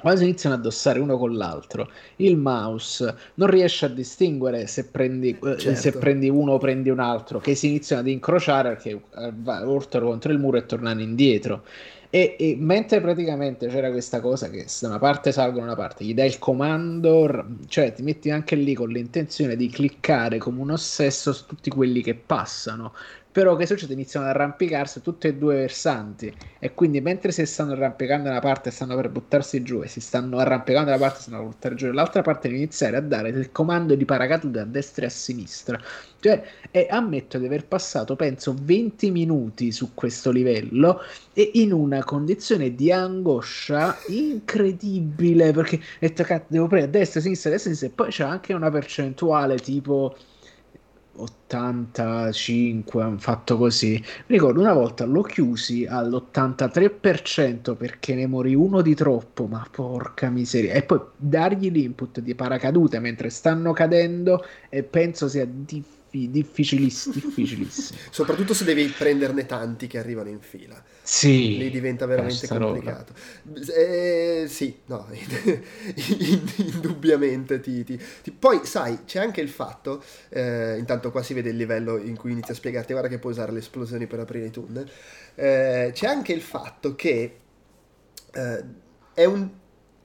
[0.00, 4.86] Quando si iniziano a addossare uno con l'altro, il mouse non riesce a distinguere se
[4.86, 5.78] prendi, eh, certo.
[5.78, 9.32] se prendi uno o prendi un altro, che si iniziano ad incrociare perché eh,
[9.64, 11.64] urtano contro il muro e tornano indietro.
[12.12, 16.12] E, e, mentre praticamente c'era questa cosa che da una parte salgono una parte, gli
[16.12, 21.32] dai il comando, cioè ti metti anche lì con l'intenzione di cliccare come un ossesso
[21.32, 22.92] su tutti quelli che passano.
[23.32, 23.92] Però che succede?
[23.92, 28.40] Iniziano ad arrampicarsi tutti e due versanti e quindi mentre si stanno arrampicando da una
[28.40, 31.74] parte stanno per buttarsi giù e si stanno arrampicando da una parte stanno per buttare
[31.76, 35.80] giù dall'altra parte iniziare a dare il comando di paracadute a destra e a sinistra.
[36.18, 41.00] Cioè, e ammetto di aver passato penso 20 minuti su questo livello
[41.32, 47.22] e in una condizione di angoscia incredibile perché ho detto devo prendere a destra, a
[47.22, 50.16] sinistra, a destra, a sinistra e poi c'è anche una percentuale tipo
[51.20, 53.92] 85 hanno fatto così.
[54.26, 60.30] Mi ricordo una volta l'ho chiusi all'83% perché ne morì uno di troppo, ma porca
[60.30, 60.74] miseria.
[60.74, 67.98] E poi dargli l'input di paracadute mentre stanno cadendo e penso sia difficilissimo, difficilissimo.
[68.10, 70.82] Soprattutto se devi prenderne tanti che arrivano in fila.
[71.12, 71.56] Sì.
[71.56, 73.12] Lì diventa veramente complicato.
[73.74, 75.08] Eh, sì, no,
[76.56, 81.50] indubbiamente ti, ti, ti, Poi, sai, c'è anche il fatto, eh, intanto qua si vede
[81.50, 84.46] il livello in cui inizia a spiegarti, guarda che puoi usare le esplosioni per aprire
[84.46, 84.88] i tunnel.
[85.34, 87.38] Eh, c'è anche il fatto che
[88.32, 88.64] eh,
[89.12, 89.50] è un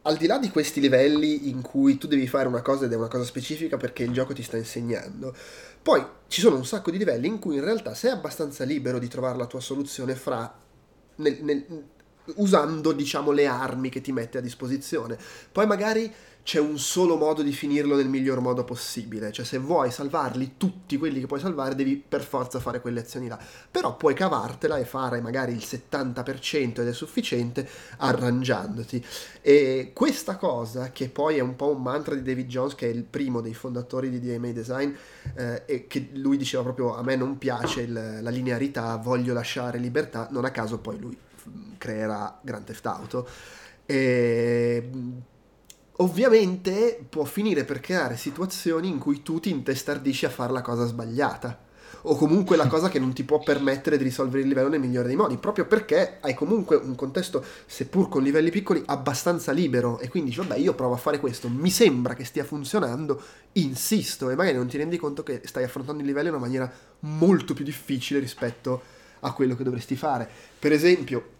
[0.01, 2.95] al di là di questi livelli in cui tu devi fare una cosa ed è
[2.95, 5.35] una cosa specifica perché il gioco ti sta insegnando,
[5.83, 9.07] poi ci sono un sacco di livelli in cui in realtà sei abbastanza libero di
[9.07, 10.63] trovare la tua soluzione fra
[11.17, 11.65] nel, nel,
[12.35, 15.17] usando diciamo le armi che ti mette a disposizione.
[15.51, 16.11] Poi magari
[16.45, 19.31] c'è un solo modo di finirlo nel miglior modo possibile.
[19.31, 23.27] Cioè, se vuoi salvarli tutti quelli che puoi salvare, devi per forza fare quelle azioni
[23.27, 23.39] là.
[23.71, 27.67] Però puoi cavartela e fare magari il 70% ed è sufficiente
[27.97, 29.03] arrangiandoti.
[29.41, 32.93] E questa cosa, che poi è un po' un mantra di David Jones, che è
[32.93, 34.93] il primo dei fondatori di DMA Design,
[35.33, 39.79] eh, e che lui diceva proprio a me non piace il, la linearità, voglio lasciare
[39.79, 41.17] libertà, non a caso poi lui
[41.79, 43.27] creerà Grand Theft Auto.
[43.87, 44.89] E
[45.97, 50.85] ovviamente può finire per creare situazioni in cui tu ti intestardisci a fare la cosa
[50.85, 51.63] sbagliata
[52.07, 55.07] o comunque la cosa che non ti può permettere di risolvere il livello nel migliore
[55.07, 60.07] dei modi, proprio perché hai comunque un contesto, seppur con livelli piccoli, abbastanza libero e
[60.09, 63.21] quindi dici, vabbè, io provo a fare questo, mi sembra che stia funzionando,
[63.53, 66.71] insisto e magari non ti rendi conto che stai affrontando il livello in una maniera
[66.99, 68.81] molto più difficile rispetto
[69.21, 70.29] a quello che dovresti fare.
[70.59, 71.33] Per esempio,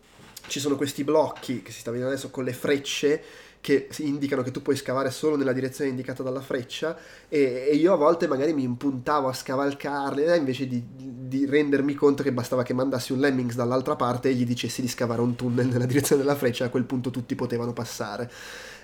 [0.48, 3.24] ci sono questi blocchi che si sta vedendo adesso con le frecce
[3.66, 6.96] che indicano che tu puoi scavare solo nella direzione indicata dalla freccia
[7.28, 11.96] e, e io a volte magari mi impuntavo a scavalcarle eh, invece di, di, rendermi
[11.96, 15.34] conto che bastava che mandassi un lemmings dall'altra parte e gli dicessi di scavare un
[15.34, 18.30] tunnel nella direzione della freccia a quel punto tutti potevano passare.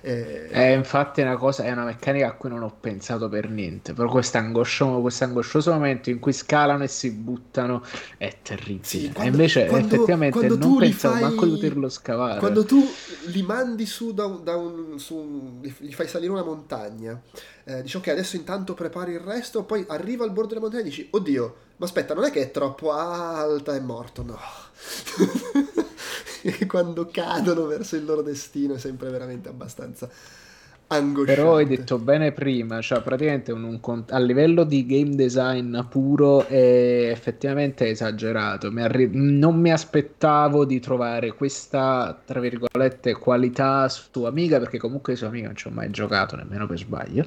[0.02, 0.50] Eh...
[0.50, 4.10] È infatti una cosa, è una meccanica a cui non ho pensato per niente, però
[4.10, 7.84] questo angoscioso momento in cui scalano e si buttano
[8.18, 8.84] è terribile.
[8.84, 12.40] Sì, quando, e invece quando, effettivamente quando non pensavo fai, manco di poterlo scavare.
[12.40, 12.84] Quando tu
[13.26, 17.22] li mandi su da un, da un su, gli fai salire una montagna,
[17.64, 20.86] eh, dici ok adesso intanto prepari il resto, poi arriva al bordo della montagna e
[20.86, 24.40] dici oddio, ma aspetta non è che è troppo alta, è morto, no.
[26.68, 30.10] quando cadono verso il loro destino è sempre veramente abbastanza
[30.88, 31.34] angosciante.
[31.34, 36.46] Però hai detto bene prima, cioè praticamente un, un, a livello di game design puro
[36.48, 38.72] è effettivamente esagerato.
[38.72, 45.16] Mi arri- non mi aspettavo di trovare questa, tra virgolette, qualità su Amiga, perché comunque
[45.16, 47.26] su Amiga non ci ho mai giocato, nemmeno per sbaglio.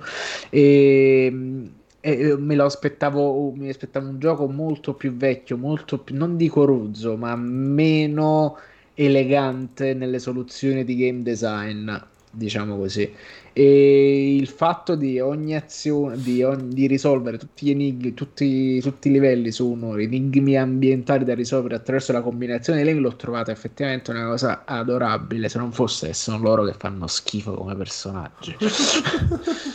[0.50, 6.36] E e me lo aspettavo, mi aspettavo un gioco molto più vecchio, molto più, non
[6.36, 8.58] dico rozzo, ma meno
[8.94, 11.92] elegante nelle soluzioni di game design,
[12.30, 13.12] diciamo così.
[13.52, 19.08] E il fatto di ogni azione, di, ogni, di risolvere tutti gli enigmi, tutti, tutti,
[19.08, 24.10] i livelli sono enigmi ambientali da risolvere attraverso la combinazione di lei, l'ho trovata effettivamente
[24.10, 25.48] una cosa adorabile.
[25.48, 28.56] Se non fosse, sono loro che fanno schifo come personaggi.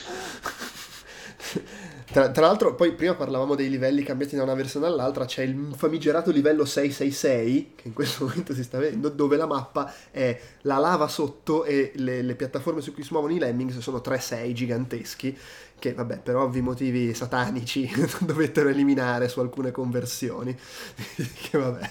[2.12, 5.74] Tra, tra, l'altro, poi prima parlavamo dei livelli cambiati da una versione all'altra, c'è il
[5.76, 10.80] famigerato livello 666, che in questo momento si sta vedendo, dove la mappa è la
[10.80, 15.38] lava sotto e le, le piattaforme su cui si muovono i lemmings sono 3-6 giganteschi,
[15.78, 17.88] che vabbè, per ovvi motivi satanici
[18.26, 20.58] dovettero eliminare su alcune conversioni.
[21.50, 21.90] che vabbè.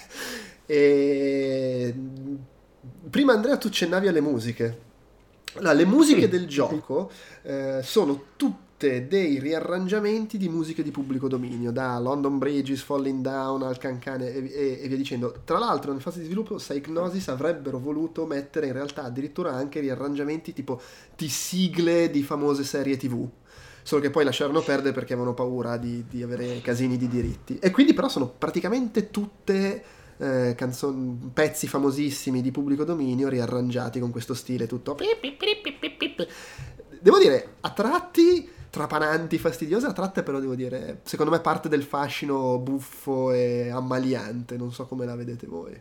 [0.65, 1.95] E...
[3.09, 4.87] Prima Andrea tu accennavi alle musiche.
[5.55, 7.09] Allora, le musiche del gioco
[7.43, 13.21] eh, sono tutte tutte dei riarrangiamenti di musiche di pubblico dominio, da London Bridges, Falling
[13.21, 15.41] Down al Cancane e, e, e via dicendo.
[15.43, 20.53] Tra l'altro, nel fase di sviluppo, Psychnosis avrebbero voluto mettere in realtà addirittura anche riarrangiamenti
[20.53, 20.79] tipo
[21.13, 23.27] di sigle di famose serie TV
[23.81, 27.57] solo che poi lasciarono perdere perché avevano paura di, di avere casini di diritti.
[27.59, 29.83] E quindi però sono praticamente tutte
[30.17, 34.95] eh, canzoni, pezzi famosissimi di pubblico dominio riarrangiati con questo stile tutto...
[37.01, 41.83] Devo dire, a tratti trapananti, fastidiose, a tratte però devo dire, secondo me parte del
[41.83, 45.79] fascino buffo e ammaliante, non so come la vedete voi.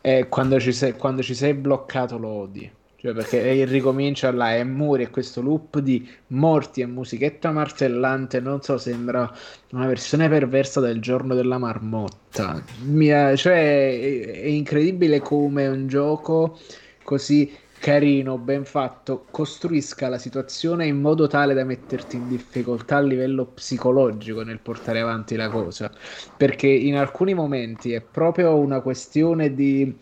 [0.00, 2.70] Eh, quando, ci sei, quando ci sei bloccato lo odi.
[2.98, 8.62] Cioè perché ricomincia là e muri e questo loop di morti e musichetta martellante, non
[8.62, 9.30] so, sembra
[9.72, 12.62] una versione perversa del giorno della marmotta.
[12.84, 13.06] Mi,
[13.36, 16.58] cioè, è, è incredibile come un gioco
[17.02, 17.52] così
[17.86, 23.44] carino, ben fatto, costruisca la situazione in modo tale da metterti in difficoltà a livello
[23.46, 25.88] psicologico nel portare avanti la cosa.
[26.36, 29.96] Perché in alcuni momenti è proprio una questione di,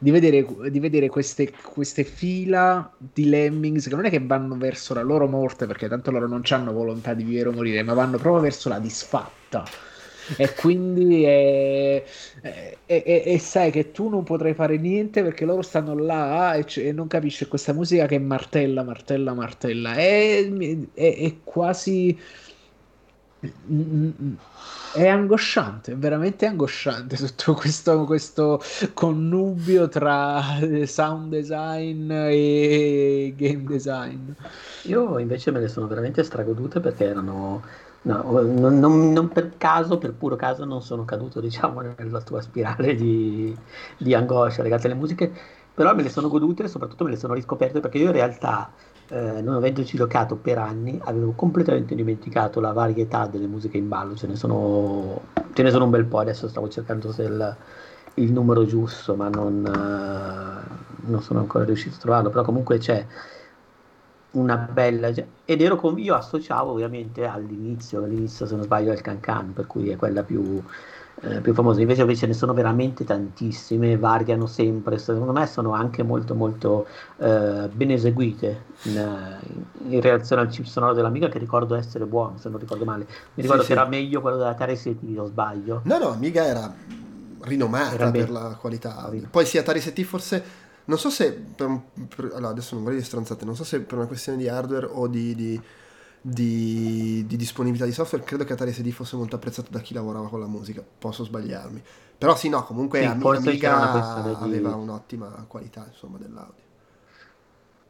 [0.00, 4.92] di vedere, di vedere queste, queste, fila di lemmings che non è che vanno verso
[4.92, 8.18] la loro morte, perché tanto loro non hanno volontà di vivere o morire, ma vanno
[8.18, 9.62] proprio verso la disfatta
[10.36, 12.02] e quindi è,
[12.40, 16.64] è, è, è, sai che tu non potrai fare niente perché loro stanno là e,
[16.64, 19.94] c- e non capisci questa musica che martella, martella, martella.
[19.94, 22.18] È, quasi...
[24.94, 28.60] È angosciante, è veramente angosciante tutto questo, questo
[28.94, 30.42] connubio tra
[30.84, 34.30] sound design e game design.
[34.84, 37.62] Io invece me le sono veramente stragodute perché erano
[38.02, 42.40] No, non, non, non, per caso, per puro caso, non sono caduto, diciamo, nella tua
[42.40, 43.54] spirale di,
[43.96, 45.32] di angoscia legate alle musiche,
[45.74, 48.70] però me le sono godute e soprattutto me le sono riscoperte perché io in realtà
[49.08, 54.14] eh, non avendoci giocato per anni, avevo completamente dimenticato la varietà delle musiche in ballo,
[54.14, 55.20] ce ne sono,
[55.52, 57.56] ce ne sono un bel po', adesso stavo cercando il,
[58.14, 63.06] il numero giusto, ma non, uh, non, sono ancora riuscito a trovarlo, però comunque c'è
[64.32, 65.10] una bella...
[65.44, 69.88] Ed ero con, io associavo ovviamente all'inizio, all'inizio se non sbaglio al Cancan, per cui
[69.90, 70.62] è quella più
[71.20, 76.04] eh, più famose, invece ce ne sono veramente tantissime, variano sempre, secondo me sono anche
[76.04, 79.36] molto molto eh, ben eseguite in,
[79.88, 83.06] in, relazione al chip sonoro dell'Amiga che ricordo essere buono, se non ricordo male.
[83.34, 83.80] Mi ricordo sì, che sì.
[83.80, 85.80] era meglio quello della Atari ST, o sbaglio.
[85.84, 86.72] No, no, Amiga era
[87.40, 89.10] rinomata era per la qualità.
[89.28, 90.66] Poi sì, Atari ST forse...
[90.88, 91.80] Non so se, per,
[92.14, 95.06] per, allora adesso non vorrei stronzate, non so se per una questione di hardware o
[95.06, 95.60] di, di
[96.20, 100.28] di, di, disponibilità di software, credo che Atari SD fosse molto apprezzato da chi lavorava
[100.28, 101.82] con la musica, posso sbagliarmi.
[102.18, 106.66] Però sì, no, comunque sì, Amiga aveva un'ottima qualità insomma, dell'audio.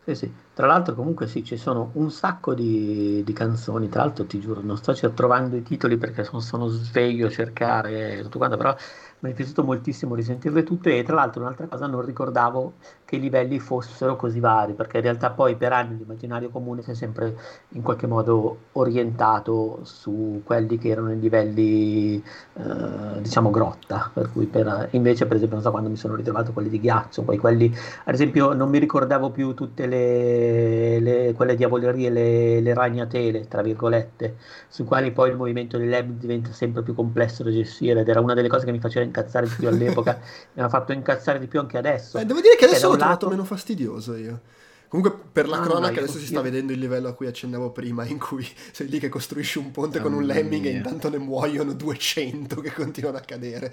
[0.04, 0.32] Sì, sì.
[0.54, 4.60] Tra l'altro comunque sì, ci sono un sacco di, di canzoni, tra l'altro ti giuro,
[4.62, 8.74] non sto trovando i titoli perché sono, sono sveglio a cercare tutto quanto, però
[9.20, 12.74] mi è piaciuto moltissimo risentirle tutte e tra l'altro un'altra cosa non ricordavo
[13.08, 16.90] che i livelli fossero così vari perché in realtà poi per anni l'immaginario comune si
[16.90, 17.34] è sempre
[17.70, 24.44] in qualche modo orientato su quelli che erano i livelli eh, diciamo grotta per cui
[24.44, 27.74] per, invece per esempio non so quando mi sono ritrovato quelli di ghiaccio poi quelli
[28.04, 33.62] ad esempio non mi ricordavo più tutte le, le quelle diavolerie le, le ragnatele tra
[33.62, 34.36] virgolette
[34.68, 38.20] su quali poi il movimento dei lab diventa sempre più complesso da gestire ed era
[38.20, 40.18] una delle cose che mi faceva incazzare di più all'epoca,
[40.54, 42.18] mi ha fatto incazzare di più anche adesso.
[42.18, 42.97] Eh, devo dire che adesso l'ho lato...
[42.98, 44.40] trovato meno fastidioso io.
[44.88, 46.20] Comunque, per la no, cronaca, no, adesso io...
[46.20, 49.58] si sta vedendo il livello a cui accennavo prima, in cui sei lì che costruisci
[49.58, 50.70] un ponte oh, con un lemming mia.
[50.70, 53.72] e intanto ne muoiono 200 che continuano a cadere.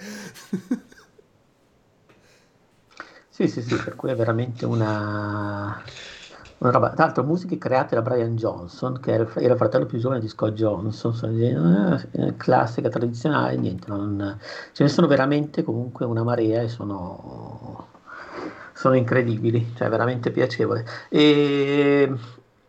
[3.29, 5.81] sì, sì, sì, per cui è veramente una
[6.57, 10.21] una roba, tra l'altro musiche create da Brian Johnson, che era il fratello più giovane
[10.21, 14.39] di Scott Johnson, eh, classica, tradizionale, niente, non,
[14.71, 17.87] ce ne sono veramente comunque una marea e sono,
[18.85, 20.85] sono incredibili, cioè veramente piacevole.
[21.09, 22.07] E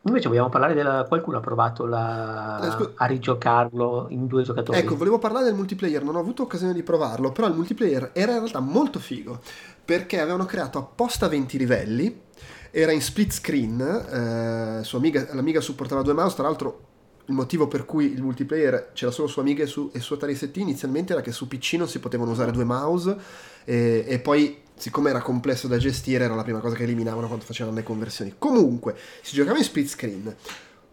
[0.01, 1.05] invece vogliamo parlare della...
[1.07, 2.59] qualcuno ha provato la...
[2.63, 2.91] eh, scu...
[2.95, 4.79] a rigiocarlo in due giocatori.
[4.79, 8.33] Ecco, volevo parlare del multiplayer, non ho avuto occasione di provarlo, però il multiplayer era
[8.33, 9.41] in realtà molto figo,
[9.85, 12.25] perché avevano creato apposta 20 livelli
[12.71, 16.81] era in split screen, eh, sua amiga, l'amiga supportava due mouse, tra l'altro
[17.27, 20.35] il motivo per cui il multiplayer c'era solo su Amiga e su, e su Atari
[20.35, 23.17] ST inizialmente era che su PC non si potevano usare due mouse
[23.65, 27.45] e, e, poi siccome era complesso da gestire era la prima cosa che eliminavano quando
[27.45, 28.35] facevano le conversioni.
[28.39, 30.37] Comunque si giocava in split screen,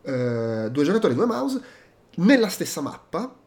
[0.01, 1.61] eh, due giocatori, due mouse,
[2.15, 3.41] nella stessa mappa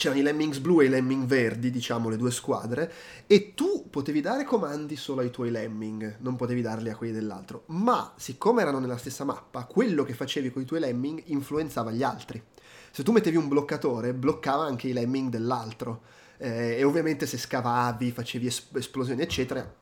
[0.00, 2.90] c'erano i Lemmings blu e i Lemming verdi, diciamo le due squadre,
[3.26, 7.64] e tu potevi dare comandi solo ai tuoi Lemming, non potevi darli a quelli dell'altro.
[7.66, 12.02] Ma siccome erano nella stessa mappa, quello che facevi con i tuoi Lemming influenzava gli
[12.02, 12.42] altri.
[12.90, 16.02] Se tu mettevi un bloccatore, bloccava anche i Lemming dell'altro.
[16.42, 19.74] Eh, e ovviamente se scavavi, facevi es- esplosioni, eccetera,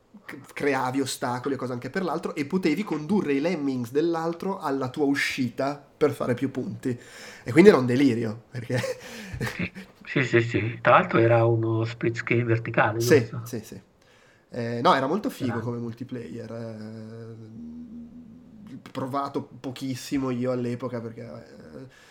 [0.53, 5.05] creavi ostacoli e cose anche per l'altro e potevi condurre i lemmings dell'altro alla tua
[5.05, 6.97] uscita per fare più punti.
[7.43, 8.79] E quindi era un delirio, perché...
[10.05, 10.79] sì, sì, sì.
[10.81, 13.41] Tra l'altro era uno split screen verticale, Sì, giusto?
[13.43, 13.81] sì, sì.
[14.51, 15.61] Eh, no, era molto figo era...
[15.61, 16.51] come multiplayer.
[16.51, 17.35] Eh,
[18.91, 21.21] provato pochissimo io all'epoca perché...
[21.21, 22.07] Eh,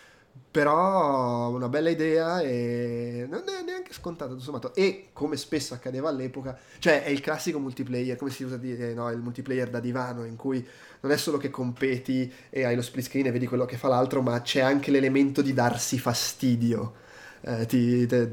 [0.50, 6.08] però una bella idea e non è neanche scontata tutto sommato e come spesso accadeva
[6.08, 10.24] all'epoca cioè è il classico multiplayer come si usa dire no il multiplayer da divano
[10.24, 10.66] in cui
[11.00, 13.88] non è solo che competi e hai lo split screen e vedi quello che fa
[13.88, 17.06] l'altro ma c'è anche l'elemento di darsi fastidio.
[17.40, 18.30] Eh, ti, te,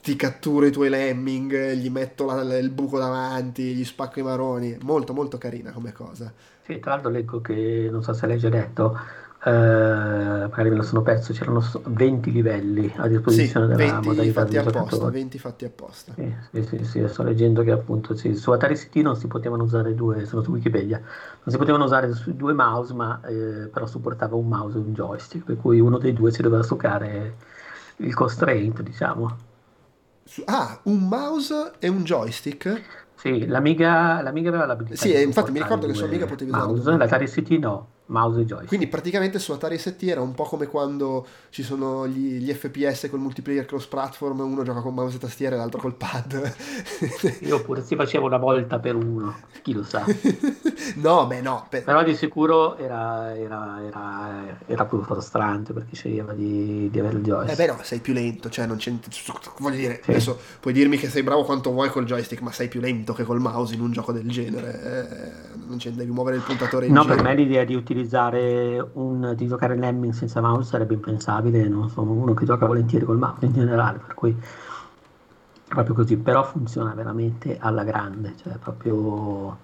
[0.00, 4.76] ti catturo i tuoi lemming gli metto la, il buco davanti gli spacco i maroni.
[4.82, 6.32] Molto molto carina come cosa.
[6.64, 8.96] Sì tra l'altro leggo che non so se l'hai già detto
[9.44, 14.56] eh, magari me lo sono perso, c'erano 20 livelli a disposizione sì, della modalità fatti
[14.56, 16.12] apposta, 20 fatti apposta.
[16.14, 19.64] Sì, sì, sì, sì, sto leggendo che appunto sì, su Atari CT non si potevano
[19.64, 24.36] usare due, sono su Wikipedia, non si potevano usare due mouse, ma eh, però supportava
[24.36, 27.34] un mouse e un joystick, per cui uno dei due si doveva stoccare
[27.96, 29.36] il constraint, diciamo.
[30.44, 32.80] Ah, un mouse e un joystick?
[33.16, 37.26] Sì, l'Amiga, l'Amiga aveva l'abilità Sì, infatti mi ricordo che su Amiga potevi usare l'Atari
[37.26, 38.68] CT no mouse e joystick.
[38.68, 43.08] Quindi praticamente su Atari ST era un po' come quando ci sono gli, gli FPS
[43.10, 46.54] col multiplayer cross platform, uno gioca con mouse e tastiera e l'altro col pad.
[47.40, 50.04] Io pure si faceva una volta per uno, chi lo sa.
[50.96, 51.66] no, beh no.
[51.68, 51.82] Per...
[51.82, 57.24] Però di sicuro era, era, era, era più frustrante perché sceglieva di, di, avere il
[57.24, 57.58] joystick.
[57.58, 58.92] Eh beh no, sei più lento, cioè non c'è...
[59.58, 60.10] Voglio dire, sì.
[60.10, 63.24] adesso puoi dirmi che sei bravo quanto vuoi col joystick, ma sei più lento che
[63.24, 64.82] col mouse in un gioco del genere.
[64.82, 67.14] Eh, non c'è, devi muovere il puntatore in No, giro.
[67.14, 68.01] per me l'idea di utilizzare
[68.94, 73.18] un, di giocare Lemming senza mouse sarebbe impensabile, non sono uno che gioca volentieri col
[73.18, 74.36] mouse in generale, per cui
[75.68, 79.58] proprio così, però funziona veramente alla grande, cioè proprio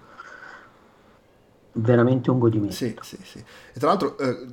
[1.73, 2.75] veramente un godimento.
[2.75, 3.37] Sì, sì, sì.
[3.39, 4.47] E tra l'altro, eh,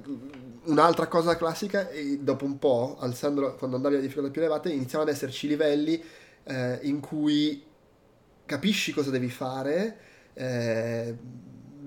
[0.65, 5.11] un'altra cosa classica, e dopo un po', alzando, quando andavi a difficoltà più elevate, iniziavano
[5.11, 6.03] ad esserci livelli
[6.45, 7.65] eh, in cui
[8.45, 9.97] capisci cosa devi fare.
[10.35, 11.17] eh,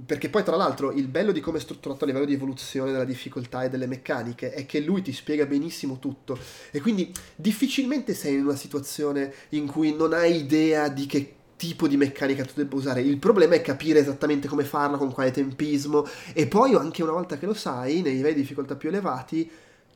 [0.06, 3.06] perché poi, tra l'altro, il bello di come è strutturato a livello di evoluzione della
[3.06, 6.38] difficoltà e delle meccaniche è che lui ti spiega benissimo tutto.
[6.72, 11.89] E quindi difficilmente sei in una situazione in cui non hai idea di che tipo
[11.89, 13.02] di meccanica tu debba usare.
[13.02, 16.08] Il problema è capire esattamente come farla, con quale tempismo.
[16.34, 19.50] E poi, anche una volta che lo sai, nei livelli di difficoltà più elevati,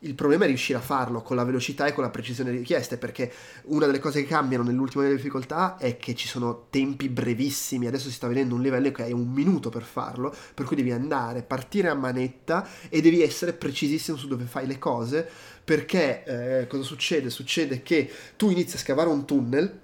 [0.04, 3.32] il problema è riuscire a farlo con la velocità e con la precisione richieste, perché
[3.64, 7.86] una delle cose che cambiano di difficoltà è che ci sono tempi brevissimi.
[7.86, 10.92] Adesso si sta vedendo un livello che hai un minuto per farlo, per cui devi
[10.92, 15.28] andare, partire a manetta e devi essere precisissimo su dove fai le cose,
[15.64, 17.30] perché eh, cosa succede?
[17.30, 19.82] Succede che tu inizi a scavare un tunnel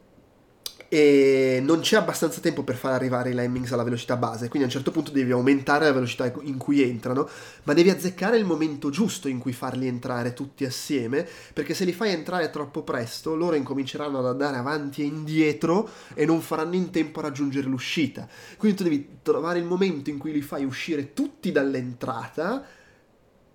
[0.92, 4.64] e non c'è abbastanza tempo per far arrivare i lemmings alla velocità base, quindi a
[4.64, 7.28] un certo punto devi aumentare la velocità in cui entrano,
[7.62, 11.92] ma devi azzeccare il momento giusto in cui farli entrare tutti assieme, perché se li
[11.92, 16.90] fai entrare troppo presto, loro incominceranno ad andare avanti e indietro e non faranno in
[16.90, 18.26] tempo a raggiungere l'uscita.
[18.58, 22.66] Quindi tu devi trovare il momento in cui li fai uscire tutti dall'entrata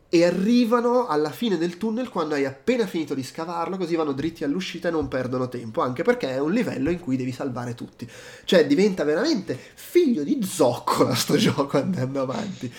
[0.10, 4.44] e arrivano alla fine del tunnel quando hai appena finito di scavarlo, così vanno dritti
[4.44, 8.08] all'uscita e non perdono tempo, anche perché è un livello in cui devi salvare tutti.
[8.46, 12.72] Cioè diventa veramente figlio di zoccola sto gioco andando avanti.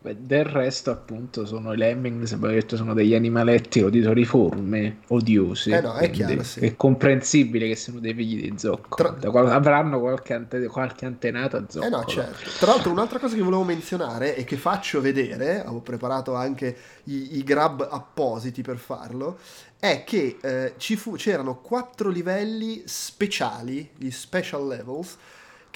[0.00, 5.70] Beh, del resto, appunto, sono i lemmings, abbiamo detto, sono degli animaletti roditoriformi, odiosi.
[5.70, 6.60] Eh no, è chiaro, sì.
[6.60, 8.96] È comprensibile che siano dei figli di zocco.
[8.96, 9.16] Tra-
[9.52, 11.86] avranno qualche, ante- qualche antenato a zocco.
[11.86, 12.50] Eh no, certo.
[12.58, 17.38] Tra l'altro un'altra cosa che volevo menzionare e che faccio vedere, avevo preparato anche i,
[17.38, 19.38] i grab appositi per farlo,
[19.78, 25.16] è che eh, ci fu- c'erano quattro livelli speciali, gli special levels,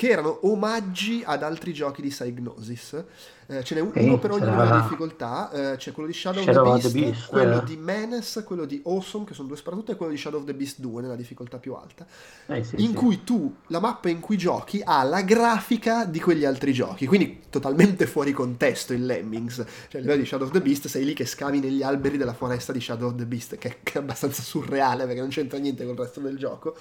[0.00, 3.04] che erano omaggi ad altri giochi di Psygnosis.
[3.48, 6.72] Eh, ce n'è Sì, uno per ogni di difficoltà, eh, c'è quello di Shadow, Shadow
[6.72, 7.64] of the the Beast, Beast, quello eh.
[7.64, 10.54] di Menace, quello di Awesome, che sono due sparatutto, e quello di Shadow of the
[10.54, 12.06] Beast 2 nella difficoltà più alta
[12.46, 12.94] Eh, sì, in sì.
[12.94, 17.42] cui tu, la mappa in cui giochi, ha la grafica di quegli altri giochi, quindi
[17.50, 19.56] totalmente fuori contesto il Lemmings.
[19.56, 22.32] Cioè, a livello di Shadow of the Beast sei lì che scavi negli alberi della
[22.32, 25.84] foresta di Shadow of the Beast, che, che è abbastanza surreale perché non c'entra niente
[25.84, 26.74] con il resto del gioco.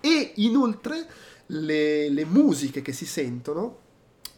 [0.00, 1.06] E inoltre
[1.46, 3.78] le, le musiche che si sentono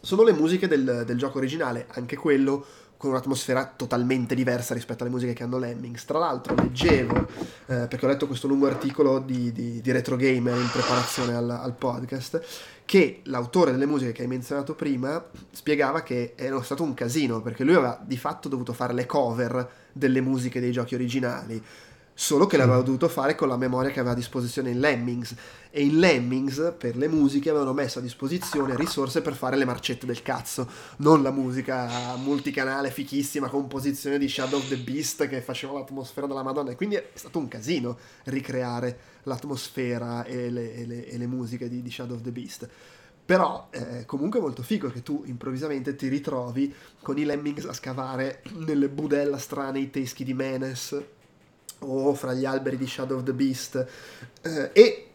[0.01, 2.65] sono le musiche del, del gioco originale, anche quello
[2.97, 6.05] con un'atmosfera totalmente diversa rispetto alle musiche che hanno Lemmings.
[6.05, 7.27] Tra l'altro leggevo,
[7.67, 11.49] eh, perché ho letto questo lungo articolo di, di, di Retro Gamer in preparazione al,
[11.49, 12.41] al podcast,
[12.85, 17.63] che l'autore delle musiche che hai menzionato prima spiegava che era stato un casino, perché
[17.63, 21.61] lui aveva di fatto dovuto fare le cover delle musiche dei giochi originali,
[22.19, 25.35] solo che l'aveva dovuto fare con la memoria che aveva a disposizione in Lemmings.
[25.69, 30.07] E in Lemmings per le musiche avevano messo a disposizione risorse per fare le marcette
[30.07, 30.67] del cazzo.
[30.97, 36.41] Non la musica multicanale fichissima composizione di Shadow of the Beast che faceva l'atmosfera della
[36.41, 36.71] Madonna.
[36.71, 41.69] E quindi è stato un casino ricreare l'atmosfera e le, e le- e le musiche
[41.69, 42.67] di, di Shadow of the Beast.
[43.23, 48.41] Però è comunque molto figo che tu improvvisamente ti ritrovi con i lemmings a scavare
[48.55, 51.15] nelle budella strane i teschi di Menes
[51.79, 53.87] o fra gli alberi di Shadow of the Beast.
[54.41, 55.07] Eh, e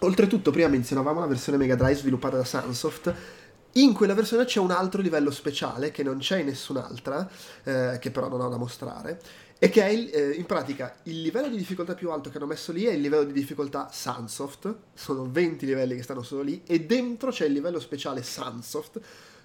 [0.00, 3.14] oltretutto prima menzionavamo la versione Mega Drive sviluppata da Sunsoft.
[3.72, 7.28] In quella versione c'è un altro livello speciale che non c'è in nessun'altra
[7.64, 9.20] eh, che però non ho da mostrare
[9.58, 12.46] e che è il- eh, in pratica il livello di difficoltà più alto che hanno
[12.46, 14.74] messo lì è il livello di difficoltà Sunsoft.
[14.94, 18.98] Sono 20 livelli che stanno solo lì e dentro c'è il livello speciale Sunsoft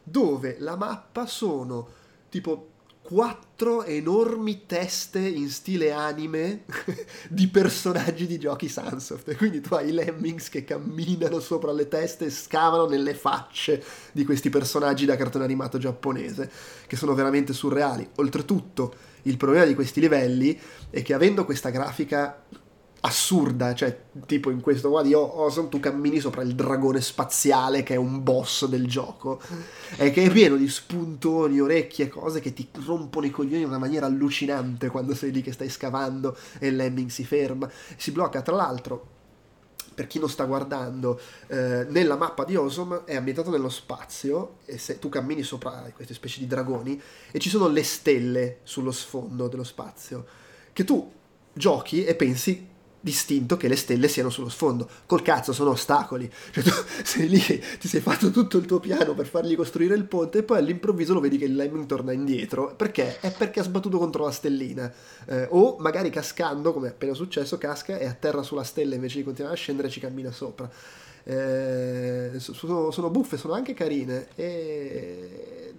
[0.04, 1.88] dove la mappa sono
[2.30, 2.71] tipo
[3.02, 6.64] quattro enormi teste in stile anime
[7.30, 9.36] di personaggi di giochi Sunsoft.
[9.36, 14.24] Quindi tu hai i lemmings che camminano sopra le teste e scavano nelle facce di
[14.24, 16.50] questi personaggi da cartone animato giapponese
[16.88, 18.08] che sono veramente surreali.
[18.16, 18.94] Oltretutto
[19.24, 20.58] il problema di questi livelli
[20.90, 22.44] è che avendo questa grafica
[23.02, 27.96] assurda, cioè tipo in questo qua di Awesome tu cammini sopra il dragone spaziale che
[27.96, 29.42] è un boss del gioco
[29.98, 33.80] e che è pieno di spuntoni, orecchie, cose che ti rompono i coglioni in una
[33.80, 38.44] maniera allucinante quando sei lì che stai scavando e il lemming si ferma, si blocca.
[38.44, 39.08] Tra l'altro,
[39.96, 44.78] per chi non sta guardando, eh, nella mappa di Awesome è ambientato nello spazio e
[44.78, 49.48] se tu cammini sopra queste specie di dragoni e ci sono le stelle sullo sfondo
[49.48, 50.26] dello spazio
[50.72, 51.12] che tu
[51.54, 52.70] giochi e pensi
[53.02, 54.88] distinto che le stelle siano sullo sfondo.
[55.06, 56.32] Col cazzo, sono ostacoli.
[56.52, 56.72] Cioè, tu
[57.04, 60.44] sei lì, ti sei fatto tutto il tuo piano per fargli costruire il ponte e
[60.44, 62.74] poi all'improvviso lo vedi che il lemming torna indietro.
[62.76, 63.20] Perché?
[63.20, 64.92] È perché ha sbattuto contro la stellina.
[65.26, 69.24] Eh, o magari cascando, come è appena successo, casca e atterra sulla stella invece di
[69.24, 70.70] continuare a scendere ci cammina sopra.
[71.24, 74.28] Eh, sono, sono buffe, sono anche carine.
[74.36, 75.74] E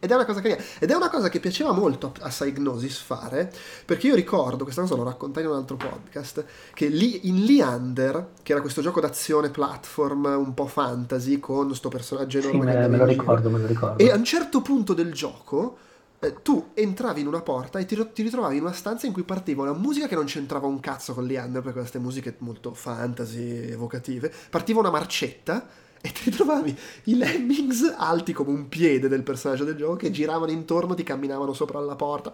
[0.00, 0.62] ed è una cosa carina.
[0.78, 3.52] Ed è una cosa che piaceva molto a Psygnosis fare,
[3.84, 8.52] perché io ricordo, questa cosa l'ho raccontata in un altro podcast, che in Leander, che
[8.52, 12.96] era questo gioco d'azione platform un po' fantasy, con questo personaggio enorme sì, me, me
[12.96, 13.98] lo ricordo, me lo ricordo.
[14.02, 15.78] E a un certo punto del gioco...
[16.20, 19.22] Eh, tu entravi in una porta e ti, ti, ritrovavi in una stanza in cui
[19.22, 23.70] partiva una musica che non c'entrava un cazzo con Leander, perché queste musiche molto fantasy,
[23.70, 24.32] evocative.
[24.50, 25.64] Partiva una marcetta
[26.00, 30.52] e ti trovavi i lemmings alti come un piede del personaggio del gioco che giravano
[30.52, 32.30] intorno, ti camminavano sopra la porta.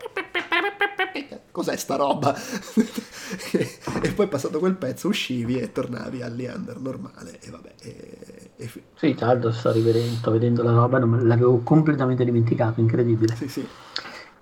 [1.51, 2.35] Cos'è sta roba?
[4.03, 7.75] e poi passato quel pezzo uscivi e tornavi al Leander normale e vabbè.
[7.81, 8.71] E, e...
[8.95, 13.37] Sì, tra l'altro sto rivedendo, vedendo la roba, non, l'avevo completamente dimenticato, incredibile.
[13.37, 13.67] Sì, sì.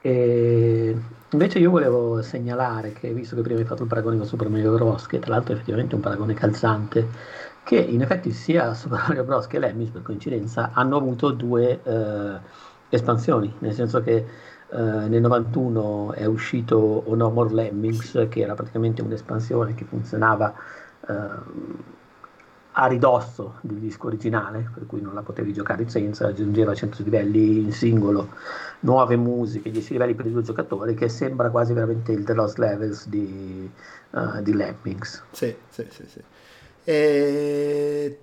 [0.01, 0.97] E
[1.31, 4.73] invece io volevo segnalare che, visto che prima hai fatto un paragone con Super Mario
[4.73, 7.09] Bros., che tra l'altro è effettivamente un paragone calzante,
[7.65, 9.47] che in effetti sia Super Mario Bros.
[9.47, 12.41] che Lemmings, per coincidenza, hanno avuto due eh,
[12.89, 18.55] espansioni, nel senso che eh, nel 91 è uscito O No More Lemmings, che era
[18.55, 20.55] praticamente un'espansione che funzionava
[21.09, 21.13] eh,
[22.75, 27.59] a ridosso del disco originale, per cui non la potevi giocare senza, aggiungeva 100 livelli
[27.65, 28.31] in singolo,
[28.81, 32.57] nuove musiche, 10 livelli per i due giocatori, che sembra quasi veramente il The Lost
[32.57, 33.71] Levels di,
[34.11, 35.23] uh, di Lemmings.
[35.33, 36.23] Sì, sì, sì, sì.
[36.85, 38.19] E,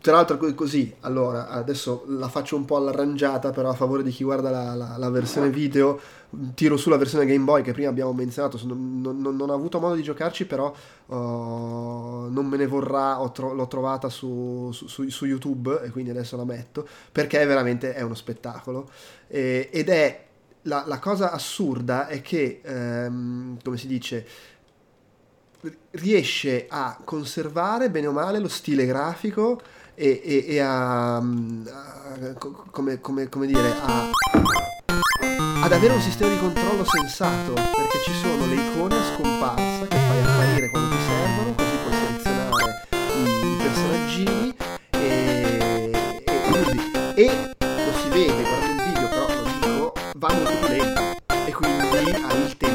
[0.00, 4.24] tra l'altro così, allora, adesso la faccio un po' all'arrangiata, però a favore di chi
[4.24, 6.00] guarda la, la, la versione video,
[6.54, 9.94] tiro sulla versione Game Boy che prima abbiamo menzionato, non, non, non ho avuto modo
[9.94, 10.72] di giocarci, però
[11.06, 16.36] uh, non me ne vorrà, tro- l'ho trovata su, su, su, YouTube e quindi adesso
[16.36, 18.88] la metto, perché veramente è uno spettacolo.
[19.26, 20.26] E, ed è,
[20.62, 24.26] la, la, cosa assurda è che, um, come si dice,
[25.92, 29.60] riesce a conservare bene o male lo stile grafico
[29.94, 31.22] e, e, e a, a,
[32.70, 34.10] come, come, come dire, a,
[35.62, 39.96] ad avere un sistema di controllo sensato perché ci sono le icone a scomparsa che
[39.96, 44.56] fai apparire quando ti servono così puoi selezionare i, i personaggini
[44.90, 45.90] e,
[46.24, 46.90] e, così.
[47.16, 51.00] e lo si vede guardando il video però lo dico va molto lento
[51.44, 52.67] e quindi hai il tempo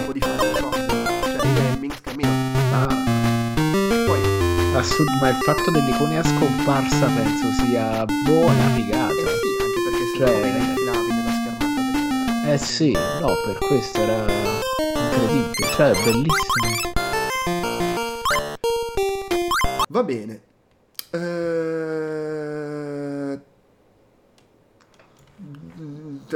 [4.84, 9.14] Assurdo, ma il fatto dell'icone a scomparsa penso sia buona figata.
[9.14, 10.46] Eh sì, anche perché se cioè...
[10.58, 12.52] infilavi nella schermata.
[12.52, 16.92] Eh sì, no, per questo era incredibile, cioè è bellissimo.
[19.88, 20.42] Va bene.
[21.12, 22.73] Eh...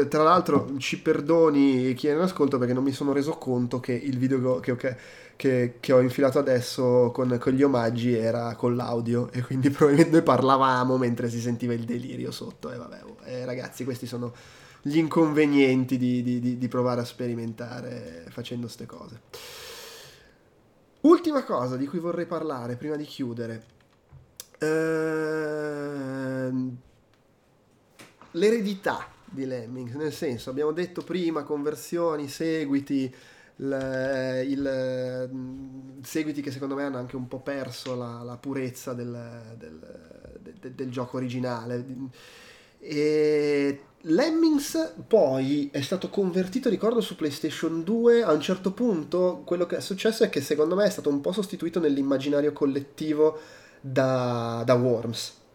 [0.05, 3.93] Tra l'altro ci perdoni chi è in ascolto perché non mi sono reso conto che
[3.93, 4.97] il video che, che,
[5.35, 10.11] che, che ho infilato adesso con, con, gli omaggi era con l'audio e quindi probabilmente
[10.11, 12.71] noi parlavamo mentre si sentiva il delirio sotto.
[12.71, 14.33] E vabbè, oh, eh, ragazzi, questi sono
[14.81, 19.21] gli inconvenienti di, di, di, di provare a sperimentare facendo queste cose.
[21.01, 23.63] Ultima cosa di cui vorrei parlare prima di chiudere.
[24.59, 24.77] Ehm,
[28.31, 33.13] l'eredità di Lemmings, nel senso abbiamo detto prima conversioni, seguiti,
[33.57, 38.93] il, il, mm, seguiti che secondo me hanno anche un po' perso la, la purezza
[38.93, 41.83] del, del, del, del, gioco originale.
[42.79, 48.23] E Lemmings poi è stato convertito, ricordo, su PlayStation 2.
[48.23, 51.21] A un certo punto quello che è successo è che secondo me è stato un
[51.21, 53.39] po' sostituito nell'immaginario collettivo
[53.81, 55.45] da, da Worms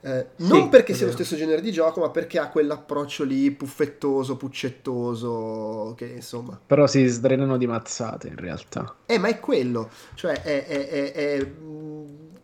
[0.00, 3.50] eh, non sì, perché sia lo stesso genere di gioco, ma perché ha quell'approccio lì
[3.50, 6.58] puffettoso, puccettoso, che insomma...
[6.64, 8.96] Però si sdrenano di mazzate in realtà.
[9.06, 11.50] Eh, ma è quello, cioè è, è, è, è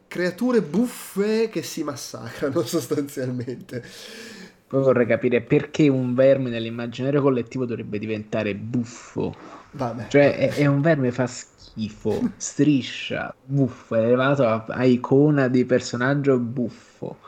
[0.09, 3.83] creature buffe che si massacrano sostanzialmente.
[4.67, 9.35] Poi vorrei capire perché un verme nell'immaginario collettivo dovrebbe diventare buffo.
[9.73, 10.07] Vabbè.
[10.09, 11.54] Cioè è, è un verme fa schifo,
[12.37, 17.19] striscia, buffo, è elevato a, a icona di personaggio buffo.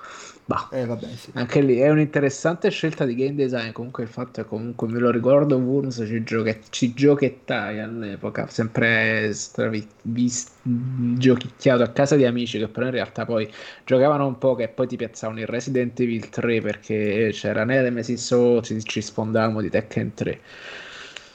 [0.44, 1.30] Bah, eh, vabbè, sì.
[1.34, 3.72] Anche lì è un'interessante scelta di game design.
[3.72, 5.56] Comunque, il fatto è comunque me lo ricordo.
[5.56, 12.68] Worms ci, gioche- ci giochettai all'epoca, sempre stravi- vis- giochicchiato a casa di amici che
[12.68, 13.50] però in realtà poi
[13.84, 18.62] giocavano un po' che poi ti piazzavano il Resident Evil 3 perché c'era Nemesis o
[18.62, 20.40] ci, ci spondavamo di Tekken 3.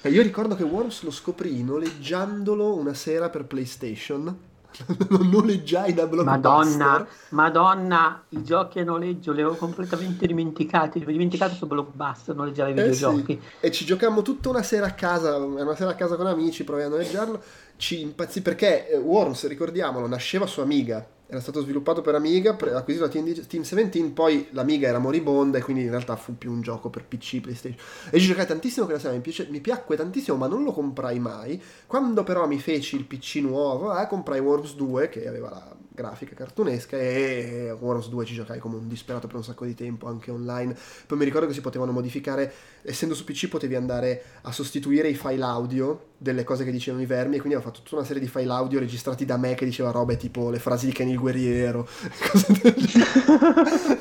[0.09, 4.49] Io ricordo che Worms lo scoprì noleggiandolo una sera per PlayStation
[5.09, 6.25] non noleggiai da blockbuster.
[6.39, 10.97] Madonna, Madonna, i giochi a noleggio li avevo completamente dimenticati.
[10.97, 13.39] Li avevo dimenticato su blockbuster noleggiare i Eh videogiochi.
[13.39, 16.63] sì, E ci giocammo tutta una sera a casa, una sera a casa con amici,
[16.63, 17.43] proviamo a noleggiarlo.
[17.81, 23.05] Ci impazzì perché eh, Worms, ricordiamolo, nasceva su Amiga, era stato sviluppato per Amiga, acquisito
[23.05, 26.61] da Team, Team 17, poi l'Amiga era moribonda e quindi in realtà fu più un
[26.61, 27.83] gioco per PC, PlayStation.
[28.11, 31.17] E ci giocai tantissimo quella sera, mi, piace- mi piacque tantissimo, ma non lo comprai
[31.17, 31.59] mai.
[31.87, 36.35] Quando però mi feci il PC nuovo, eh, comprai Worms 2, che aveva la grafica
[36.35, 40.31] cartunesca, e Worms 2 ci giocai come un disperato per un sacco di tempo, anche
[40.31, 40.75] online.
[41.05, 42.51] Poi mi ricordo che si potevano modificare,
[42.81, 47.05] essendo su PC potevi andare a sostituire i file audio delle cose che dicevano i
[47.05, 49.65] vermi, e quindi ho fatto tutta una serie di file audio registrati da me che
[49.65, 51.87] diceva robe tipo le frasi di Ken il guerriero,
[52.31, 53.99] cose del genere.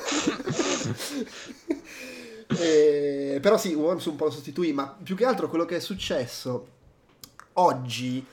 [2.58, 5.80] Eh, però sì, Worms un po' lo sostituì, ma più che altro quello che è
[5.80, 6.66] successo
[7.54, 8.24] oggi,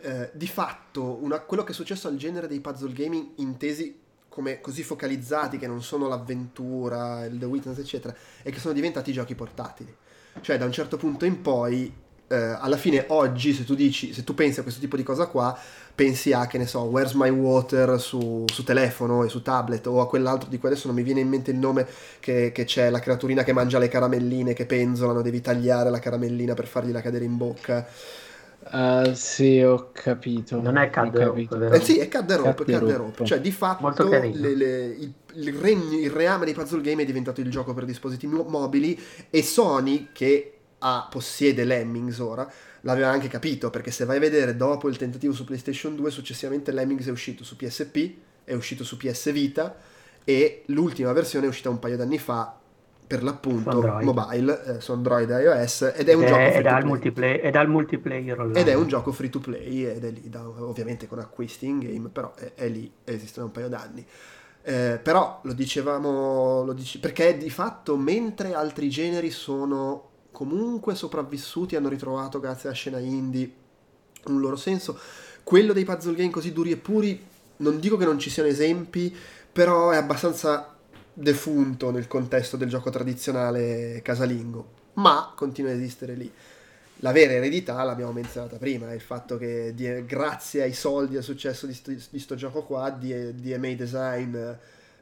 [0.00, 3.98] eh, di fatto, una- quello che è successo al genere dei puzzle gaming intesi
[4.28, 9.12] come così focalizzati, che non sono l'avventura, il The Witness, eccetera, è che sono diventati
[9.12, 9.92] giochi portatili.
[10.40, 11.92] Cioè, da un certo punto in poi,
[12.28, 15.26] eh, alla fine, oggi, se tu dici, se tu pensi a questo tipo di cosa
[15.26, 15.58] qua,
[15.92, 20.00] pensi a, che ne so, Where's My Water su, su telefono e su tablet, o
[20.00, 21.84] a quell'altro di cui adesso non mi viene in mente il nome,
[22.20, 26.54] che, che c'è la creaturina che mangia le caramelline, che penzolano, devi tagliare la caramellina
[26.54, 27.88] per fargliela cadere in bocca.
[28.70, 30.60] Ah, sì, ho capito.
[30.60, 31.76] Non è Cad the Rope?
[31.76, 33.24] Eh sì, è the Rope, the Rope.
[33.24, 33.82] Cioè, di fatto,
[34.34, 37.84] le- le- il, il regno- il reame dei puzzle game è diventato il gioco per
[37.84, 38.98] dispositivi mo- mobili
[39.30, 42.50] e Sony, che ha, possiede Lemmings ora,
[42.82, 46.70] l'aveva anche capito, perché se vai a vedere dopo il tentativo su PlayStation 2, successivamente
[46.72, 48.12] Lemmings è uscito su PSP,
[48.44, 49.76] è uscito su PS Vita
[50.24, 52.57] e l'ultima versione è uscita un paio d'anni fa
[53.08, 56.58] per l'appunto mobile, eh, su Android e iOS ed è un Ed gioco è, free
[56.60, 58.60] ed to multiplayer, ed ha il multiplayer online.
[58.60, 61.78] Ed è un gioco free to play ed è lì, da- ovviamente con acquisti in
[61.78, 64.06] game, però è, è lì, esiste da un paio d'anni.
[64.62, 71.76] Eh, però lo dicevamo, lo dice- perché di fatto mentre altri generi sono comunque sopravvissuti,
[71.76, 73.50] hanno ritrovato grazie alla scena indie
[74.26, 74.98] un loro senso,
[75.42, 77.24] quello dei puzzle game così duri e puri,
[77.56, 79.16] non dico che non ci siano esempi,
[79.50, 80.77] però è abbastanza
[81.20, 86.30] defunto nel contesto del gioco tradizionale casalingo, ma continua a esistere lì.
[87.00, 91.22] La vera eredità l'abbiamo menzionata prima, il fatto che di- grazie ai soldi e al
[91.24, 94.36] successo di, sto, di sto gioco qua, D- DMA Design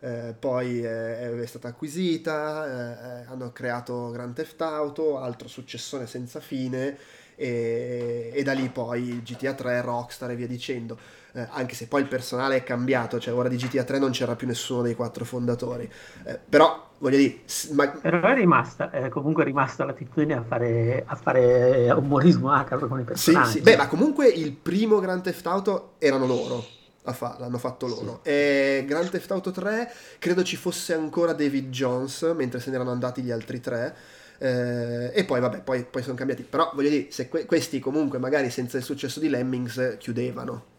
[0.01, 6.41] eh, poi eh, è stata acquisita, eh, hanno creato Grand Theft Auto, altro successone senza
[6.41, 6.97] fine,
[7.35, 10.99] e, e da lì poi GTA 3, Rockstar e via dicendo.
[11.37, 14.35] Eh, anche se poi il personale è cambiato, cioè ora di GTA 3 non c'era
[14.37, 15.87] più nessuno dei quattro fondatori.
[16.25, 17.41] Eh, però, voglio dire,
[17.73, 23.01] ma- Però è rimasta, è comunque rimasta l'attitudine a fare, a fare umorismo macabro con
[23.01, 23.51] i Sì, personaggi.
[23.51, 23.61] sì.
[23.61, 26.65] Beh, ma comunque il primo Grand Theft Auto erano loro.
[27.09, 28.21] a fa- l'hanno fatto loro.
[28.25, 29.89] E Grand Theft Auto 3
[30.19, 33.95] credo ci fosse ancora David Jones, mentre se ne erano andati gli altri tre.
[34.39, 36.43] Eh, e poi, vabbè, poi, poi sono cambiati.
[36.43, 40.75] Però voglio dire, se que- questi comunque magari senza il successo di Lemmings chiudevano.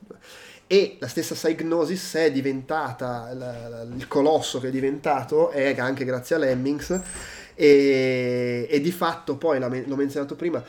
[0.67, 6.03] E la stessa Psygnosis è diventata la- la- il colosso che è diventato, è anche
[6.03, 7.01] grazie a Lemmings.
[7.55, 10.63] E, e di fatto poi, l'ho menzionato prima,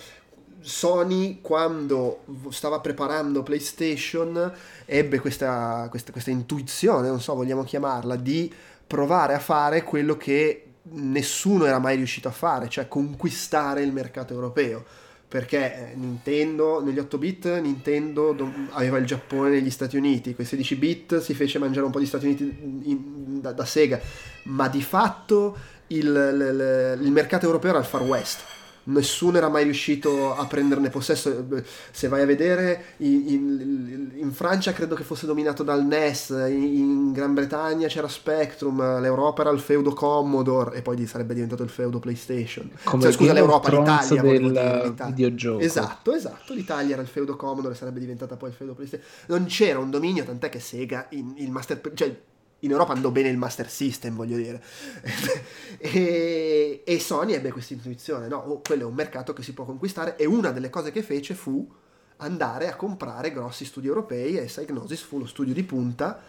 [0.61, 2.21] Sony quando
[2.51, 4.53] stava preparando PlayStation
[4.87, 8.53] ebbe questa, questa, questa intuizione, non so, vogliamo chiamarla, di
[8.87, 14.33] provare a fare quello che nessuno era mai riuscito a fare, cioè conquistare il mercato
[14.33, 14.85] europeo.
[15.29, 20.35] Perché eh, Nintendo, negli 8 bit, Nintendo do- aveva il Giappone e gli Stati Uniti,
[20.35, 23.67] con i 16 bit si fece mangiare un po' di Stati Uniti in- da, da
[23.67, 24.01] Sega,
[24.45, 25.57] ma di fatto
[25.89, 28.41] il, il- il mercato europeo era il Far West
[28.89, 31.47] nessuno era mai riuscito a prenderne possesso.
[31.91, 36.63] Se vai a vedere, in, in- in Francia credo che fosse dominato dal NES, in,
[36.63, 41.71] in Gran Bretagna c'era Spectrum, l'Europa era il feudo Commodore e poi sarebbe diventato il
[41.71, 42.71] feudo PlayStation.
[42.85, 44.23] Come Cioè, scusa, l'Europa, l'Italia.
[44.23, 45.61] del dire, videogioco.
[45.61, 46.53] Esatto, esatto.
[46.55, 49.09] L'Italia era il feudo Commodore e sarebbe diventata poi il feudo PlayStation.
[49.27, 51.81] Non c'era un dominio, tant'è che Sega, in, il Master...
[51.95, 52.21] Cioè,
[52.61, 54.63] in Europa andò bene il Master System, voglio dire.
[55.79, 58.39] e, e Sony ebbe questa intuizione, no?
[58.39, 61.35] Oh, quello è un mercato che si può conquistare e una delle cose che fece
[61.35, 61.71] fu
[62.17, 66.21] andare a comprare grossi studi europei e Psygnosis fu lo studio di punta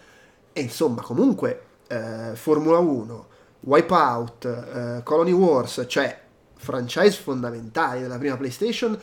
[0.54, 3.28] e insomma comunque eh, Formula 1,
[3.62, 6.22] Wipeout, eh, Colony Wars, cioè
[6.56, 9.00] franchise fondamentali della prima PlayStation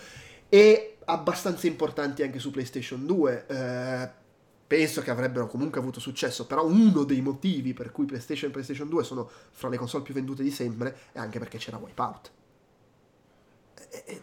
[0.49, 3.45] e abbastanza importanti anche su PlayStation 2.
[3.49, 4.25] eh,
[4.67, 8.89] penso che avrebbero comunque avuto successo, però uno dei motivi per cui PlayStation e PlayStation
[8.89, 12.31] 2 sono fra le console più vendute di sempre è anche perché c'era Wipeout.
[13.91, 14.21] E- e-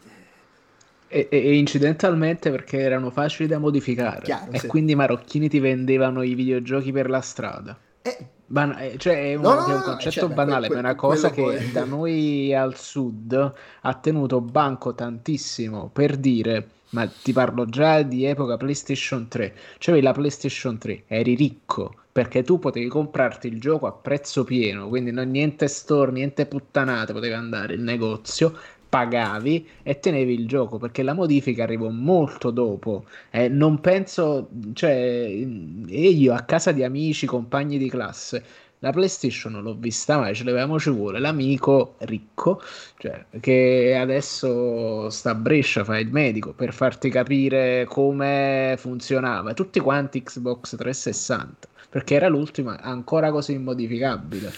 [1.30, 4.68] E, incidentalmente perché erano facili da modificare Chiaro, e sì.
[4.68, 7.78] quindi i marocchini ti vendevano i videogiochi per la strada.
[8.02, 8.18] Eh,
[8.48, 10.96] Ban- eh, cioè è un, No, no, è un concetto cioè, banale, ma è una
[10.96, 17.34] cosa che poi- da noi al sud ha tenuto banco tantissimo per dire, ma ti
[17.34, 22.88] parlo già di epoca PlayStation 3, cioè la PlayStation 3, eri ricco perché tu potevi
[22.88, 27.84] comprarti il gioco a prezzo pieno, quindi non niente store, niente puttanate, potevi andare in
[27.84, 28.56] negozio,
[28.88, 33.06] pagavi e tenevi il gioco perché la modifica arrivò molto dopo.
[33.32, 38.46] Eh, non penso, cioè, io a casa di amici, compagni di classe,
[38.84, 42.62] la PlayStation non l'ho vista mai, ce l'avevamo ci vuole l'amico ricco,
[42.98, 49.54] cioè, che adesso sta a Brescia, fa il medico, per farti capire come funzionava.
[49.54, 54.52] Tutti quanti Xbox 360, perché era l'ultima ancora così immodificabile.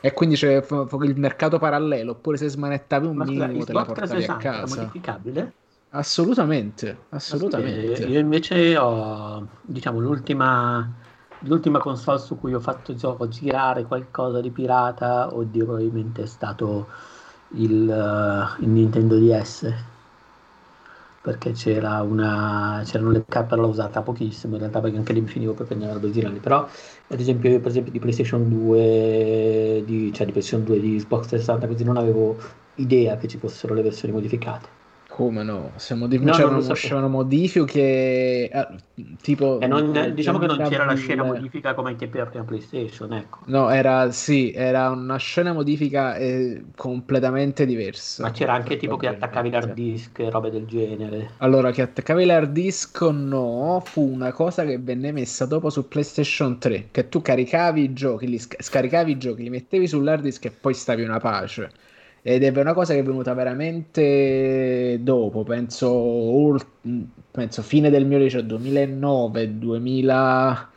[0.00, 4.24] E quindi c'è il mercato parallelo, oppure se smanettavi un Ma minimo te la portavi
[4.24, 4.76] a 360 era casa.
[4.76, 5.52] modificabile?
[5.90, 8.02] Assolutamente, assolutamente.
[8.04, 10.86] Io invece ho, diciamo, l'ultima,
[11.40, 16.88] l'ultima console su cui ho fatto gioco girare qualcosa di pirata, oddio, probabilmente è stato
[17.50, 19.72] il, eh, il Nintendo DS.
[21.20, 25.26] Perché c'era una, c'erano le carte, l'ho usata pochissimo in realtà perché anche lì mi
[25.26, 26.38] finivo per prendere la girare.
[26.38, 26.66] Però,
[27.08, 31.26] ad esempio, io per esempio di PlayStation 2, di, cioè di PlayStation 2, di Xbox
[31.28, 32.36] 360, così non avevo
[32.76, 34.77] idea che ci fossero le versioni modificate.
[35.18, 35.72] Come no?
[35.78, 36.72] Se modi- No, c'erano, sapevo.
[36.74, 37.80] uscivano modifiche
[38.48, 38.66] eh,
[39.20, 42.18] tipo E non- nel diciamo che non c'era la 2000 scena modifica come ai tempi
[42.18, 43.38] della prima PlayStation, ecco.
[43.46, 48.22] No, era sì, era una scena modifica eh, completamente diversa.
[48.22, 51.30] Ma c'era anche tipo che attaccavi l'hard disk e robe del genere.
[51.38, 56.58] Allora, che attaccavi l'hard disk no, fu una cosa che venne messa dopo su PlayStation
[56.58, 60.44] 3, che tu caricavi i giochi, li sc- scaricavi i giochi, li mettevi sull'hard disk
[60.44, 61.70] e poi stavi una pace.
[62.22, 66.56] Ed è una cosa che è venuta veramente dopo, penso,
[67.30, 70.70] penso fine del mio liceo, 2009, 2000,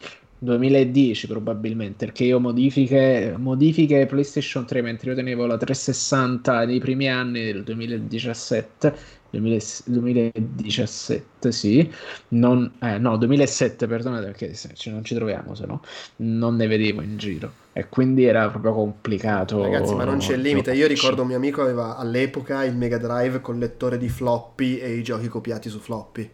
[0.44, 7.08] 2010 probabilmente, perché io modifiche, modifiche PlayStation 3 mentre io tenevo la 360 nei primi
[7.08, 8.96] anni del 2017,
[9.30, 11.88] 2000 2017 sì,
[12.30, 14.54] non, eh, no 2007 perdonate perché
[14.86, 15.82] non ci troviamo se no
[16.18, 20.42] non ne vedevo in giro e quindi era proprio complicato Ragazzi, ma non c'è il
[20.42, 20.74] limite.
[20.74, 24.96] Io ricordo un mio amico aveva all'epoca il Mega Drive con lettore di floppy e
[24.96, 26.30] i giochi copiati su floppy.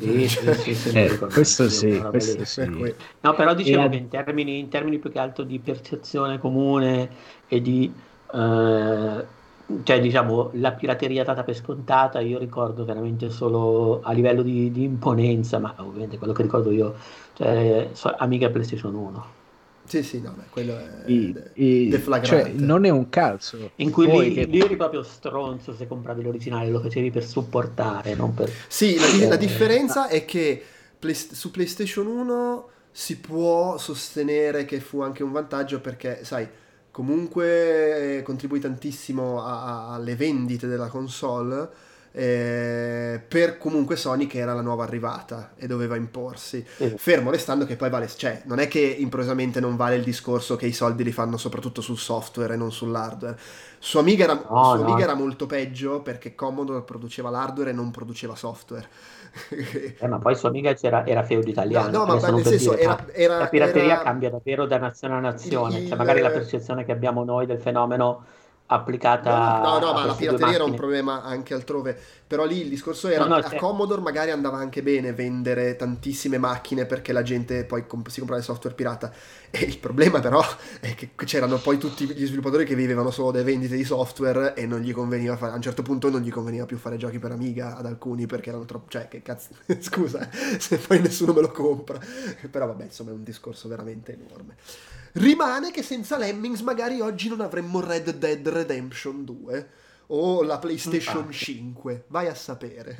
[0.00, 2.70] Sì, sì, sì, sì, mi Eh, questo sì, questo sì.
[2.70, 6.38] Cui- No, però dicevo E- che in termini, in termini più che altro di percezione
[6.38, 7.10] comune
[7.48, 7.92] e di,
[8.32, 9.26] eh,
[9.82, 14.84] cioè diciamo, la pirateria data per scontata, io ricordo veramente solo a livello di, di
[14.84, 16.96] imponenza, ma ovviamente quello che ricordo io,
[17.34, 19.37] cioè so- Amiga PlayStation 1.
[19.88, 22.50] Sì, sì, no, beh, quello è I- de- i- deflagrante.
[22.50, 26.22] cioè, non è un calzo In cui lì, che- lì eri proprio stronzo se compravi
[26.22, 28.50] l'originale, lo facevi per supportare, non per...
[28.68, 30.62] Sì, la, la Eh, differenza è che
[30.98, 36.46] Play- su PlayStation 1 si può sostenere che fu anche un vantaggio perché, sai,
[36.90, 41.86] comunque contribuì tantissimo a- a- alle vendite della console.
[42.12, 46.94] Eh, per comunque Sony che era la nuova arrivata e doveva imporsi Sì.
[46.96, 50.66] fermo restando che poi vale cioè non è che improvvisamente non vale il discorso che
[50.66, 53.36] i soldi li fanno soprattutto sul software e non sull'hardware
[53.80, 54.98] su Amiga era, No, su no.
[54.98, 58.88] Era molto peggio perché Commodore produceva l'hardware e non produceva software
[59.98, 61.90] Eh, ma poi su Amiga c'era, era feudo italiano.
[61.90, 65.14] No, no, ma nel senso, dire, era- era- la pirateria era- cambia davvero da nazione
[65.14, 65.78] a nazione.
[65.78, 68.24] Il- Cioè, magari la percezione che abbiamo noi del fenomeno
[68.68, 71.98] applicata No, no, a ma la pirateria era un problema anche altrove.
[72.26, 76.36] Però lì il discorso era No, no, a Commodore magari andava anche bene vendere tantissime
[76.36, 79.10] macchine perché la gente poi comp- si comprava il software pirata.
[79.50, 80.42] E il problema però
[80.80, 84.66] è che c'erano poi tutti gli sviluppatori che vivevano solo delle vendite di software e
[84.66, 87.32] non gli conveniva fare, a un certo punto non gli conveniva più fare giochi per
[87.32, 89.48] Amiga ad alcuni perché erano troppo, cioè che cazzo,
[89.80, 90.28] scusa,
[90.58, 91.98] se poi nessuno me lo compra.
[92.50, 94.56] Però vabbè, insomma è un discorso veramente enorme.
[95.18, 99.68] Rimane che senza Lemmings magari oggi non avremmo Red Dead Redemption 2
[100.10, 101.36] o la PlayStation Infatti.
[101.36, 102.96] 5, vai a sapere.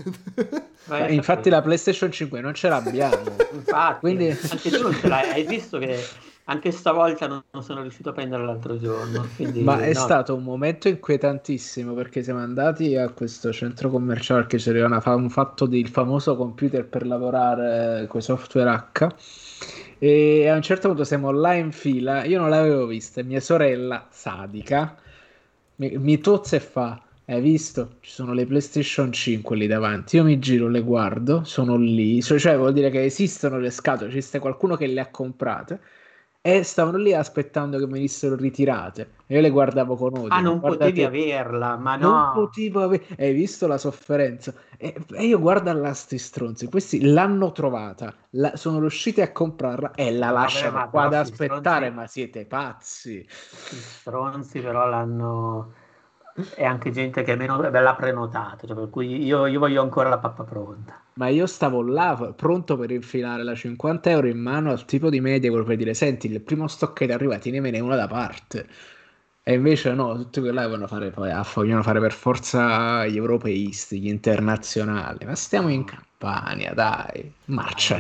[0.87, 1.51] Vai a infatti sapere.
[1.57, 5.31] la PlayStation 5 non ce l'abbiamo Infatti, Quindi- anche tu non ce l'hai.
[5.31, 5.97] Hai visto che
[6.45, 9.27] anche stavolta non, sono riuscito a prendere l'altro giorno.
[9.37, 9.99] quindi, Ma è no.
[9.99, 15.67] stato un momento inquietantissimo perché siamo andati a questo centro commerciale che c'era un fatto
[15.67, 19.09] del famoso computer per lavorare con i software H
[19.99, 24.07] e a un certo punto siamo là in fila, io non l'avevo vista, mia sorella
[24.11, 24.97] sadica
[25.77, 27.97] mi, mi tozza e fa hai visto?
[28.01, 30.17] Ci sono le PlayStation 5 lì davanti.
[30.17, 32.23] Io mi giro, le guardo, sono lì.
[32.23, 35.79] Cioè, cioè, vuol dire che esistono le scatole, esiste qualcuno che le ha comprate.
[36.41, 39.11] E stavano lì aspettando che venissero ritirate.
[39.29, 40.29] Io le guardavo con odio.
[40.31, 42.09] Ah, non Guardate, potevi averla, ma no.
[42.09, 43.07] Non potevo avere...
[43.19, 44.55] Hai visto la sofferenza?
[44.77, 49.93] E, e io guardo là sti stronzi, questi l'hanno trovata, la- sono riusciti a comprarla
[49.95, 53.27] e la Vabbè, lasciano ma qua ad aspettare, stronzi- ma siete pazzi.
[53.69, 55.73] Gli stronzi però l'hanno...
[56.55, 60.09] E anche gente che meno ve l'ha prenotato, cioè, per cui io, io voglio ancora
[60.09, 61.03] la pappa pronta.
[61.19, 65.21] Ma io stavo là pronto per infilare la 50 euro in mano al tipo di
[65.21, 68.69] media per dire: Senti, il primo stock che arriva, tienimene una da parte.
[69.43, 73.17] E invece no, tutti quelli là vogliono fare, poi, ah, vogliono fare per forza gli
[73.17, 75.25] europeisti, gli internazionali.
[75.25, 77.97] Ma stiamo in Campania, dai, marcia.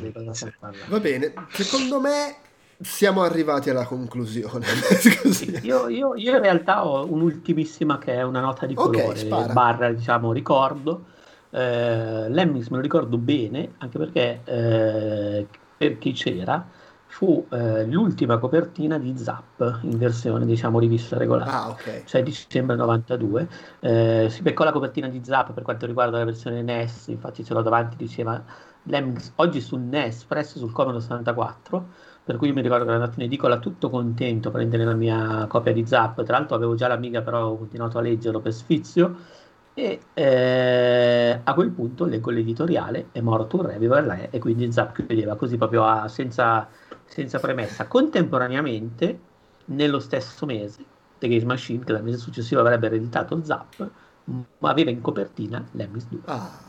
[0.60, 0.70] Ah?
[0.88, 2.36] Va bene, secondo me
[2.80, 4.66] siamo arrivati alla conclusione.
[5.62, 9.52] Io, io- io in realtà ho un'ultimissima che è una nota di colore, spara.
[9.52, 11.16] barra diciamo ricordo.
[11.50, 15.46] Eh, Lemmings me lo ricordo bene, anche perché eh,
[15.76, 16.66] per chi c'era
[17.08, 21.50] fu eh, l'ultima copertina di Zap in versione diciamo rivista regolare.
[21.50, 22.04] Ah, ok.
[22.04, 23.48] cioè dicembre 92.
[23.80, 27.54] Eh, si beccò la copertina di Zap per quanto riguarda la versione NES, infatti ce
[27.54, 28.44] l'ho davanti, diceva
[28.82, 31.88] Lemmings oggi sul NES, presto sul Commodore 64,
[32.24, 35.46] per cui mi ricordo che ero andato in edicola tutto contento a prendere la mia
[35.48, 39.16] copia di Zap, tra l'altro avevo già l'Amiga però ho continuato a leggerlo per sfizio
[39.78, 45.36] e eh, a quel punto leggo l'editoriale, è morto un Reviver e quindi Zap chiudeva
[45.36, 46.68] così proprio a- senza,
[47.04, 47.86] senza premessa.
[47.86, 49.20] Contemporaneamente,
[49.66, 50.84] nello stesso mese,
[51.18, 53.88] The Games Machine, che dal mese successivo avrebbe ereditato Zap,
[54.24, 56.20] ma aveva in copertina Lemmings 2.
[56.24, 56.66] Ah.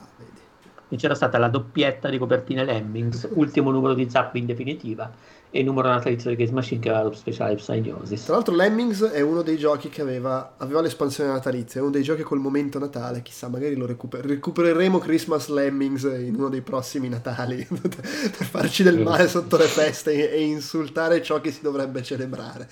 [0.88, 5.12] E c'era stata la doppietta di copertine Lemmings, ultimo numero di Zap in definitiva,
[5.52, 8.24] e il numero natalizio di Games Machine che aveva lo speciale Psygnosis.
[8.24, 12.04] Tra l'altro Lemmings è uno dei giochi che aveva, aveva l'espansione natalizia, è uno dei
[12.04, 17.10] giochi col momento Natale, chissà, magari lo recuper- recupereremo Christmas Lemmings in uno dei prossimi
[17.10, 22.04] Natali, per farci del male sotto le feste e, e insultare ciò che si dovrebbe
[22.04, 22.68] celebrare.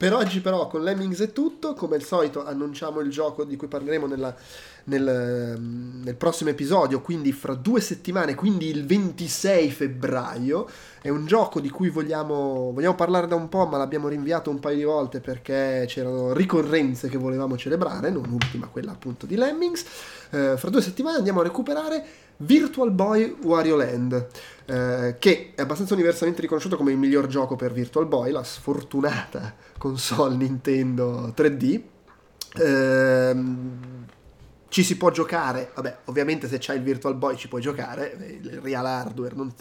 [0.00, 3.68] Per oggi però con Lemmings è tutto, come al solito annunciamo il gioco di cui
[3.68, 4.34] parleremo nella-
[4.84, 10.66] nel, ehm, nel prossimo episodio, quindi fra due settimane, quindi il 26 febbraio.
[11.02, 14.58] È un gioco di cui vogliamo, vogliamo parlare da un po', ma l'abbiamo rinviato un
[14.58, 19.84] paio di volte perché c'erano ricorrenze che volevamo celebrare, non ultima quella appunto di Lemmings.
[20.30, 22.04] Eh, fra due settimane andiamo a recuperare
[22.42, 24.28] Virtual Boy Wario Land,
[24.64, 29.54] eh, che è abbastanza universalmente riconosciuto come il miglior gioco per Virtual Boy, la sfortunata
[29.76, 31.80] console Nintendo 3D.
[32.56, 34.06] Ehm,
[34.68, 38.38] ci si può giocare, vabbè, ovviamente se c'hai il Virtual Boy ci puoi giocare, eh,
[38.40, 39.52] il real hardware non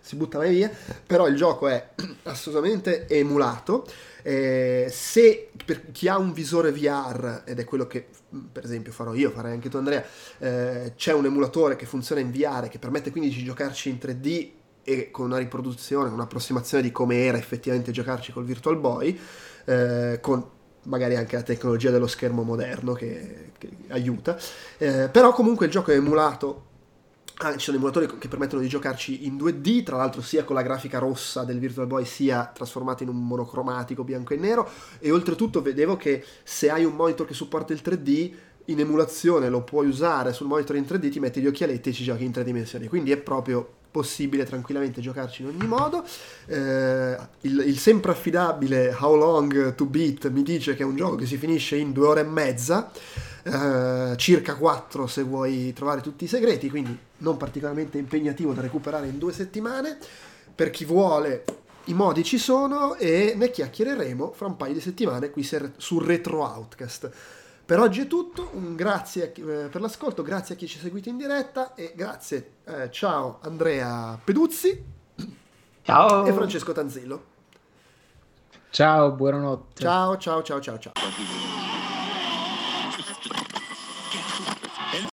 [0.00, 0.70] si- butta mai via,
[1.06, 1.90] però il gioco è
[2.24, 3.84] assolutamente emulato.
[4.22, 8.06] Eh, se per chi ha un visore VR, ed è quello che
[8.50, 10.04] per esempio farò io, farai anche tu Andrea,
[10.38, 14.50] eh, c'è un emulatore che funziona in VR che permette quindi di giocarci in 3D
[14.84, 19.18] e con una riproduzione, un'approssimazione di come era effettivamente giocarci col Virtual Boy,
[19.64, 20.44] eh, con
[20.84, 24.36] magari anche la tecnologia dello schermo moderno che, che aiuta.
[24.78, 26.70] Eh, però comunque il gioco è emulato.
[27.44, 30.62] Ah, ci sono emulatori che permettono di giocarci in 2D, tra l'altro sia con la
[30.62, 34.70] grafica rossa del Virtual Boy sia trasformato in un monocromatico bianco e nero.
[35.00, 38.32] E oltretutto vedevo che se hai un monitor che supporta il 3D
[38.66, 42.04] in emulazione lo puoi usare sul monitor in 3D, ti metti gli occhialetti e ci
[42.04, 46.04] giochi in tre dimensioni, quindi è proprio possibile tranquillamente giocarci in ogni modo.
[46.46, 51.16] Eh, il, il sempre affidabile How Long to Beat mi dice che è un gioco
[51.16, 52.92] che si finisce in due ore e mezza,
[53.42, 59.06] eh, circa quattro se vuoi trovare tutti i segreti, quindi non particolarmente impegnativo da recuperare
[59.08, 59.98] in due settimane.
[60.54, 61.44] Per chi vuole,
[61.84, 66.42] i modi ci sono e ne chiacchiereremo fra un paio di settimane qui su Retro
[66.42, 67.10] Outcast.
[67.64, 71.08] Per oggi è tutto, un grazie eh, per l'ascolto, grazie a chi ci ha seguito
[71.08, 74.84] in diretta e grazie, eh, ciao Andrea Peduzzi
[75.82, 76.24] Ciao!
[76.26, 77.30] e Francesco Tanzillo.
[78.70, 79.82] Ciao, buonanotte.
[79.82, 80.92] Ciao, ciao, ciao, ciao, ciao.
[84.12, 84.61] Thank you.